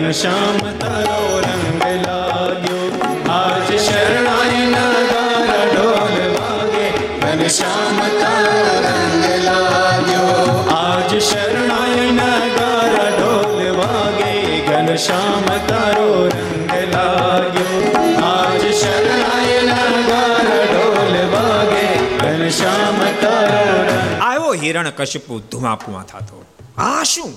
[0.09, 2.85] ઘનશ્યામ તારો રંગ લાગ્યો
[3.31, 6.85] આજ શરણાઈ નગારા ઢોલ વાગે
[7.23, 14.31] ઘનશ્યામ તારો રંગ લાગ્યો આજ શરણાઈ નગારા ઢોલ વાગે
[14.69, 17.83] ઘનશ્યામ તારો રંગ લાગ્યો
[18.31, 21.85] આજ શરણાઈ નગારા ઢોલ વાગે
[22.23, 26.43] ઘનશ્યામ તારો રંગ આવ્યો હિરણ કશ્યપુ ધુમાપુમા થતો
[26.87, 27.37] આ શું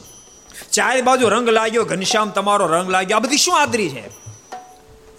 [0.73, 3.17] ચારે બાજુ રંગ લાગ્યો, ઘનશ્યામ તમારો રંગ લાગ્યો.
[3.17, 4.03] આ બધી શું આદરી છે?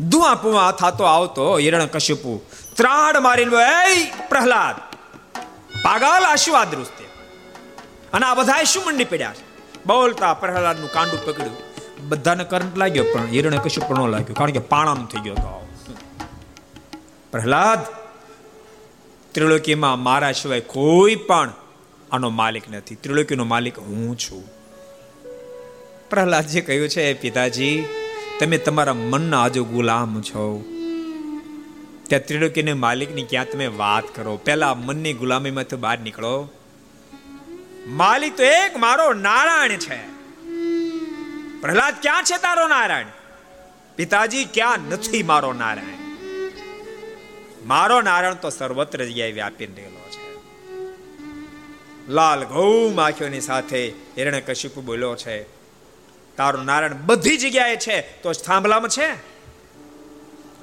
[0.00, 2.32] ધુમાપુમા થતો આવતો હિરણ કશ્યપુ.
[2.76, 4.76] ત્રાડ મારીને એ પ્રહલાદ,
[5.82, 7.06] પાગલ, આ શું આદરું છે
[8.12, 9.44] અને આ બધાએ શું મંડી પડ્યા છે?
[9.86, 11.58] બોલતા પ્રહલાદનું કાંડું પકડ્યું.
[12.08, 15.50] બધાને કરંટ લાગ્યો, પણ હિરણ કશું પણ ન લાગ્યું, કારણ કે પાણાનું થઈ ગયો હતો
[17.32, 17.80] પ્રહલાદ,
[19.32, 21.52] ત્રિલોકીમાં મારા સિવાય કોઈ પણ
[22.12, 22.94] આનો માલિક નથી.
[22.94, 24.61] ત્રિલોકીનો માલિક હું છું.
[26.12, 27.84] પ્રહલાદજી કહ્યું છે પિતાજી,
[28.40, 30.64] તમે તમારા મનના હજુ ગુલામ છો.
[32.08, 34.36] ત્યાં ત્રિલોકીને માલિકની ક્યાં તમે વાત કરો?
[34.36, 36.50] પહેલા મનની ગુલામીમાંથી બહાર નીકળો.
[37.86, 39.96] માલિક તો એક, મારો નારાયણ છે.
[41.60, 43.06] પ્રહલાદ ક્યાં છે તારો નારાયણ?
[43.96, 46.16] પિતાજી, ક્યાં નથી મારો નારાયણ?
[47.66, 50.38] મારો નારાયણ તો સર્વત્ર જગ્યાએ વ્યાપીને રહેલો છે.
[52.12, 55.51] લાલ ઘઉં માખીઓની સાથે હિરણ્ય કશ્યપ બોલ્યો છે
[56.36, 59.32] તારો નારાયણ બધી જગ્યાએ છે, તો થાંભલામાં છે?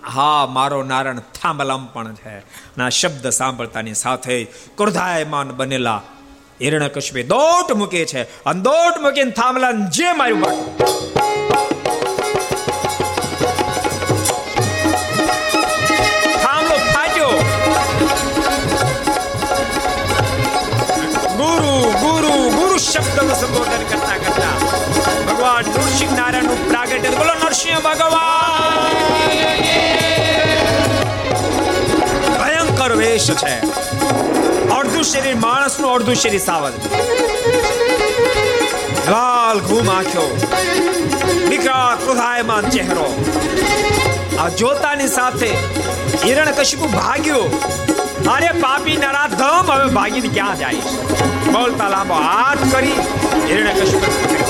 [0.06, 2.38] હા, મારો નારાયણ થાંભલામ પણ છે.
[2.38, 4.44] અને આ શબ્દ સાંભળતાની સાથે
[4.78, 6.02] ક્રોધાયમાન બનેલા
[6.62, 8.44] હિરણ્ય કશ્યપે દોટ મૂકે છે.
[8.44, 10.42] અને દોટ મૂકીને થાંભલા જે માર્યું
[16.44, 17.30] થાંભલો ફાટ્યો.
[21.38, 24.39] ગુરુ ગુરુ ગુરુ શબ્દનું સંબોધન કરતા કરતા
[26.00, 27.10] નૃસિંહ નારાયણનું પ્રાગટ્ય.
[27.10, 28.92] બોલો, નરસિંહ ભગવાન.
[32.40, 33.56] ભયંકર વેશ છે.
[34.70, 36.74] અડધું શરીર માણસનું અડધું શરીર સાવજ
[39.10, 40.28] લાલ ઘૂમ આંખ્યો.
[41.50, 43.08] વિકરાળ ક્રોધાયમાન ચહેરો.
[44.40, 45.50] આ જોતાની સાથે
[46.26, 47.44] હિરણ કશિપુ ભાગ્યો.
[48.36, 50.76] અરે પાપી નરાધમ હવે ભાગીને ક્યાં જાય
[51.52, 52.96] બોલતા લાંબો હાથ કરી
[53.50, 54.49] હિરણ કશિપુ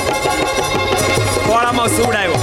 [1.50, 2.38] ખોળામાં સુવડાયો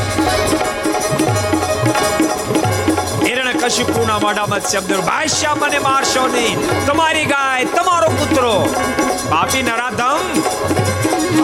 [3.26, 8.52] હિરણ કશિપુના મોઢામાં શબ્દ ભાષ્યા મને મારશો નહીં તમારી ગાય, તમારો પુત્રો.
[9.30, 10.26] બાપી નરાધમ,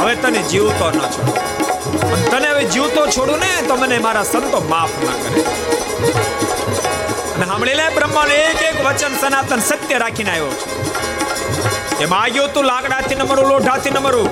[0.01, 1.33] હવે તને જીવતો ન છોડો.
[2.31, 5.43] તને હવે જીવતો છોડું ને, તો મને મારા સંતો માફ ના કરે.
[7.35, 10.67] અને સાંભળી લે, બ્રહ્માનું એક એક વચન સનાતન સત્ય રાખીને આવ્યો છે.
[12.05, 14.31] એમાં આવ્યો તું લાકડાથી ન મરું, લોઢાથી ન મરું.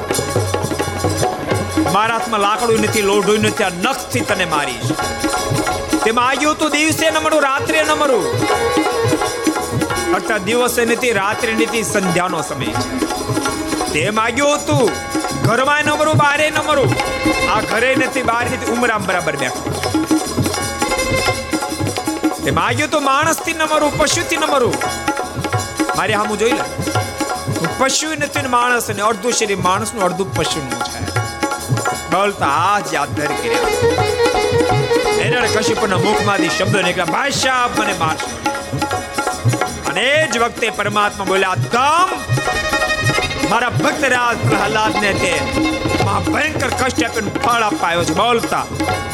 [1.89, 4.90] મારા હાથમાં લાકડું નથી લોઢું નથી, આ નખથી તને મારીશ.
[6.05, 8.24] તેમાં આવ્યું તું દિવસે ન મળું, રાત્રે ન મળું.
[10.15, 12.74] અર્થાત દિવસે નથી, રાત્રે નથી, સંધ્યાનો સમય.
[13.93, 14.86] છે તે માગ્યું હતું
[15.47, 16.90] ઘરમાં ન મરું બારે ન મરું
[17.55, 19.62] આ ઘરે નથી બહાર નથી, ઉમરામ બરાબર બેઠો.
[22.44, 24.74] તે માગ્યું તો, માણસથી ન મરું પશુથી ન મરું
[25.97, 26.65] મારે હામું જોઈ લે.
[27.78, 31.10] પશુ નથી માણસ ને અડધું શરીર માણસનું, અડધું પશુનું છે.
[32.12, 33.70] બોલતા હાથ યાદ ધરી કર્યા
[35.19, 37.15] હિરણ્ય મુખ મુખમાંથી શબ્દ નીકળ્યા.
[37.16, 38.28] ભાષા મને મારશો
[39.91, 42.09] અને જ વખતે પરમાત્મા બોલ્યા દમ
[43.51, 45.32] મારા ભક્તરાજ પ્રહલાદને તે
[46.05, 48.15] મહા ભયંકર કષ્ટ આપીને ફળ અપાયો છે.
[48.20, 48.65] બોલતા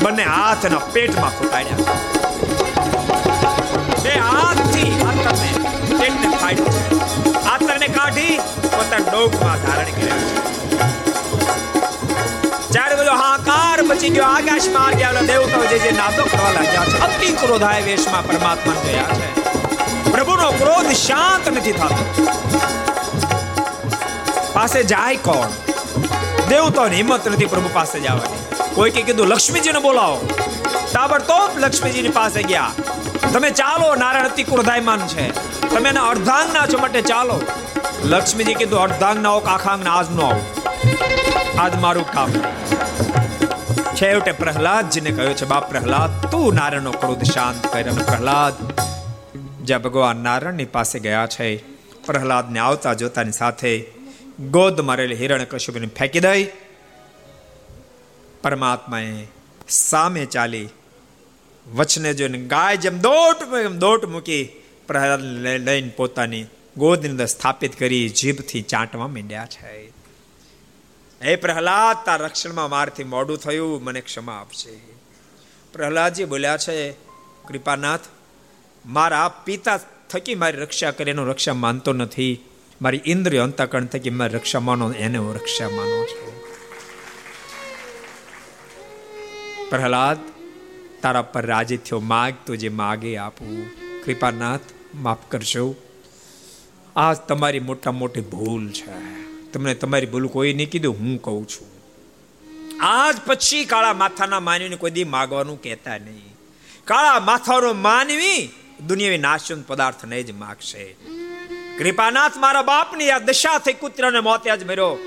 [0.02, 1.80] બંને હાથના પેટમાં ફૂટાડ્યા
[4.04, 5.50] બે હાથથી આતરને
[6.00, 6.76] પેટને ફાડ્યું.
[7.52, 8.34] આતરને કાઢી
[8.76, 10.20] પોતાના ડોકમાં ધારણ કર્યા.
[10.24, 11.05] છે
[13.88, 18.72] બચી ગયો આકાશમાં ગયા દેવતાઓ જે જે નાદો કરવા લાગ્યા છે, અતિ ક્રોધાય વેશમાં પરમાત્મા
[18.72, 19.34] ગયા છે.
[20.10, 22.26] પ્રભુનો ક્રોધ શાંત નથી થતો.
[24.52, 25.48] પાસે જાય કોણ?
[26.48, 28.64] દેવતાઓની હિંમત નથી પ્રભુ પાસે જવાની.
[28.74, 30.28] કોઈ કે કીધું, લક્ષ્મીજીને બોલાવો.
[30.92, 32.70] તાબડતોબ લક્ષ્મીજીની પાસે ગયા.
[33.32, 35.30] તમે ચાલો, નારાયણ અતિ ક્રોધાયમાન છે.
[35.68, 37.40] તમે એના અર્ધાંગના છો માટે ચાલો.
[38.04, 40.40] લક્ષ્મીજી કીધું, અર્ધાંગના હોક આખાંગના આજ નો
[41.58, 42.32] આજ મારું કામ.
[44.00, 48.54] છેવટે પ્રહલાદજીને કહ્યું છે, બાપ પ્રહલાદ, તું નારાયણનો ક્રોધ શાંત કર પ્રહલાદ
[49.62, 51.56] જ્યાં ભગવાન નારાયણની પાસે ગયા છે,
[52.06, 53.84] પ્રહલાદને આવતા જોતાની સાથે
[54.50, 56.44] ગોદ મારેલી હિરણ કશ્યપને ફેંકી દઈ,
[58.42, 59.26] પરમાત્માએ
[59.68, 60.68] સામે ચાલી
[61.74, 66.46] વચને જોઈને ગાય જેમ દોટ એમ દોટ મૂકી પ્રહલાદ લઈને પોતાની
[66.76, 69.95] ગોદની અંદર સ્થાપિત કરી જીભથી ચાંટવા માંડ્યા છે.
[71.24, 74.96] હે પ્રહલાદ, તાર રક્ષણમાં મારથી મોડું થયું, મને ક્ષમા આપશે
[75.72, 76.92] પ્રહલાદજી બોલ્યા છે,
[77.48, 78.00] કૃપાનાથ,
[78.86, 79.80] મારા પિતા
[80.10, 82.44] થકી મારી રક્ષા કરે, એનો રક્ષા માનતો નથી.
[82.82, 86.40] મારી ઇન્દ્રિય અંતકરણ થકી મારી રક્ષા માનો, એને હું રક્ષા માનો છું.
[89.70, 90.18] પ્રહલાદ,
[91.02, 93.66] તારા પર રાજી થયો માગ તો જે માગે આપું.
[94.04, 94.60] કૃપાનાથ,
[94.94, 95.74] માફ કરશો
[96.96, 99.25] આ તમારી મોટા મોટી ભૂલ છે.
[99.56, 101.68] તમને તમારી ભૂલ કોઈ નહીં કીધું, હું કહું છું.
[102.80, 106.36] આજ પછી કાળા માથાના માનવીને કોઈ દી માગવાનું કહેતા નહીં.
[106.84, 108.50] કાળા માથાનો માનવી
[108.86, 110.96] દુનિયાવી નાશન પદાર્થ જ માગશે.
[111.78, 114.98] કૃપાનાથ મારા બાપની આ દશા થઈ કુતરાને મોતે જ મર્યો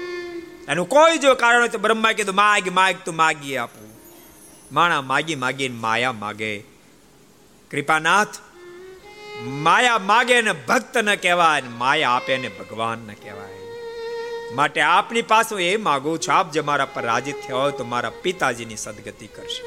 [0.69, 3.89] એનું કોઈ જો કારણ હોય તો બ્રહ્મા કીધું, માગ માગ, તું માગી આપું.
[4.71, 6.59] માણા માગી માગીને માયા માગે.
[7.71, 8.27] કૃપાનાથ
[9.41, 13.69] માયા માગે ને ભક્ત ન કહેવાય માયા આપે ને ભગવાન ન કહેવાય.
[14.53, 18.09] માટે આપની પાસે એ માગું છું, આપ જે મારા પર રાજી થયા હોય તો મારા
[18.09, 19.63] પિતાજીની સદગતિ કરશે.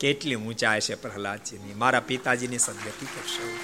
[0.00, 1.74] કેટલી ઊંચાઈ છે પ્રહલાદજીની.
[1.74, 3.58] મારા પિતાજીની સદગતિ કરશે.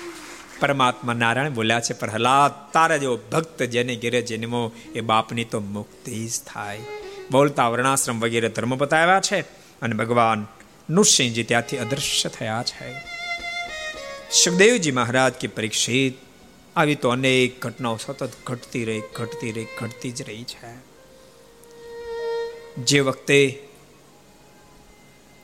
[0.60, 6.26] પરમાત્મા નારાયણ બોલ્યા છે, પ્રહલાદ, તારા જેવો ભક્ત જેને ઘેરે જન્મો, એ બાપની તો મુક્તિ
[6.26, 6.80] જ થાય.
[7.30, 9.40] બોલતા વર્ણાશ્રમ વગેરે ધર્મ બતાવ્યા છે
[9.82, 10.46] અને ભગવાન
[10.90, 12.94] નૃસિંહજી ત્યાંથી અદૃશ્ય થયા છે.
[14.30, 16.23] સુખદેવજી મહારાજ કે પરીક્ષિત
[16.76, 20.72] આવી તો અનેક ઘટનાઓ સતત ઘટતી રહી ઘટતી રહી, ઘટતી જ રહી છે.
[22.84, 23.62] જે વખતે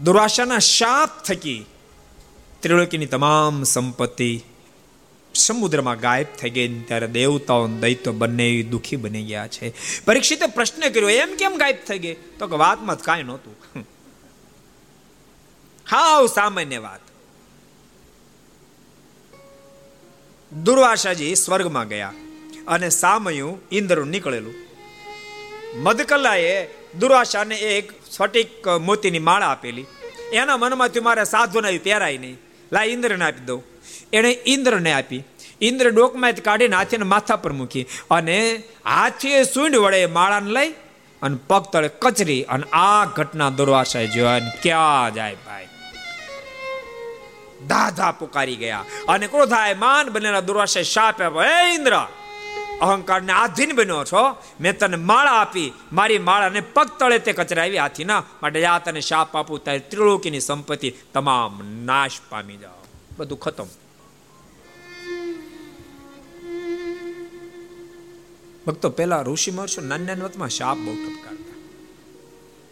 [0.00, 1.66] દુરાશાના શાપ થકી
[2.60, 4.44] ત્રિલોકીની તમામ સંપત્તિ
[5.34, 9.72] સમુદ્રમાં ગાયબ થઈ ગઈ, ત્યારે દેવતાઓ દૈત્યો બંને દુઃખી બની ગયા છે.
[10.04, 12.16] પરીક્ષિતે પ્રશ્ન કર્યો, એમ કેમ ગાયબ થઈ ગઈ?
[12.38, 13.86] તો કે વાતમાં કાંઈ નહોતું.
[15.90, 17.09] હાવ સામાન્ય વાત.
[20.52, 22.12] દુર્વાસાજી સ્વર્ગમાં ગયા
[22.68, 24.54] અને સામયું ઇન્દ્રનું નીકળેલું.
[25.76, 26.66] મદકલાએ
[26.98, 29.86] દુર્વાસાને એક સ્ફટિક મોતીની માળા આપેલી.
[30.32, 32.38] એના મનમાંથી મારે સાધુને પહેરાય નહીં.
[32.72, 33.64] લા, ઇન્દ્રને આપી દઉં.
[34.12, 35.24] એણે ઇન્દ્રને આપી.
[35.60, 40.70] ઇન્દ્ર ડોકમાં કાઢીને હાથીને માથા પર મૂકી અને હાથીએ સૂંઢ વડે માળાને લઈ
[41.22, 45.66] અને પગ તળે કચરી અને આ ઘટના દુર્વાસાએ જોયા ક્યાં જાય ભાઈ?
[47.66, 48.84] દાધા પુકારી ગયા.
[49.08, 51.42] અને ક્રોધાય માન બનેલા દુર્વાસે શાપ આપ્યો.
[51.42, 52.06] હે ઇન્દ્ર,
[52.80, 54.42] અહંકારને આધીન બન્યો છો.
[54.60, 55.72] મેં તને માળા આપી.
[55.92, 57.78] મારી માળાને પગ તળે તે કચરાવી.
[57.78, 59.64] હાથીના માટે આ તને શાપ આપું.
[59.64, 62.84] તારી ત્રિલોકીની સંપત્તિ તમામ નાશ પામી જાઓ.
[63.18, 63.66] બધું ખતમ.
[68.66, 71.50] ભક્તો પેલા ઋષિ મહર્ષિ નાની વતમાં શાપ બહુ ઠપકારતા.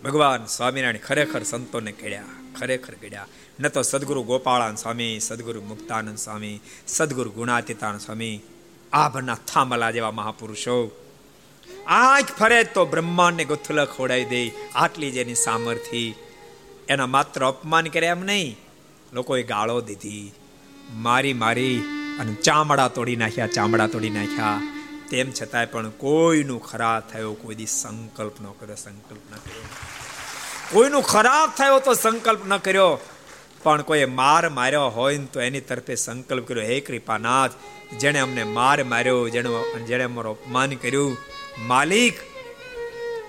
[0.04, 2.22] ભગવાન સ્વામિનારાયણ ખરેખર સંતોને કહેડ્યા
[2.60, 3.26] ખરેખર કહેડ્યા
[3.60, 8.40] ન તો સદગુરુ ગોપાળાન સ્વામી, સદગુરુ મુક્તાનંદ સ્વામી, સદગુરુ ગુણાતીતાન સ્વામી,
[8.92, 10.90] આભના થાંભલા જેવા મહાપુરુષો.
[11.86, 14.42] આંખ ફરે તો બ્રહ્માંડને ગુથલ ખોડાઈ દે
[14.74, 16.14] આટલી જેની સામર્થિ
[16.88, 18.58] એના માત્ર અપમાન કરે એમ નહીં,
[19.12, 20.32] લોકોએ ગાળો દીધી.
[20.92, 21.78] મારી મારી
[22.20, 24.60] અને ચામડા તોડી નાખ્યા, ચામડા તોડી નાખ્યા.
[25.10, 29.68] તેમ છતાંય પણ કોઈનું ખરાબ થયો, કોઈ દી સંકલ્પ ન કર્યો, સંકલ્પ ન કર્યો.
[30.72, 33.00] કોઈનું ખરાબ થયો તો સંકલ્પ ન કર્યો.
[33.68, 37.50] પણ કોઈ માર માર્યો હોય તો એની તરફે સંકલ્પ કર્યો, હે કૃપાનાથ,
[37.98, 39.48] જેણે અમને માર માર્યો, જેણે
[39.86, 41.16] જેણે અમારો અપમાન કર્યું,
[41.58, 42.14] માલિક,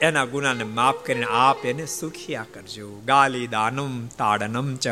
[0.02, 3.02] એના ગુનાને માફ કરીને આપ એને સુખિયા કરજો.
[3.06, 4.88] ગાલી દાનમ, તાડનમ ચ.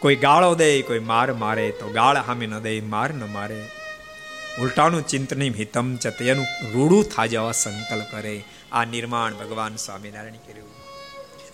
[0.00, 3.68] કોઈ ગાળો દે, કોઈ માર મારે, તો ગાળ હામી ન દે, માર ન મારે.
[4.60, 8.44] ઉલટાનું ચિંતની હિતમ ચ તેનું રૂડું થા જવા સંકલ્પ કરે.
[8.72, 10.68] આ નિર્માણ ભગવાન સ્વામિનારાયણ કર્યું.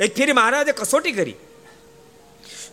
[0.01, 1.35] એક ફેરી મહારાજે કસોટી કરી.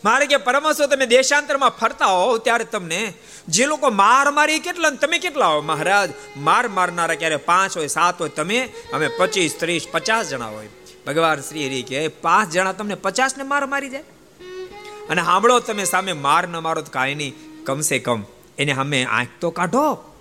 [0.05, 3.13] મારે કે પરમહંસો, તમે દેશાંતરમાં ફરતા હોવ ત્યારે તમને
[3.47, 5.61] જે લોકો માર મારી કેટલા તમે કેટલા હો?
[5.61, 8.29] મહારાજ, માર મારનારા ક્યારે પાંચ હોય, સાત હોય?
[8.29, 10.69] તમે, અમે પચીસ, ત્રીસ, પચાસ જણા હોય.
[11.07, 14.03] ભગવાન શ્રી હરિ કે પાંચ જણા તમને પચાસ ને માર મારી જાય?
[15.09, 17.33] અને સાંભળો, તમે સામે માર ન મારો તો કાંઈ નહીં.
[17.65, 18.23] કમસે કમ
[18.57, 20.14] એને અમે આંખ તો કાઢો.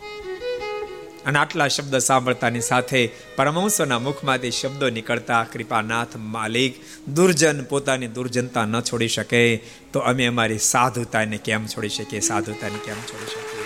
[1.26, 6.74] અને આટલા શબ્દ સાંભળતાની સાથે પરમહંસોના મુખમાંથી શબ્દો નીકળતા, કૃપાનાથ માલિક,
[7.08, 9.56] દુર્જન પોતાની દુર્જનતા ન છોડી શકે.
[9.92, 12.20] તો અમે અમારી સાધુતાને કેમ છોડી શકીએ?
[12.20, 13.64] સાધુતાને કેમ છોડી શકીએ?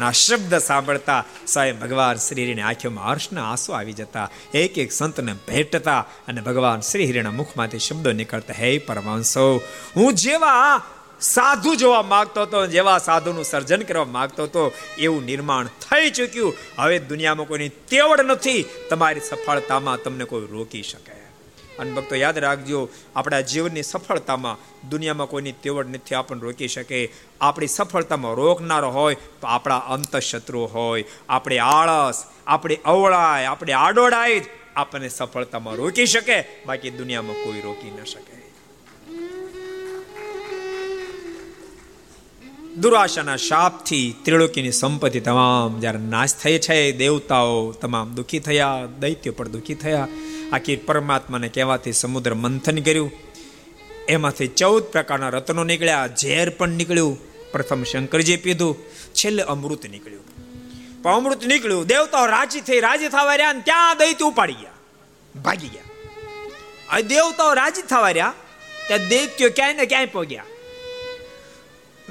[0.00, 6.00] ના શબ્દ સાંભળતા સાહેબ ભગવાન શ્રીને આંખોમાં હર્ષના આંસુ આવી જતા એક એક સંતને ભેટતા
[6.28, 9.62] અને ભગવાન શ્રી મુખમાંથી શબ્દો નીકળતા, હે પરમાંશો
[9.96, 10.82] હું જેવા
[11.34, 16.54] સાધુ જોવા માંગતો હતો જેવા સાધુનું સર્જન કરવા માંગતો હતો, એવું નિર્માણ થઈ ચૂક્યું.
[16.78, 18.64] હવે દુનિયામાં કોઈની તેવડ નથી.
[18.90, 21.12] તમારી સફળતામાં તમને કોઈ રોકી શકે.
[21.78, 27.12] અને ભક્તો, યાદ રાખજો, આપણા જીવનની સફળતામાં દુનિયામાં કોઈની તેવડ નથી, આપણને રોકી શકે.
[27.40, 31.04] આપણી સફળતામાં રોકનારો હોય તો આપણા અંતશત્રુ હોય.
[31.28, 34.44] આપણે આળસ, આપણી અવળાય, આપણે આડોડાઈ જ
[34.76, 36.44] આપણને સફળતામાં રોકી શકે.
[36.66, 38.35] બાકી દુનિયામાં કોઈ રોકી ન શકે.
[42.82, 49.48] દુરાશાના શાપથી ત્રિલોકીની સંપત્તિ તમામ જ્યારે નાશ થઈ છે, દેવતાઓ તમામ દુઃખી થયા, દૈત્યો પણ
[49.48, 50.08] દુઃખી થયા.
[50.52, 53.12] આખી પરમાત્માને કહેવાથી સમુદ્ર મંથન કર્યું.
[54.08, 57.14] એમાંથી ચૌદ પ્રકારના રત્નો નીકળ્યા, ઝેર પણ નીકળ્યું.
[57.52, 58.74] પ્રથમ શંકરજી પીધું,
[59.14, 60.26] છેલ્લે અમૃત નીકળ્યું.
[61.02, 64.76] પણ અમૃત નીકળ્યું, દેવતાઓ રાજી થઈ, રાજી થવા રહ્યા ત્યાં દૈત્ય ઉપાડી ગયા,
[65.42, 67.00] ભાગી ગયા.
[67.14, 68.34] દેવતાઓ રાજી થવા રહ્યા,
[68.88, 70.46] ત્યાં દૈત્યો ક્યાંય ને ક્યાંય પહોંચ્યા.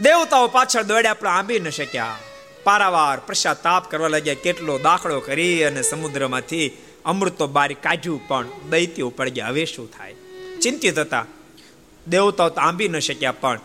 [0.01, 2.17] દેવતાઓ પાછળ દોડ્યા, પણ આંબી ન શક્યા.
[2.63, 3.19] પારાવાર
[3.63, 4.33] તાપ કરવા લાગ્યા.
[4.33, 6.71] કેટલો દાખલો કરી અને સમુદ્રમાંથી
[7.05, 9.47] અમૃત તો બારી કાઢ્યું, પણ દૈત્યો ગયા.
[9.47, 10.15] હવે શું થાય?
[10.61, 11.25] ચિંતિત હતા.
[12.07, 13.59] દેવતાઓ તો આંબી ન શક્યા, પણ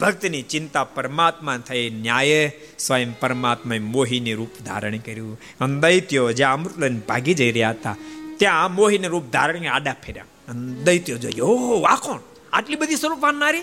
[0.00, 1.90] ભક્તની ચિંતા પરમાત્મા થઈ.
[1.90, 5.40] ન્યાયે સ્વયં પરમાત્માએ મોહીની રૂપ ધારણ કર્યું.
[5.60, 7.96] અને દૈત્યો જ્યાં અમૃત લઈને ભાગી જઈ રહ્યા હતા,
[8.36, 10.24] ત્યાં મોહીને રૂપ ધારણ આડા ફેર્યા.
[10.48, 12.18] અને દૈત્યો જોયો ઓ આ
[12.52, 13.62] આટલી બધી સ્વરૂપ વાનનારી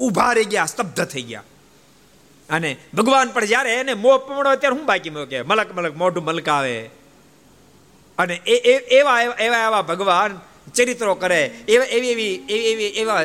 [0.00, 1.42] ઊભા રહી ગયા, સ્તબ્ધ થઈ ગયા.
[2.50, 6.78] અને ભગવાન પણ જ્યારે એને મોહ પમણો ત્યારે હું બાકી મૂકે મલક મલક, મોઢું મલકાવે.
[8.18, 8.54] અને એ
[8.96, 10.40] એવા એવા એવા ભગવાન
[10.74, 11.42] ચરિત્રો કરે.
[11.68, 13.22] એવા એવી એવી એવી એવી એવા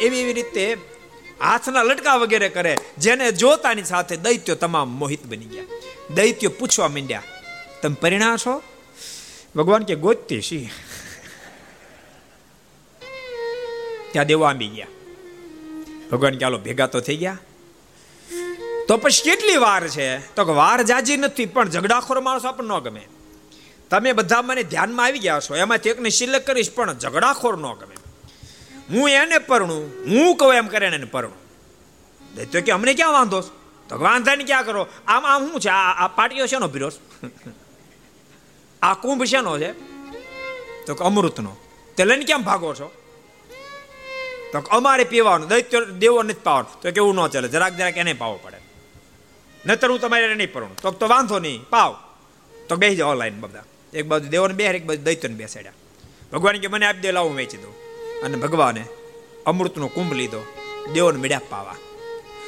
[0.00, 0.64] એવી એવી રીતે
[1.40, 5.64] હાથના લટકા વગેરે કરે, જેને જોતાની સાથે દૈત્યો તમામ મોહિત બની ગયા.
[6.14, 7.22] દૈત્યો પૂછવા માંડ્યા,
[7.82, 8.62] તમે પરિણા છો?
[9.56, 10.70] ભગવાન કે, ગોતતી શી.
[14.12, 14.86] ત્યાં દેવા આંબી ગયા.
[16.12, 17.38] ભગવાન કે ભેગા તો થઈ ગયા.
[18.88, 20.34] તો પછી કેટલી વાર છે?
[20.34, 23.08] તો કે, વાર જાજી નથી, પણ ઝઘડાખોર માણસો આપણને ન ગમે.
[23.90, 27.96] તમે બધા મને ધ્યાનમાં આવી ગયા છો, એમાંથી એકને સિલેક્ટ કરીશ, પણ ઝઘડાખોર ન ગમે.
[28.90, 31.42] હું એને પરણું, હું કહું એમ કરે એને પરણું.
[32.52, 33.40] તો કે, અમને ક્યાં વાંધો?
[33.88, 34.86] તો વાંધાને ક્યાં કરો?
[35.06, 35.68] આમ આમ શું છે?
[35.68, 36.98] આ પાટીઓ શેનો પીરોસ
[38.82, 39.72] આ કુંભ શેનો છે?
[40.86, 41.56] તો અમૃતનો.
[41.96, 43.01] તે લઈને કેમ ભાગો છો?
[44.52, 46.80] તો અમારે પીવાનું દૈત્ય દેવો નથી પાવાનું.
[46.80, 48.56] તો કેવું ન ચાલે, જરાક જરાક એને પાવો પડે.
[49.66, 51.96] નતર હું તમારે નહીં પડું તો તો વાંધો નહીં, પાવ.
[52.68, 53.64] તો બેસી જાઓ લાઈન બધા.
[53.94, 55.72] એક બાજુ દેવોને બે એક બાજુ દૈત્યને બેસાડ્યા.
[56.32, 57.74] ભગવાન કે મને આપી દે, લાવું, વેચી દઉં.
[58.22, 58.84] અને ભગવાને
[59.46, 60.46] અમૃતનો કુંભ લીધો,
[60.92, 61.74] દેવોને મેળ્યા પાવા.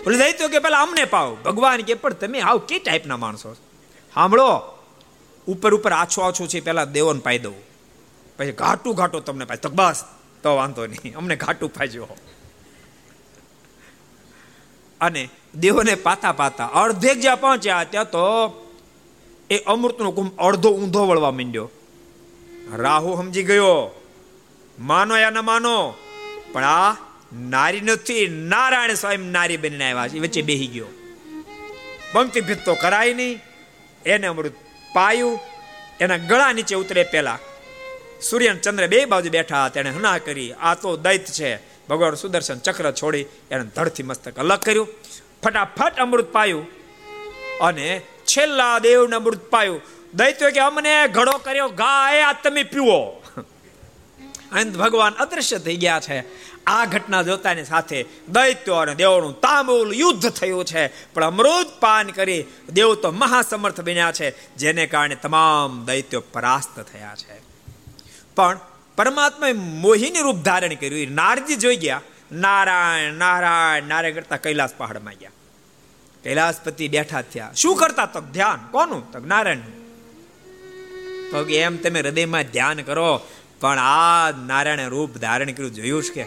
[0.05, 1.35] બોલે દૈત્યો કે પેલા અમને પાવ.
[1.35, 3.55] ભગવાન કે, પણ તમે આવ કે ટાઈપના માણસો
[4.15, 4.79] સાંભળો
[5.47, 7.57] ઉપર ઉપર આછો આછો છે, પેલા દેવોને પાઈ દઉં.
[8.39, 10.05] પછી ઘાટું ઘાટું તમને પાય તો બસ.
[10.45, 11.17] તો વાંધો નહીં.
[11.17, 12.09] અમને ઘાટું ફાજ્યો
[15.01, 18.25] અને દેહોને પાતા પાતા અડધે જ્યાં પહોંચ્યા ત્યાં તો
[19.51, 21.71] એ અમૃતનો કુંભ અડધો ઊંધો વળવા માંડ્યો.
[22.77, 24.03] રાહુ સમજી ગયો.
[24.79, 25.95] માનો યા ન માનો,
[26.53, 26.97] પણ આ
[27.33, 28.29] નારી નથી.
[28.29, 30.19] નારાયણ સ્વયં નારી બનીને આવ્યા છે.
[30.19, 30.87] વચ્ચે બેહી ગયો.
[32.13, 33.41] પંક્તિ ભીત તો કરાય નહીં.
[34.07, 34.55] એને અમૃત
[34.95, 35.41] પાયું.
[36.01, 37.39] એના ગળા નીચે ઉતરે પેલા
[38.31, 41.57] સૂર્ય ચંદ્ર બે બાજુ બેઠા તેણે હના કરી, આ તો દૈત છે.
[41.89, 44.89] ભગવાન સુદર્શન ચક્ર છોડી એને ધડથી મસ્તક અલગ કર્યું.
[45.43, 46.67] ફટાફટ અમૃત પાયું
[47.61, 49.81] અને છેલ્લા દેવને અમૃત પાયું.
[50.15, 53.23] દૈત્યો કે, અમને ઘડો કર્યો, ગાય આ તમે પીવો.
[54.53, 56.19] અંત ભગવાન અદૃશ્ય થઈ ગયા છે.
[56.67, 60.87] આ ઘટના જોતાની સાથે દૈત્યો અને દેવોનું તાંબુલ યુદ્ધ થયું છે.
[61.13, 67.17] પણ અમૃત પાન કરી દેવ તો મહાસમર્થ બન્યા છે, જેને કારણે તમામ દૈત્યો પરાસ્ત થયા
[67.17, 67.44] છે.
[68.37, 68.61] પણ
[68.97, 71.15] પરમાત્માએ મોહિની રૂપ ધારણ કર્યું.
[71.15, 72.01] નારજી જોઈ ગયા.
[72.33, 75.31] નારાયણ નારાયણ નારાયણ કરતા કૈલાસ પહાડમાં ગયા.
[76.25, 77.53] કૈલાસપતિ બેઠા થયા.
[77.57, 78.71] શું કરતા તો ધ્યાન.
[78.71, 79.13] કોનું?
[79.13, 79.59] તો નારાયણ
[81.31, 83.21] તો એમ તમે હૃદયમાં ધ્યાન કરો.
[83.61, 85.75] પણ આ નારાયણ રૂપ ધારણ કર્યું.
[85.75, 86.25] જોયું છે કે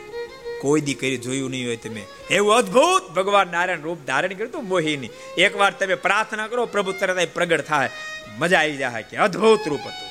[0.62, 2.06] કોઈ દી કરી જોયું નહીં હોય તમે.
[2.32, 5.10] એવું અદ્ભુત ભગવાન નારાયણ રૂપ ધારણ કર્યું તું મોહિની.
[5.38, 7.90] એકવાર તમે પ્રાર્થના કરો, પ્રભુ તરત પ્રગટ થાય.
[8.38, 10.07] મજા આવી જાય કે અદ્ભુત રૂપ હતું.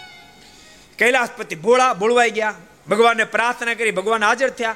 [0.99, 2.55] કૈલાસપતિ ભોળા ભોળવાઈ ગયા.
[2.89, 4.75] ભગવાનને પ્રાર્થના કરી, ભગવાન હાજર થયા.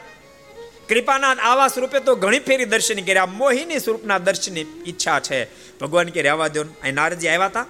[0.89, 5.45] કૃપાના આવા સ્વરૂપે તો ઘણી ફેરી દર્શન કર્યા મોહિની સ્વરૂપના દર્શનની ઈચ્છા છે.
[5.79, 7.67] ભગવાન કે રહેવા દો અહીં નારજી આવ્યા હતા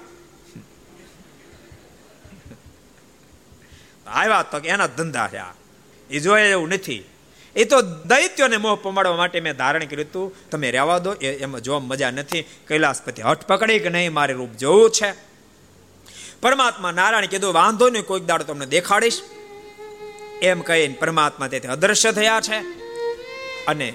[4.06, 5.54] આવ્યા તો એના ધંધા થયા
[6.10, 7.04] એ જોયે એવું નથી.
[7.56, 10.50] એ તો દૈત્યોને મોહ પમાડવા માટે મેં ધારણ કર્યું હતું.
[10.50, 11.12] તમે રહેવા દો.
[11.14, 12.42] એમાં જોવા મજા નથી.
[12.42, 15.29] કૈલાસપતિ હઠ પકડી કે નહીં, મારે રૂપ જોવું છે.
[16.40, 19.20] પરમાત્મા નારાયણ કીધું, વાંધો નહીં, કોઈક દાડો તમને દેખાડીશ.
[20.42, 22.56] એમ કહીને પરમાત્મા તેથી અદ્રશ્ય થયા છે.
[23.66, 23.92] અને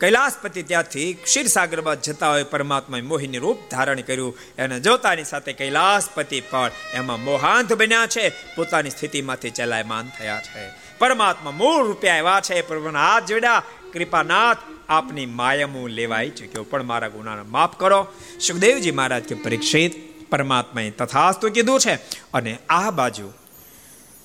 [0.00, 6.40] કૈલાસપતિ ત્યાંથી ક્ષીરસાગર બાદ જતા હોય, પરમાત્માએ મોહિની રૂપ ધારણ કર્યું એને જોતાની સાથે કૈલાસપતિ
[6.40, 10.70] પણ એમાં મોહાંત બન્યા છે, પોતાની સ્થિતિમાંથી ચલાયમાન થયા છે.
[10.98, 13.62] પરમાત્મા મૂળ રૂપે આવ્યા છે, પ્રભુના હાથ જોડ્યા,
[13.92, 14.56] કૃપાનાથ,
[14.88, 16.62] આપની માયમું લેવાઈ ચૂક્યો.
[16.62, 18.06] પણ મારા ગુનાને માફ કરો.
[18.40, 21.94] સુખદેવજી મહારાજ કે પરીક્ષિત પરમાત્માએ તથાસ્તુ કીધું છે
[22.34, 23.32] અને આ બાજુ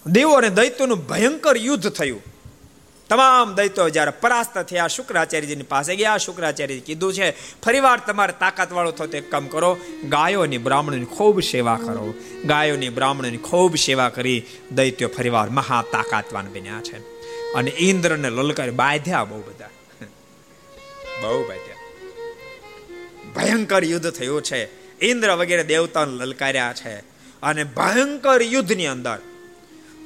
[0.08, 2.22] દેવો અને દૈત્યોનું ભયંકર યુદ્ધ થયું.
[3.10, 9.18] તમામ દૈત્યો જ્યારે પરાસ્ત થયા, શુક્રાચાર્યજીની પાસે ગયા શુક્રાચાર્યજી કીધું છે, ફરીવાર તમારે તાકાતવાળો થતો
[9.18, 9.78] એક કામ કરો
[10.10, 12.14] ગાયોની બ્રાહ્મણોની ખૂબ સેવા કરો.
[12.46, 16.98] ગાયોની બ્રાહ્મણોની ખૂબ સેવા કરી, દૈત્યો ફરીવાર મહા તાકાતવાન બન્યા છે.
[17.54, 19.70] અને ઇન્દ્રને લલકાર બાંધ્યા બહુ બધા.
[21.22, 21.76] બહુ બાંધ્યા.
[23.36, 24.85] ભયંકર યુદ્ધ થયું છે.
[25.06, 26.96] ઇન્દ્ર વગેરે દેવતાઓને લલકાર્યા છે.
[27.44, 29.18] અને ભયંકર યુદ્ધની અંદર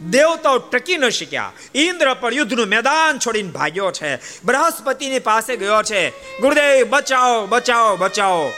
[0.10, 1.52] દેવતાઓ ટકી ન શક્યા.
[1.76, 4.16] ઇન્દ્ર પણ યુદ્ધનું મેદાન છોડીને ભાગ્યો છે.
[4.44, 6.10] બૃહસ્પતિની પાસે ગયો છે.
[6.40, 8.52] ગુરુદેવ બચાવો બચાવો બચાવો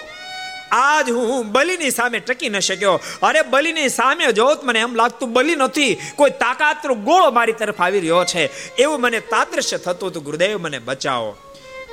[0.71, 2.99] આજ હું બલિની સામે ટકી ન શક્યો.
[3.21, 5.97] અરે બલિની સામે જોત મને એમ લાગતું બલિ નથી.
[6.15, 8.73] કોઈ તાકાતનો ગોળો મારી તરફ આવી રહ્યો છે.
[8.75, 10.23] એવું મને તાદૃશ્ય થતું હતું.
[10.23, 11.37] ગુરુદેવ, મને બચાવો.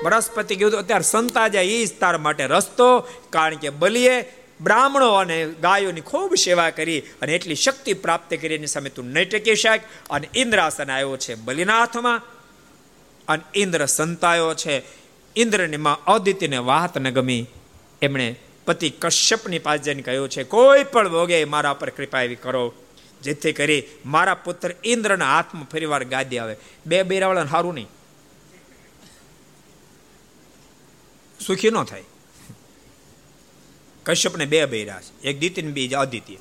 [0.05, 3.01] બૃહસ્પતિ કીધું, અત્યારે સંતાજા એ જ તાર માટે રસ્તો.
[3.31, 4.23] કારણ કે બલિએ
[4.61, 9.31] બ્રાહ્મણો અને ગાયોની ખૂબ સેવા કરી અને એટલી શક્તિ પ્રાપ્ત કરી એની સામે તું નહીં
[9.31, 9.81] ટકી શક
[10.11, 12.23] અને ઇન્દ્રાસન આવ્યો છે બલિનાથમાં.
[13.29, 14.83] અને ઇન્દ્ર સંતાયો છે.
[15.37, 17.47] ઇન્દ્રની માં અદિત્યને વાત ન ગમી.
[18.03, 18.37] એમણે
[18.67, 22.75] પતિ કશ્યપની પાસે જઈને કહ્યું છે, કોઈ પણ ભોગે મારા પર કૃપા એવી કરો.
[23.23, 26.57] જેથી કરી મારા પુત્ર ઇન્દ્રના હાથમાં ફરીવાર ગાદી આવે.
[26.87, 27.89] બે બેરાવાળાને સારું નહીં.
[31.47, 32.05] સુખી ન થાય.
[34.09, 35.23] કશ્યપને બે બૈરા છે.
[35.23, 36.37] એક દિતિન બીજ અદિત્ય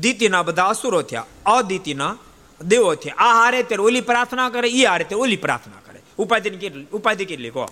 [0.00, 2.16] દિતિના બધા અસુરો થયા, અદિતિના
[2.60, 3.14] દેવો થયા.
[3.14, 6.00] આ હારે તે ઓલી પ્રાર્થના કરે એ હારે તે ઓલી પ્રાર્થના કરે.
[6.18, 7.68] ઉપાધિની કેટલી, ઉપાધિ કેટલી, કહો.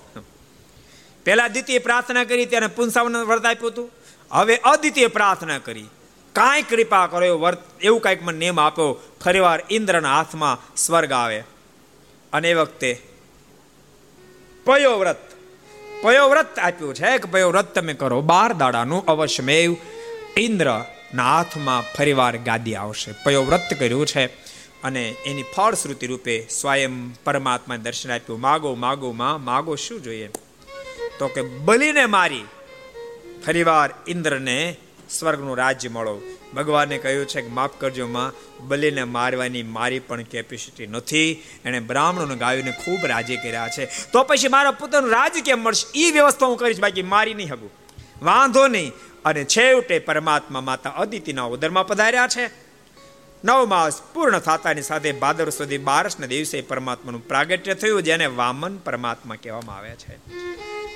[1.24, 3.90] પહેલા દ્વિતીય પ્રાર્થના કરી, ત્યારે પુનસાવન વ્રત આપ્યું હતું.
[4.30, 5.86] હવે અદ્વિતીય પ્રાર્થના કરી.
[6.32, 11.40] કાંઈ કૃપા કરો, એવું વર્ત, એવું કાંઈક મને નિયમ આપ્યો, ફરીવાર ઇન્દ્રના હાથમાં સ્વર્ગ આવે.
[12.32, 13.02] અને એ વખતે
[14.66, 15.31] પયો વ્રત.
[16.02, 18.20] પયો વ્રત આપ્યું છે કે પયો વ્રત તમે કરો.
[18.20, 19.76] બાર દાડાનું અવશ્યમેવ
[20.36, 23.12] ઇન્દ્રના હાથમાં ફરીવાર ગાદી આવશે.
[23.24, 24.26] પયો વ્રત કર્યું છે
[24.82, 28.40] અને એની ફળશ્રુતિ રૂપે સ્વયં પરમાત્મા દર્શન આપ્યું.
[28.40, 30.28] માગો માગો, માં, માગો શું જોઈએ?
[31.18, 32.44] તો કે બલીને મારી
[33.46, 34.76] ફરીવાર ઇન્દ્રને
[35.10, 36.20] સ્વર્ગનું રાજ્ય મળો.
[36.54, 38.32] ભગવાને કહ્યું છે કે માફ કરજો માં,
[38.66, 41.42] બલિને મારવાની મારી પણ કેપેસિટી નથી.
[41.64, 43.86] એણે બ્રાહ્મણોને ગાયોને ખૂબ રાજી કર્યા છે.
[44.12, 46.00] તો પછી મારા પુત્રનું રાજ કેમ મળશે?
[46.00, 47.70] એ વ્યવસ્થા હું કરીશ, બાકી મારી નહીં હગું.
[48.22, 48.92] વાંધો નહીં.
[49.24, 52.50] અને છેવટે પરમાત્મા માતા અદિતિના ઉદરમાં પધાર્યા છે.
[53.44, 59.34] નવ માસ પૂર્ણ થતાની સાથે ભાદર સુધી બારસના દિવસે પરમાત્માનું પ્રાગટ્ય થયું, જેને વામન પરમાત્મા
[59.34, 60.18] કહેવામાં આવે છે.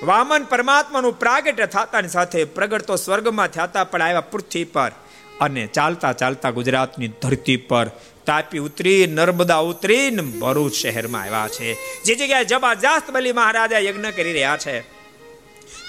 [0.03, 4.91] વામન પરમાત્માનું પ્રાગટ્ય થતાની સાથે પ્રગટ તો સ્વર્ગમાં થતા પણ આવ્યા પૃથ્વી પર.
[5.41, 7.87] અને ચાલતા ચાલતા ગુજરાતની ધરતી પર
[8.25, 11.73] તાપી ઉતરી, નર્મદા ઉતરીને ભરૂચ શહેરમાં આવ્યા છે.
[12.03, 14.96] જે જગ્યાએ જબરજસ્ત બલી મહારાજા યજ્ઞ કરી રહ્યા છે.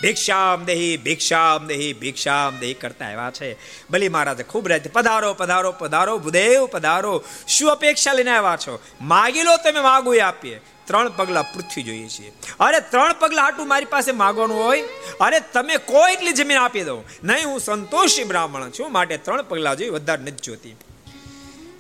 [0.03, 3.57] ભિક્ષામ દેહી ભિક્ષામ દેહી ભિક્ષામ દેહી કરતા આવ્યા છે.
[3.91, 7.25] બલી મહારાજે, ખૂબ રાતે પધારો પધારો પધારો, ભૂદેવ પધારો.
[7.49, 8.79] શું અપેક્ષા લઈને આવ્યા છો?
[9.01, 10.61] માગી લો તમે માગું આપીએ.
[10.85, 12.33] ત્રણ પગલા પૃથ્વી જોઈએ છીએ.
[12.61, 14.83] અરે ત્રણ પગલા આટું મારી પાસે માગવાનું હોય?
[15.21, 18.93] અરે તમે કોઈ એટલી જમીન આપી દો નહીં, હું સંતોષી બ્રાહ્મણ છું.
[18.93, 20.77] માટે ત્રણ પગલા જોઈએ, વધારે નથી જોતી.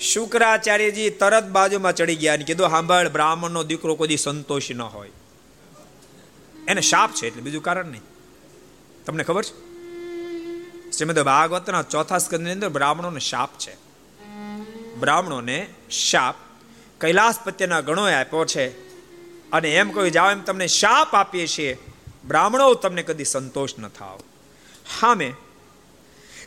[0.00, 5.10] શુક્રાચાર્યજી તરત બાજુમાં ચડી ગયા અને કીધું સાંભળ બ્રાહ્મણનો દીકરો કોઈ સંતોષી ન હોય.
[6.68, 8.02] એને શાપ છે એટલે બીજું કારણ નહીં.
[9.06, 9.68] તમને ખબર છે?
[10.90, 13.74] શ્રીમદ ભાગવતના ચોથા સ્કંદની અંદર બ્રાહ્મણોને શાપ છે.
[14.94, 16.34] બ્રાહ્મણોને શાપ
[17.00, 18.68] કૈલાસપત્યના ગણોએ આપ્યો છે.
[19.50, 21.78] અને એમ કહ્યું, જાઓ, એમ તમને શાપ આપીએ છીએ.
[22.24, 24.20] બ્રાહ્મણો તમને કદી સંતોષ ન થાવ.
[25.00, 25.34] હા, મેં.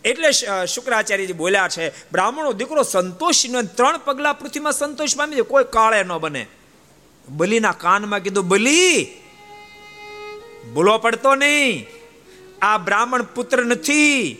[0.05, 0.31] એટલે
[0.65, 6.17] શુક્રાચાર્યજી બોલ્યા છે, બ્રાહ્મણો, દીકરો સંતોષી ત્રણ પગલા પૃથ્વીમાં સંતોષ પામી છે કોઈ કાળે ન
[6.17, 6.47] બને.
[7.29, 9.07] બલીના કાનમાં કીધું, બલી
[10.73, 11.87] બોલો પડતો નહીં.
[12.61, 14.37] આ બ્રાહ્મણ પુત્ર નથી.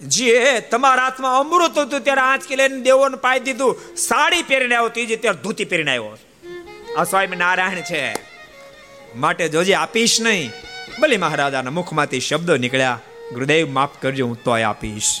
[0.00, 3.96] જે તમારા હાથમાં અમૃત હતું ત્યારે આંચકી લઈને દેવોને પાઈ દીધું.
[3.96, 6.18] સાડી પહેરીને આવ્યો જે ત્યારે ધોતી પહેરીને આવ્યો
[6.96, 8.14] આ સ્વામી નારાયણ છે.
[9.16, 10.50] માટે જોજે આપીશ નહીં.
[11.02, 13.00] ભલે મહારાજાના મુખમાંથી શબ્દો નીકળ્યા.
[13.32, 15.20] ગુરુદેવ માફ કરજો, હું તોય આપીશ.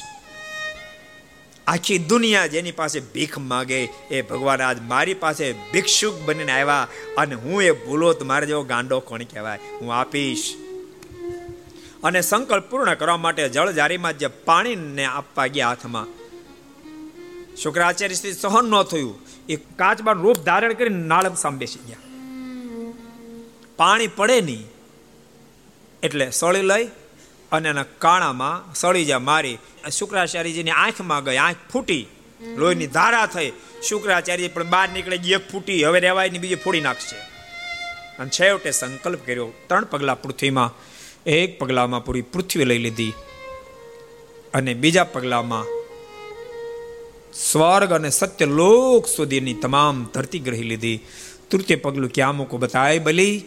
[1.70, 7.34] આખી દુનિયા જેની પાસે ભીખ માગે એ ભગવાન આજ મારી પાસે ભિક્ષુક બનીને આવ્યા અને
[7.34, 9.58] હું એ ભૂલો મારે જેવો ગાંડો કોણ કહેવાય?
[9.80, 10.54] હું આપીશ.
[12.04, 16.06] અને સંકલ્પ પૂર્ણ કરવા માટે જળજારીમાં જે પાણીને આપવા ગયા હાથમાં.
[17.56, 19.18] શુક્રાચાર્ય સહન ન થયું.
[19.48, 21.96] એ કાચમાં રૂપ ધારણ કરી નાળમ સામે બેસી ગયા.
[23.76, 24.66] પાણી પડે નહીં.
[26.02, 26.88] એટલે સળી લઈ
[27.52, 29.58] અને એના કાણામાં સળીજા મારી.
[29.92, 32.06] શુક્રાચાર્યજીની આંખમાં ગઈ, આંખ ફૂટી.
[32.56, 33.52] લોહીની ધારા થઈ.
[33.82, 35.84] શુક્રાચાર્ય પણ બહાર નીકળે એક ફૂટી.
[35.84, 37.16] હવે રેવાયની બીજી ફોડી નાખશે.
[38.18, 39.52] અને છેવટે સંકલ્પ કર્યો.
[39.66, 40.74] ત્રણ પગલા પૃથ્વીમાં,
[41.26, 43.12] એક પગલામાં પૂરી પૃથ્વી લઈ લીધી.
[44.54, 45.64] અને બીજા પગલામાં
[47.32, 51.00] સ્વર્ગ અને સત્ય લોક સુધીની તમામ ધરતી ગ્રહી લીધી.
[51.50, 53.42] તૃતીય પગલું ક્યાં મૂકો બતાય બલી?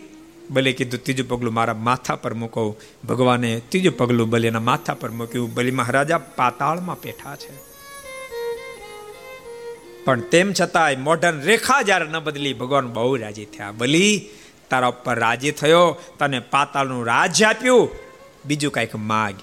[0.49, 2.77] બલે કીધું, ત્રીજું પગલું મારા માથા પર મૂકો
[3.09, 5.53] ભગવાને ત્રીજું પગલું બલીના માથા પર મૂક્યું.
[5.53, 7.73] બલિ મહારાજા પાતાળમાં પેઠા છે.
[10.05, 13.71] પણ તેમ છતાંય મોઢન રેખા જ્યારે ન બદલી, ભગવાન બહુ રાજી થયા.
[13.71, 14.29] બલી
[14.69, 17.89] તારા ઉપર રાજી થયો, તને પાતાળનું રાજ આપ્યું,
[18.45, 19.33] બીજું કાંઈક માગ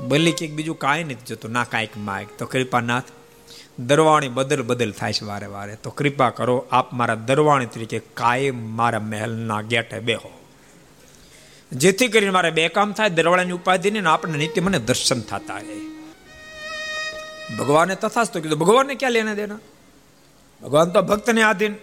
[0.00, 3.04] બલી કે બીજું કાંઈ નથી જોતું, ના કાંઈક માગ તો કૃપાનાથ,
[3.78, 5.76] દરવાણી બદલ બદલ થાય છે વારે વારે.
[5.76, 10.37] તો કૃપા કરો, આપ મારા દરવાણી તરીકે કાયમ મારા મહેલના ગેટે બેહો.
[11.72, 15.98] જેથી કરીને મારે બે કામ થાય, દરવાળાની ઉપાધિ ને આપણે નિત્ય મને દર્શન થતા રહે.
[17.56, 19.58] ભગવાને તથાસ્તો કીધું, ભગવાનને ક્યાં લેને દેના?
[20.62, 21.74] ભગવાન તો ભક્તને આધીન.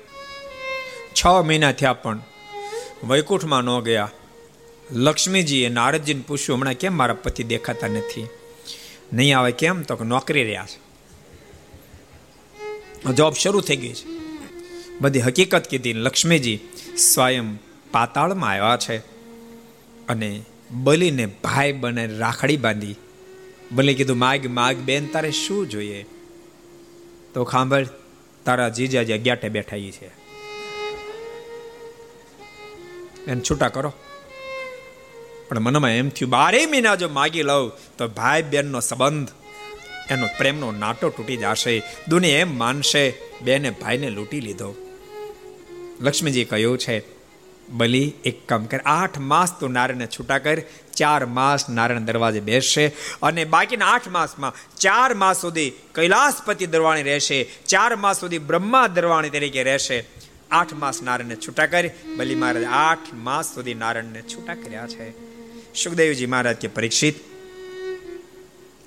[1.14, 2.20] છ મહિના થયા પણ
[3.04, 4.12] વૈકુંઠમાં ન ગયા.
[4.92, 8.28] લક્ષ્મીજીએ નારદજીને પૂછ્યું, હમણાં કેમ મારા પતિ દેખાતા નથી?
[9.14, 9.82] નહીં આવે કેમ?
[9.82, 10.86] તો નોકરી રહ્યા છે.
[13.14, 14.06] જોબ શરૂ થઈ ગઈ છે.
[15.02, 16.60] બધી હકીકત કીધી લક્ષ્મીજી
[16.98, 17.58] સ્વયં
[17.92, 19.15] પાતાળમાં આવ્યા છે.
[20.10, 20.42] અને
[20.72, 22.96] બલીને ભાઈ બને રાખડી બાંધી.
[23.72, 26.06] બલી કીધું, માગ માગ, બેન, તારે શું જોઈએ?
[27.34, 27.88] તો ખાંભળ
[28.46, 30.06] તારા જીજાજી ગ્યાટે બેઠા છે.
[33.28, 33.94] એને છૂટા કરો.
[35.50, 39.30] પણ મનમાં એમ થયું, બારે મહિના જો માગી લઉં, તો ભાઈ બહેનનો સંબંધ,
[40.10, 44.76] એનો પ્રેમનો નાટો તૂટી જશે, દુનિયા એમ માનશે, બેને ભાઈને લૂંટી લીધો.
[46.02, 47.15] લક્ષ્મીજી કહ્યું, છે
[47.70, 48.80] બલી એક કામ કર.
[48.86, 50.62] આઠ માસ તું નારાયણને છૂટા કર.
[50.96, 52.88] ચાર માસ નારાયણ દરવાજે બેસશે
[53.22, 57.44] અને બાકીના આઠ માસમાં ચાર માસ સુધી કૈલાસપતિ દરવાણી રહેશે.
[57.68, 60.06] ચાર માસ સુધી બ્રહ્મા દરવાણી તરીકે રહેશે.
[60.52, 61.90] આઠ માસ નારાયણને છૂટા કરી.
[62.18, 65.12] બલી મહારાજ, આઠ માસ સુધી નારાયણને છૂટા કર્યા છે.
[65.74, 67.16] સુખદેવજી મહારાજ કે પરીક્ષિત,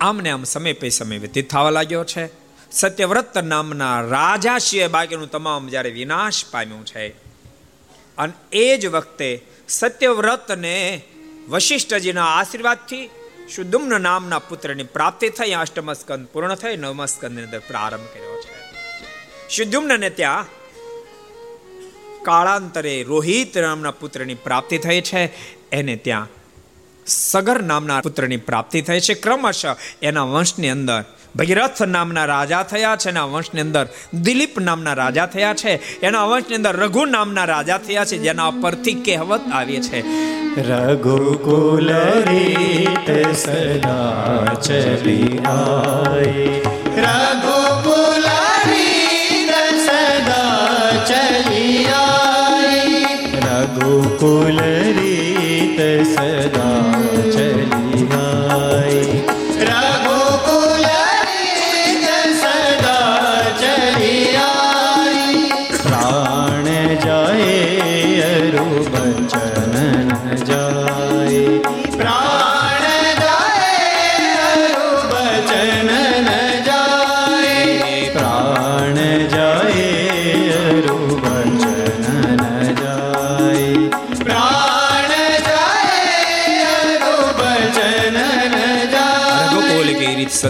[0.00, 2.30] આમને આમ સમય પે સમય વ્યતીત થવા લાગ્યો છે.
[2.72, 7.27] સત્યવ્રત નામના રાજા સિવાય બાકીનું તમામ જ્યારે વિનાશ પામ્યું છે.
[8.18, 11.02] અને એ જ વખતે સત્યવ્રતને
[11.48, 13.10] વશિષ્ઠજીના આશીર્વાદથી
[13.56, 18.58] સુદુમ્ન નામના પુત્રની પ્રાપ્તિ થઈ અષ્ટમ સ્કંદ પૂર્ણ થઈ નવમ સ્કંદની અંદર પ્રારંભ કર્યો છે.
[19.56, 20.46] સુદુમ્નને ત્યાં
[22.24, 25.22] કાળાંતરે રોહિત નામના પુત્રની પ્રાપ્તિ થઈ છે,
[25.70, 26.28] એને ત્યાં
[27.06, 29.14] સગર નામના પુત્રની પ્રાપ્તિ થઈ છે.
[29.14, 31.04] ક્રમશઃ એના વંશની અંદર
[31.36, 36.00] ભગીરથ નામના રાજા થયા છે એના વંશની અંદર દિલીપ નામના રાજા થયા છે.
[36.00, 40.28] એના વંશની અંદર રઘુ નામના રાજા થયા છે, જેના પરથી કહેવત આવી છે.
[40.62, 46.87] રઘુકુલ રીત સદા ચલી આય.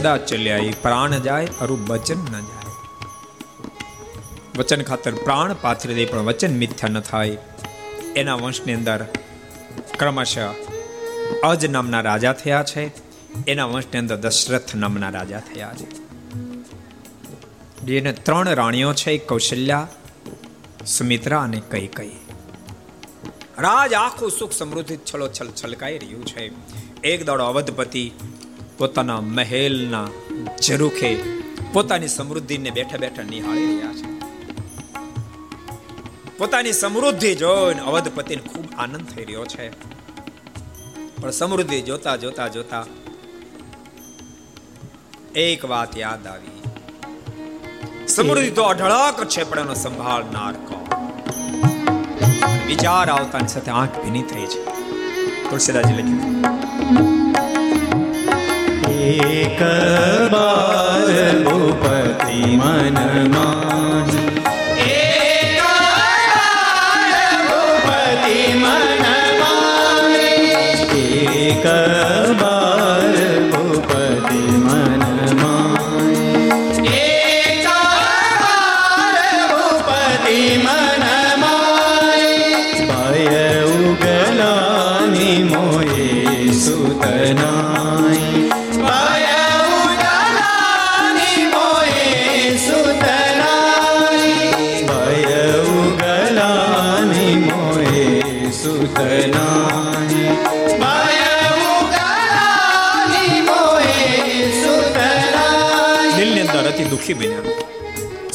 [0.09, 2.71] સદા ચલ્યા, એ પ્રાણ જાય અરુ વચન ન જાય.
[4.59, 7.37] વચન ખાતર પ્રાણ પાથરી દે, પણ વચન મિથ્યા ન થાય.
[8.17, 9.05] એના વંશની અંદર
[9.99, 10.39] ક્રમશઃ
[11.45, 12.85] અજ નામના રાજા થયા છે.
[13.49, 15.89] એના વંશની અંદર દશરથ નામના રાજા થયા છે.
[17.85, 19.89] જેને ત્રણ રાણીઓ છે કૌશલ્યા,
[20.87, 22.17] સુમિત્રા અને કઈ કઈ
[23.59, 26.51] રાજ આખું સુખ સમૃદ્ધિ છલો છલ છલકાઈ રહ્યું છે.
[27.05, 28.05] એક દાડો અવધપતિ
[28.79, 30.09] પોતાના મહેલના
[30.63, 31.11] ઝરૂખે
[31.73, 34.07] પોતાની સમૃદ્ધિને બેઠા બેઠા નિહાળી રહ્યા છે.
[36.39, 39.67] પોતાની સમૃદ્ધિ જોઈને અવધપતિને ખૂબ આનંદ થઈ રહ્યો છે.
[41.21, 42.85] પણ સમૃદ્ધિ જોતા જોતા જોતા
[45.35, 46.59] એક વાત યાદ આવી.
[48.09, 50.85] સમૃદ્ધિ તો અઢળક છે, પણ એનો સંભાળનાર કોણ
[52.67, 54.61] વિચાર આવતાની સાથે આંખ ભીની થઈ છે
[55.51, 57.18] તુલસીદાસજી લખ્યું
[59.09, 59.61] એક
[60.33, 64.09] બાર ભૂપતિ મનમાં
[64.87, 65.59] એક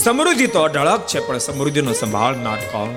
[0.04, 2.90] સમૃદ્ધિ તો અઢળક છે, પણ સમૃદ્ધિનો સંભાળનાર કોણ?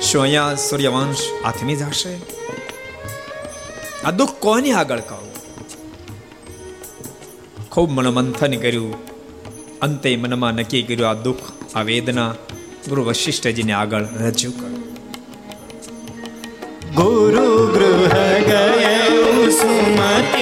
[0.00, 2.14] શું અહીંયા સૂર્યવંશ આથમી જશે
[4.04, 5.30] આ દુઃખ કોની આગળ કહું?
[7.68, 8.94] ખૂબ મનોમંથન કર્યું.
[9.80, 11.38] અંતે મનમાં નક્કી કર્યું, આ દુઃખ,
[11.74, 12.30] આ વેદના
[12.88, 14.80] ગુરુ વશિષ્ઠજીને આગળ રજૂ કરું.
[16.94, 18.14] ગુરુ ગૃહ
[18.48, 20.39] ગયઉ સુમતિ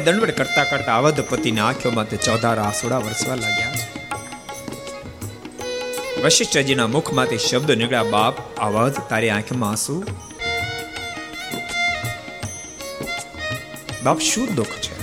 [0.00, 3.72] દંડવત કરતા કરતા અવધપતિની આંખોમાં તે ચોધાર આસુડા વરસવા લાગ્યા.
[6.24, 10.04] વશિષ્ઠજીના મુખમાંથી શબ્દ નીકળ્યા, બાપ અવધ તારી આંખમાં આંસુ?
[14.04, 15.00] બાપ, શું દુઃખ છે?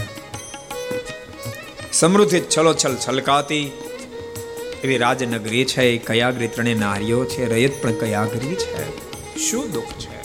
[1.92, 3.72] સમૃદ્ધિ છલોછલ છલકાતી.
[4.84, 9.08] એવી રાજનગરી છે, કયાગરી ત્રણે નારીઓ છે, રયત પણ કયાગરી છે.
[9.40, 10.17] શું દુઃખ છે?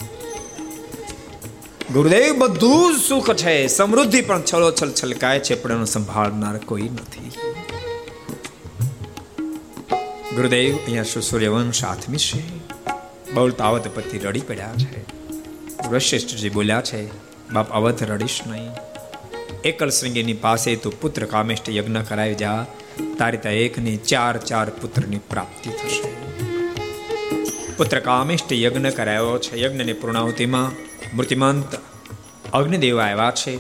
[1.93, 3.67] ગુરુદેવ, બધું સુખ છે.
[3.67, 7.31] સમૃદ્ધિ પણ છલોછલ છલકાય છે, પણ એનો સંભાળનાર કોઈ નથી.
[10.37, 12.59] ગુરુદેવ, અહીંયા શું સૂર્યવંશ આથમી છે?
[13.35, 15.05] બોલતા અવધ પતિ રડી પડ્યા છે.
[15.89, 17.07] વશિષ્ઠજી બોલ્યા છે,
[17.53, 18.71] બાપ અવધ રડીશ નહીં.
[19.65, 22.67] એકલ શૃંગીની પાસે તું પુત્ર કામેષ્ટ યજ્ઞ કરાવી જા.
[23.19, 26.13] તારી ત્યાં એકની ચાર ચાર પુત્રની પ્રાપ્તિ થશે.
[27.77, 29.61] પુત્ર કામેષ્ઠ યજ્ઞ કરાયો છે.
[29.61, 31.81] યજ્ઞની પૂર્ણાહુતિમાં મૂર્તિમંત
[32.53, 33.59] અગ્નિદેવ આવ્યા છે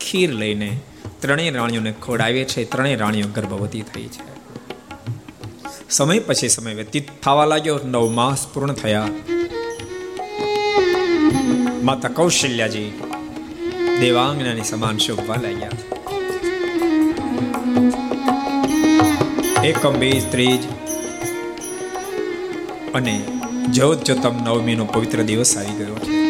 [0.00, 0.80] ખીર લઈને
[1.20, 4.38] ત્રણેય રાણીઓને ખવડાવીએ છે, ત્રણેય રાણીઓ ગર્ભવતી થઈ છે.
[5.90, 9.08] સમય પછી સમય વ્યતીત થવા લાગ્યો, નવ માસ પૂર્ણ થયા.
[11.82, 13.02] માતા કૌશલ્યાજી
[14.00, 15.70] દેવાંગનાની સમાન શોભવા લાગ્યા.
[19.64, 20.62] એકમ, બે, ત્રીજ
[22.94, 23.24] અને
[23.70, 26.27] જોત જોતમ નવમીનો પવિત્ર દિવસ આવી ગયો છે.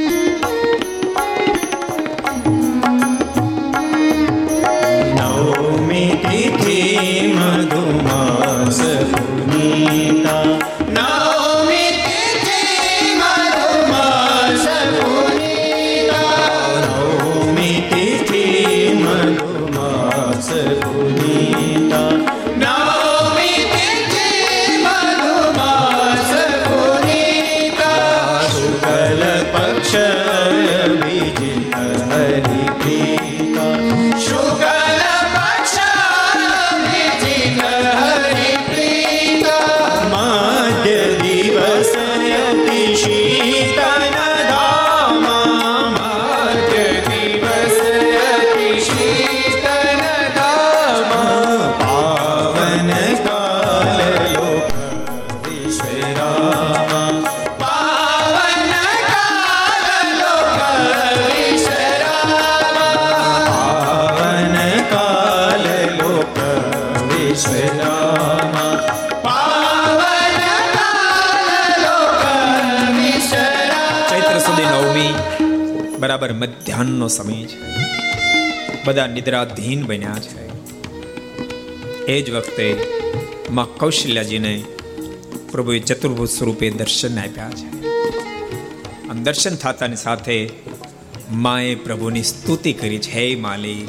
[76.78, 77.58] મધ્યાહનનો સમય છે.
[78.84, 80.48] બધા નિદ્રાધીન બન્યા છે.
[82.06, 82.76] એ જ વખતે
[83.50, 84.64] માં કૌશલ્યાજીને
[85.52, 87.86] પ્રભુએ ચતુર્ભુજ સ્વરૂપે દર્શન આપ્યા છે.
[89.08, 90.50] આમ દર્શન થતાની સાથે
[91.32, 93.88] માએ પ્રભુની સ્તુતિ કરી છે, હે માલી,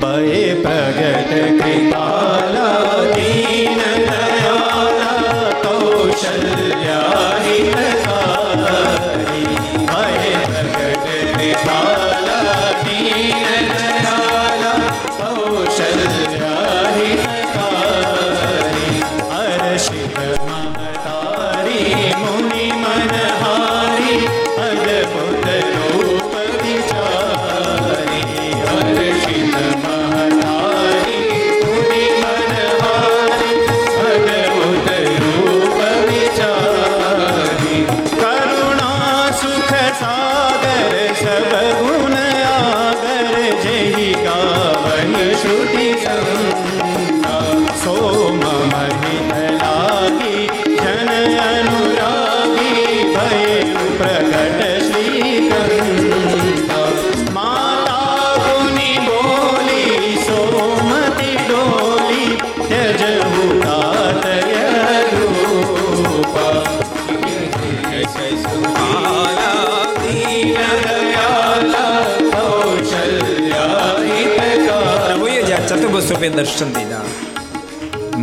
[0.00, 7.35] ભય પ્રગટ કૃપાલા દીન દયાલા કૌશલ્યા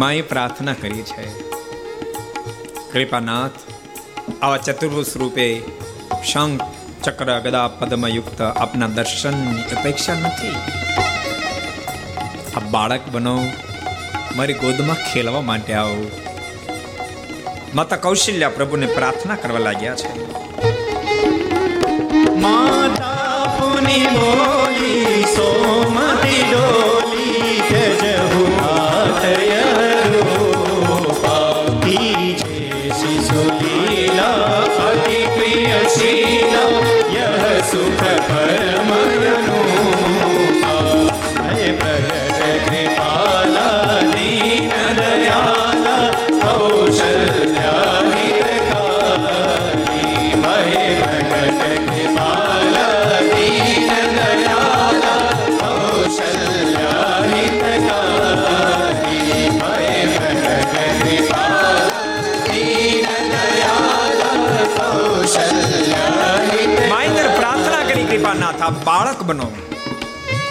[0.04, 1.50] માએ પ્રાર્થના કરી છે.
[2.92, 3.52] કૃપાનાથ,
[4.42, 5.62] આવા ચતુર્ભુજ રૂપે
[6.34, 6.62] શંખ,
[7.04, 10.56] ચક્ર, ગદા, પદ્મયુક્ત આપના દર્શનની અપેક્ષા નથી.
[12.56, 13.44] આ બાળક બનો,
[14.36, 16.12] મારી ગોદમાં ખેલવા માટે આવો.
[17.76, 20.32] માતા કૌશલ્યા પ્રભુને પ્રાર્થના કરવા લાગ્યા છે.
[22.36, 26.93] માતા પુની બોલી, સોમતી ડોલી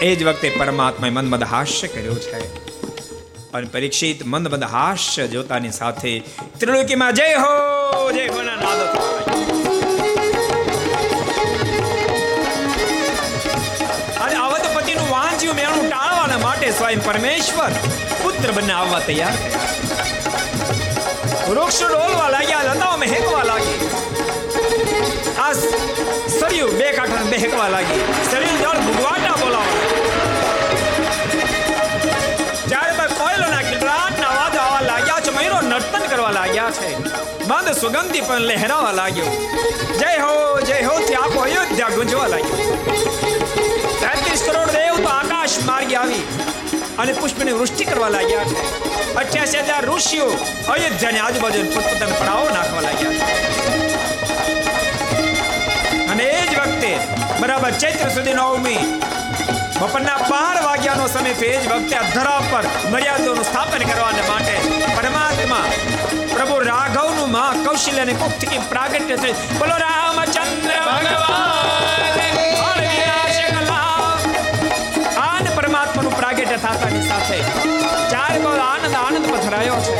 [0.02, 2.38] એ જ વખતે પરમાત્માએ મનમદ હાસ્ય કર્યો છે.
[3.52, 6.22] અને પરીક્ષિત મંદ હાસ્ય જોતાની સાથે
[6.58, 8.40] ત્રિલોકીમાં જય હો જય હો
[15.10, 17.72] વાંચ્યું મેણું માટે સ્વયં પરમેશ્વર
[18.22, 19.36] પુત્ર બંને આવવા તૈયાર
[21.50, 23.78] વૃક્ષ ડોલવા લાગ્યા, લતાઓ હેકવા લાગી.
[25.38, 25.52] આ
[26.40, 28.00] સરયુ બે કાંઠા બેહકવા લાગી.
[28.30, 29.91] સરયુ જળ ભૂગવાટા બોલાવા
[36.78, 36.90] છે.
[37.48, 39.32] મંદ સુગંધી પણ લહેરાવા લાગ્યો.
[40.00, 40.32] જય હો
[40.68, 42.58] જય હો, થી આખો અયોધ્યા ગુંજવા લાગ્યો.
[44.00, 46.24] તેત્રીસ કરોડ દેવ તો આકાશ માર્ગે આવી
[47.02, 48.46] અને પુષ્પની વૃષ્ટિ કરવા લાગ્યા
[49.20, 50.26] અઠ્યાસી હજાર ઋષિઓ
[50.74, 53.28] અયોધ્યાની આજુબાજુ પોતપોતાના પડાવો નાખવા લાગ્યા
[56.12, 56.90] અને એ જ વખતે
[57.40, 58.82] બરાબર ચૈત્ર સુધી નવમી
[59.80, 64.54] બપોરના બાર વાગ્યાનો સમય તો એ જ વખતે ધરા પર મર્યાદાનું સ્થાપન કરવાને માટે
[64.96, 65.66] પરમાત્મા
[67.32, 71.06] માં કૌશલ્ય અને કુક્તિકી પ્રાગટ્ય થઈ બોલો રામચંદ્ર ભગવાન
[75.22, 77.38] આન પરમાત્માનું પ્રાગટ્ય થતાની સાથે
[78.12, 79.94] ચાર કોર આનંદ આનંદ પથરાયો છે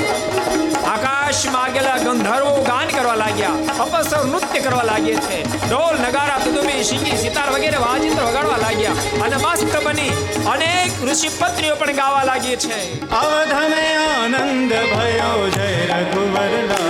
[0.93, 7.17] આકાશમાં આગેલા ગંધર્વો ગાન કરવા લાગ્યા અપસર નૃત્ય કરવા લાગે છે ઢોલ નગારા તુદુમી શીંગી
[7.19, 10.13] સિતાર વગેરે વાજિંત્ર વગાડવા લાગ્યા અને મસ્ત બની
[10.49, 12.81] અનેક ઋષિ પત્રીઓ પણ ગાવા લાગી છે
[13.17, 16.82] અવધમે આનંદ ભયો જય રઘુવરલા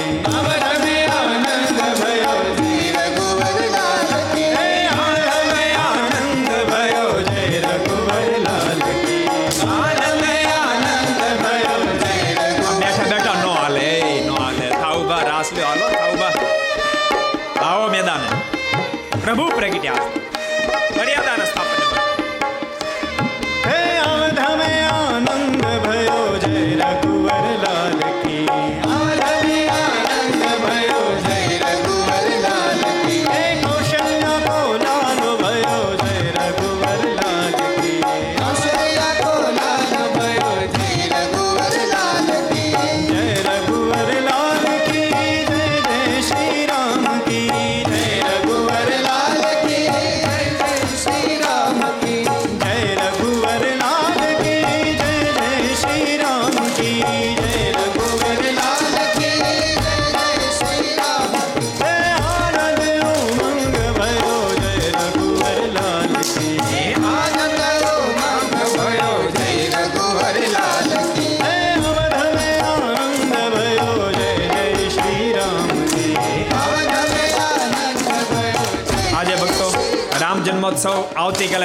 [0.00, 0.59] Bye.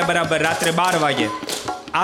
[0.05, 1.27] બરાબર રાત્રે બાર વાગે.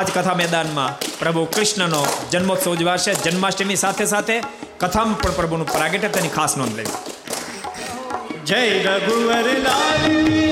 [0.04, 2.02] જ કથા મેદાનમાં પ્રભુ કૃષ્ણનો
[2.32, 3.14] જન્મોત્સવ ઉજવાશે.
[3.14, 4.42] જન્માષ્ટમી સાથે સાથે
[4.80, 6.96] કથામાં પણ પ્રભુનું પ્રાગટ્ય તેની ખાસ નોંધ લેવી
[8.46, 10.51] જય રઘુવર લાલ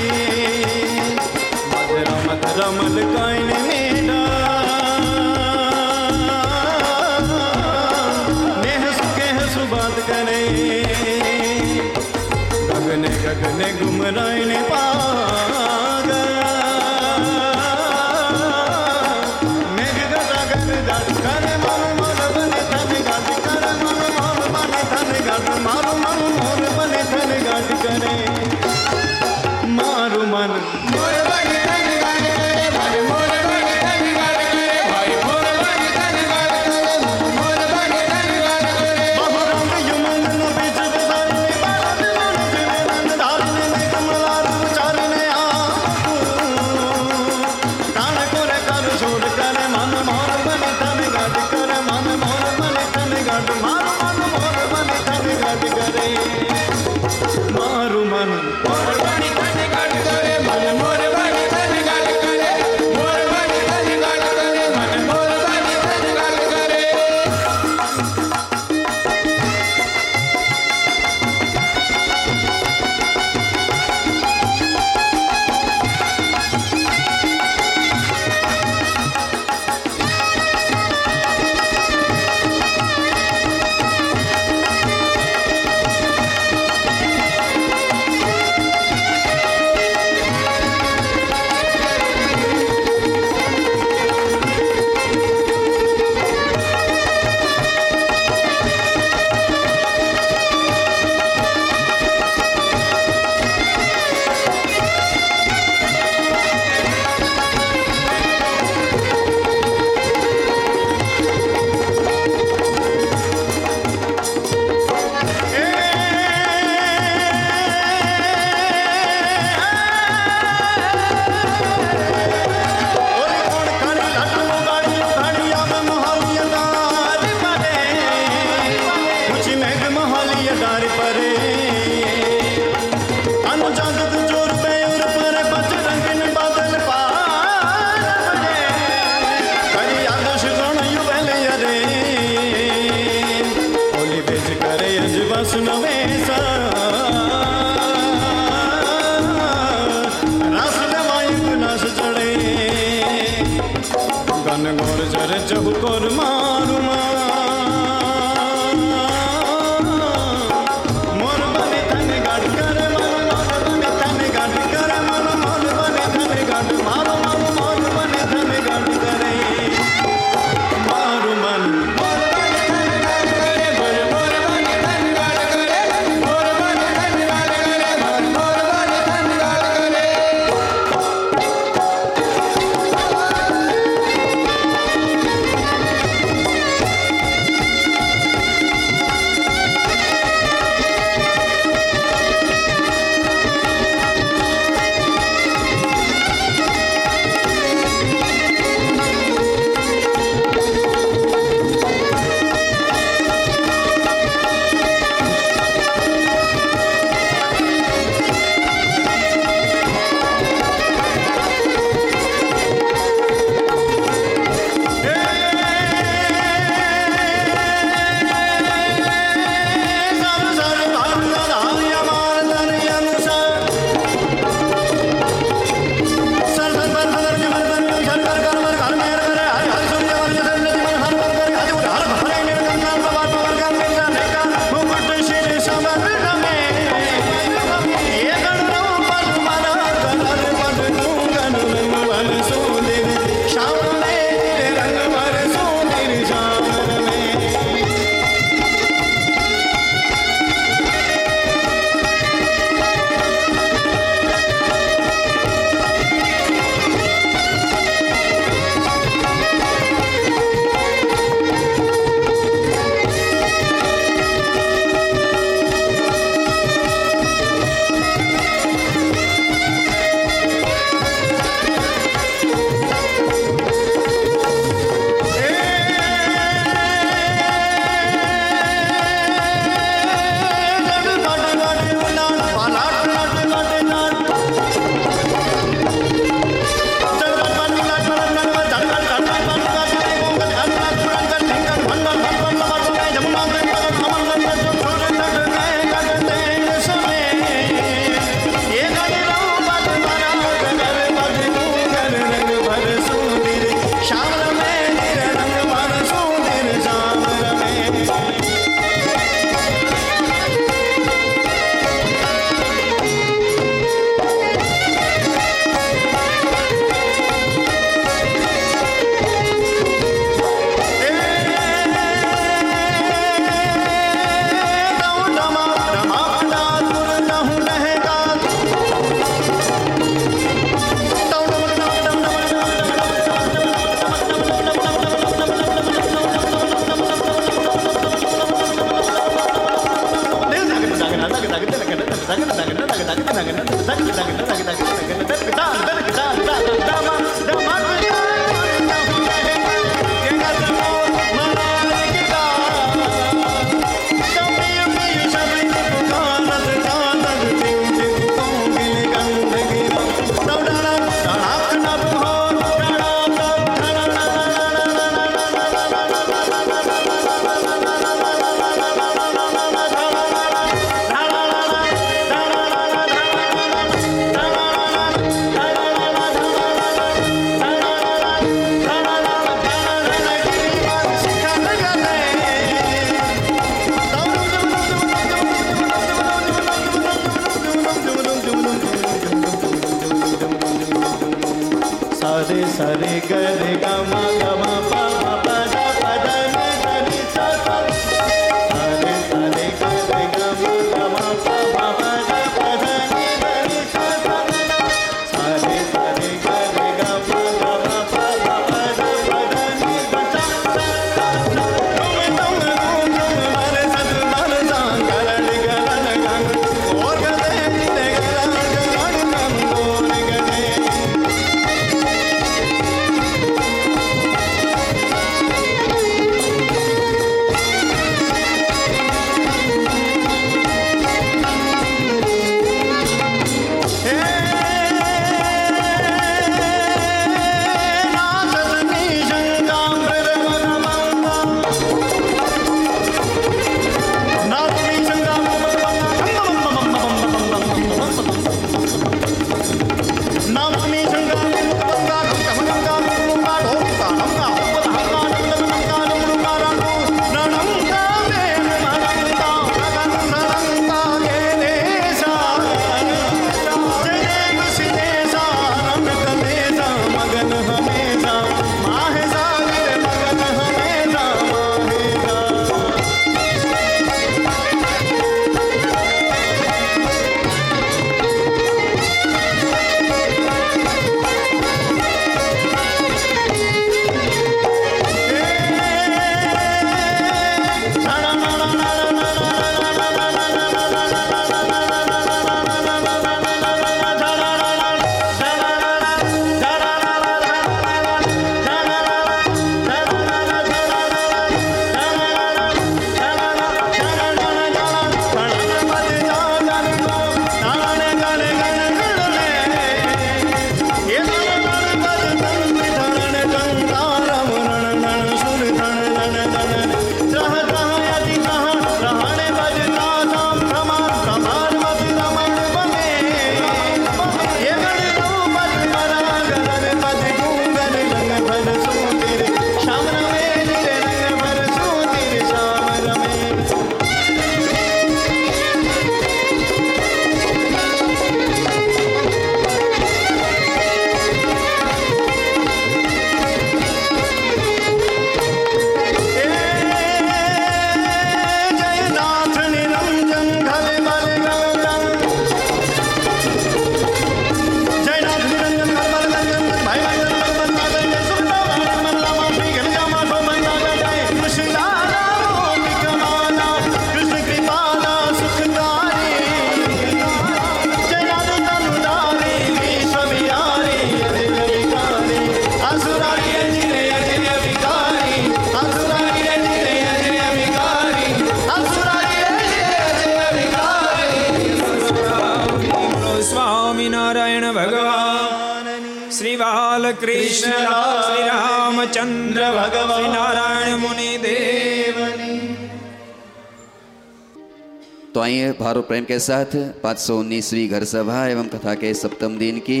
[596.08, 600.00] प्रेम के साथ पाँच सौ उन्नीसवीं घर सभा एवं कथा के सप्तम दिन की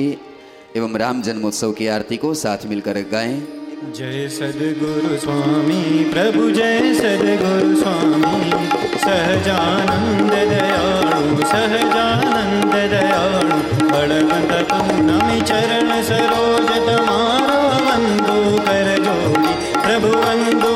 [0.76, 3.36] एवं राम जन्मोत्सव की आरती को साथ मिलकर गाएँ।
[3.96, 8.50] जय सद्गुरु स्वामी, प्रभु जय सद्गुरु स्वामी।
[9.00, 12.84] सहजानंद दयाळु सहजानंद
[15.06, 20.75] नमी चरण सरोज तमारा वंदो कर जोड़ी प्रभु वंदो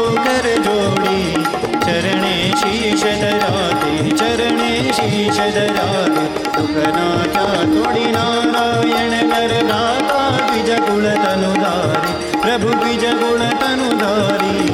[5.01, 14.67] આશીષ ધરાવે દુઃખનાથા તોડી નારાયણ કરદાતા બીજ ગુણ તનુધારી પ્રભુ બીજ ગુણ તનુધારી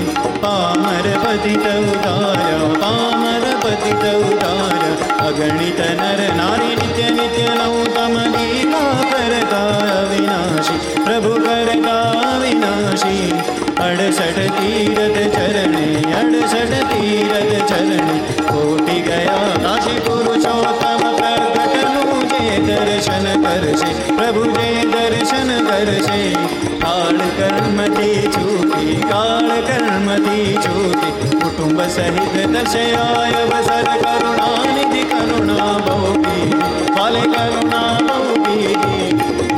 [0.43, 2.41] પામર પતિત ઉદાર
[2.77, 4.83] પામર પતિત ઉદાર
[5.21, 13.56] અગણિત નર નારી નિત્ય નિત્ય નવું તમ ગીતા કરતા વિનાશી પ્રભુ કરતા વિનાશી
[13.87, 18.17] અડસઠ તીરથ ચરણે, અડસઠ તીરથ ચરણે.
[18.43, 26.33] કોટી ગયા કાશી પુરુષોત્તમ પ્રગટનું જે દર્શન કરશે પ્રભુ જે દર્શન કરશે.
[26.79, 31.37] કાળ કર્મથી છૂટી, કાળ કર્મથી છૂટી.
[31.39, 36.51] કુટુંબ સહિત દશે અવસર કરુણાનિધિ, કરુણા ભોગી.
[36.95, 38.75] ફલે કરુણા ભોગી.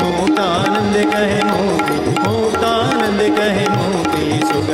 [0.02, 1.97] મોટાનંદ કહે મોગી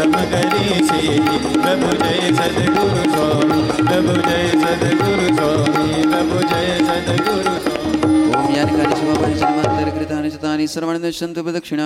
[0.05, 1.01] રમ કરી છે
[1.55, 7.53] પ્રભુ જય સદગુરુ સ્વામી પ્રભુ જય સદગુરુ સ્વામી પ્રભુ જય સદગુરુ
[10.67, 11.41] સર્વણદશંતુ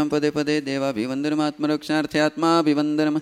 [0.09, 3.16] પદે પદે દેવાભિવંદનમાત્મરક્ષાર્થે આત્માભિવંદનમ